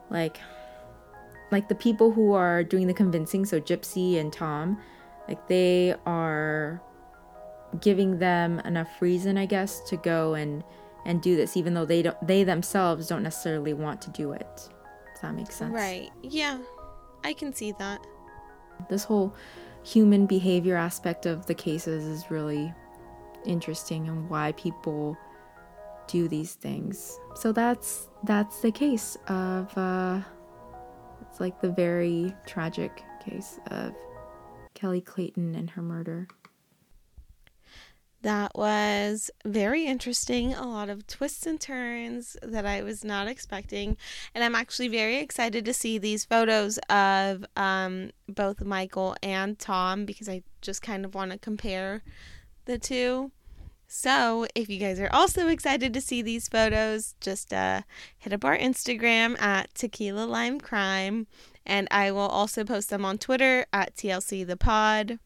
like 0.09 0.37
like 1.51 1.69
the 1.69 1.75
people 1.75 2.11
who 2.11 2.33
are 2.33 2.61
doing 2.63 2.87
the 2.87 2.93
convincing, 2.93 3.45
so 3.45 3.59
Gypsy 3.59 4.19
and 4.19 4.33
Tom, 4.33 4.77
like 5.27 5.47
they 5.47 5.95
are 6.05 6.81
giving 7.79 8.19
them 8.19 8.59
enough 8.61 9.01
reason, 9.01 9.37
I 9.37 9.45
guess, 9.45 9.81
to 9.89 9.97
go 9.97 10.33
and 10.33 10.63
and 11.05 11.21
do 11.21 11.35
this, 11.35 11.55
even 11.55 11.73
though 11.73 11.85
they 11.85 12.01
don't 12.01 12.27
they 12.27 12.43
themselves 12.43 13.07
don't 13.07 13.23
necessarily 13.23 13.73
want 13.73 14.01
to 14.01 14.09
do 14.11 14.31
it. 14.31 14.47
Does 14.55 15.21
that 15.21 15.35
make 15.35 15.51
sense? 15.51 15.73
Right. 15.73 16.09
Yeah. 16.21 16.59
I 17.27 17.33
can 17.33 17.51
see 17.51 17.73
that. 17.73 18.07
This 18.87 19.03
whole 19.03 19.35
human 19.83 20.27
behavior 20.27 20.77
aspect 20.77 21.25
of 21.25 21.45
the 21.45 21.53
cases 21.53 22.05
is 22.05 22.31
really 22.31 22.73
interesting 23.45 24.07
and 24.07 24.29
why 24.29 24.53
people 24.53 25.17
do 26.07 26.29
these 26.29 26.53
things. 26.53 27.19
So 27.35 27.51
that's 27.51 28.07
that's 28.23 28.61
the 28.61 28.71
case 28.71 29.17
of 29.27 29.77
uh 29.77 30.21
it's 31.21 31.41
like 31.41 31.59
the 31.59 31.69
very 31.69 32.33
tragic 32.45 33.03
case 33.23 33.59
of 33.71 33.93
Kelley 34.73 35.01
Clayton 35.01 35.53
and 35.55 35.69
her 35.71 35.81
murder. 35.81 36.29
That 38.27 38.57
was 38.57 39.31
very 39.45 39.85
interesting. 39.85 40.53
A 40.53 40.67
lot 40.67 40.89
of 40.89 41.07
twists 41.07 41.47
and 41.47 41.61
turns 41.61 42.35
that 42.43 42.65
I 42.65 42.83
was 42.83 43.05
not 43.05 43.29
expecting. 43.29 43.95
And 44.35 44.43
I'm 44.43 44.53
actually 44.53 44.89
very 44.89 45.19
excited 45.19 45.63
to 45.63 45.73
see 45.73 45.97
these 45.97 46.25
photos 46.25 46.77
of 46.89 47.45
um, 47.55 48.11
both 48.27 48.61
Michael 48.61 49.15
and 49.23 49.57
Tom 49.57 50.03
because 50.03 50.27
I 50.27 50.43
just 50.61 50.81
kind 50.81 51.05
of 51.05 51.15
want 51.15 51.31
to 51.31 51.37
compare 51.37 52.03
the 52.65 52.77
two. 52.77 53.31
So, 53.87 54.45
if 54.53 54.67
you 54.67 54.77
guys 54.77 54.99
are 54.99 55.13
also 55.13 55.47
excited 55.47 55.93
to 55.93 56.01
see 56.01 56.21
these 56.21 56.49
photos, 56.49 57.15
just 57.21 57.53
uh, 57.53 57.83
hit 58.17 58.33
up 58.33 58.43
our 58.43 58.57
Instagram 58.57 59.39
at 59.41 59.73
Tequila 59.73 60.25
Lime 60.25 60.59
Crime, 60.59 61.27
and 61.65 61.87
I 61.91 62.11
will 62.11 62.27
also 62.27 62.65
post 62.65 62.89
them 62.89 63.05
on 63.05 63.19
Twitter 63.19 63.67
at 63.71 63.95
TLC 63.95 64.45
the 64.45 64.57
Pod. 64.57 65.19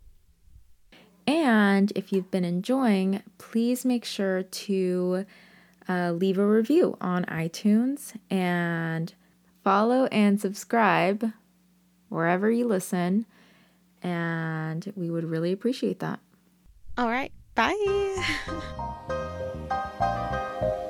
And 1.28 1.92
if 1.96 2.12
you've 2.12 2.32
been 2.32 2.46
enjoying, 2.46 3.22
please 3.38 3.86
make 3.86 4.06
sure 4.06 4.44
to 4.44 5.26
uh, 5.88 6.12
leave 6.12 6.38
a 6.38 6.46
review 6.46 6.98
on 7.02 7.26
iTunes 7.26 8.16
and 8.30 9.14
follow 9.64 10.06
and 10.06 10.40
subscribe 10.40 11.32
wherever 12.10 12.52
you 12.52 12.68
listen. 12.68 13.26
And 14.02 14.92
we 14.96 15.10
would 15.10 15.26
really 15.26 15.52
appreciate 15.52 16.00
that. 16.00 16.20
All 16.98 17.08
right. 17.08 17.32
Bye. 17.56 18.26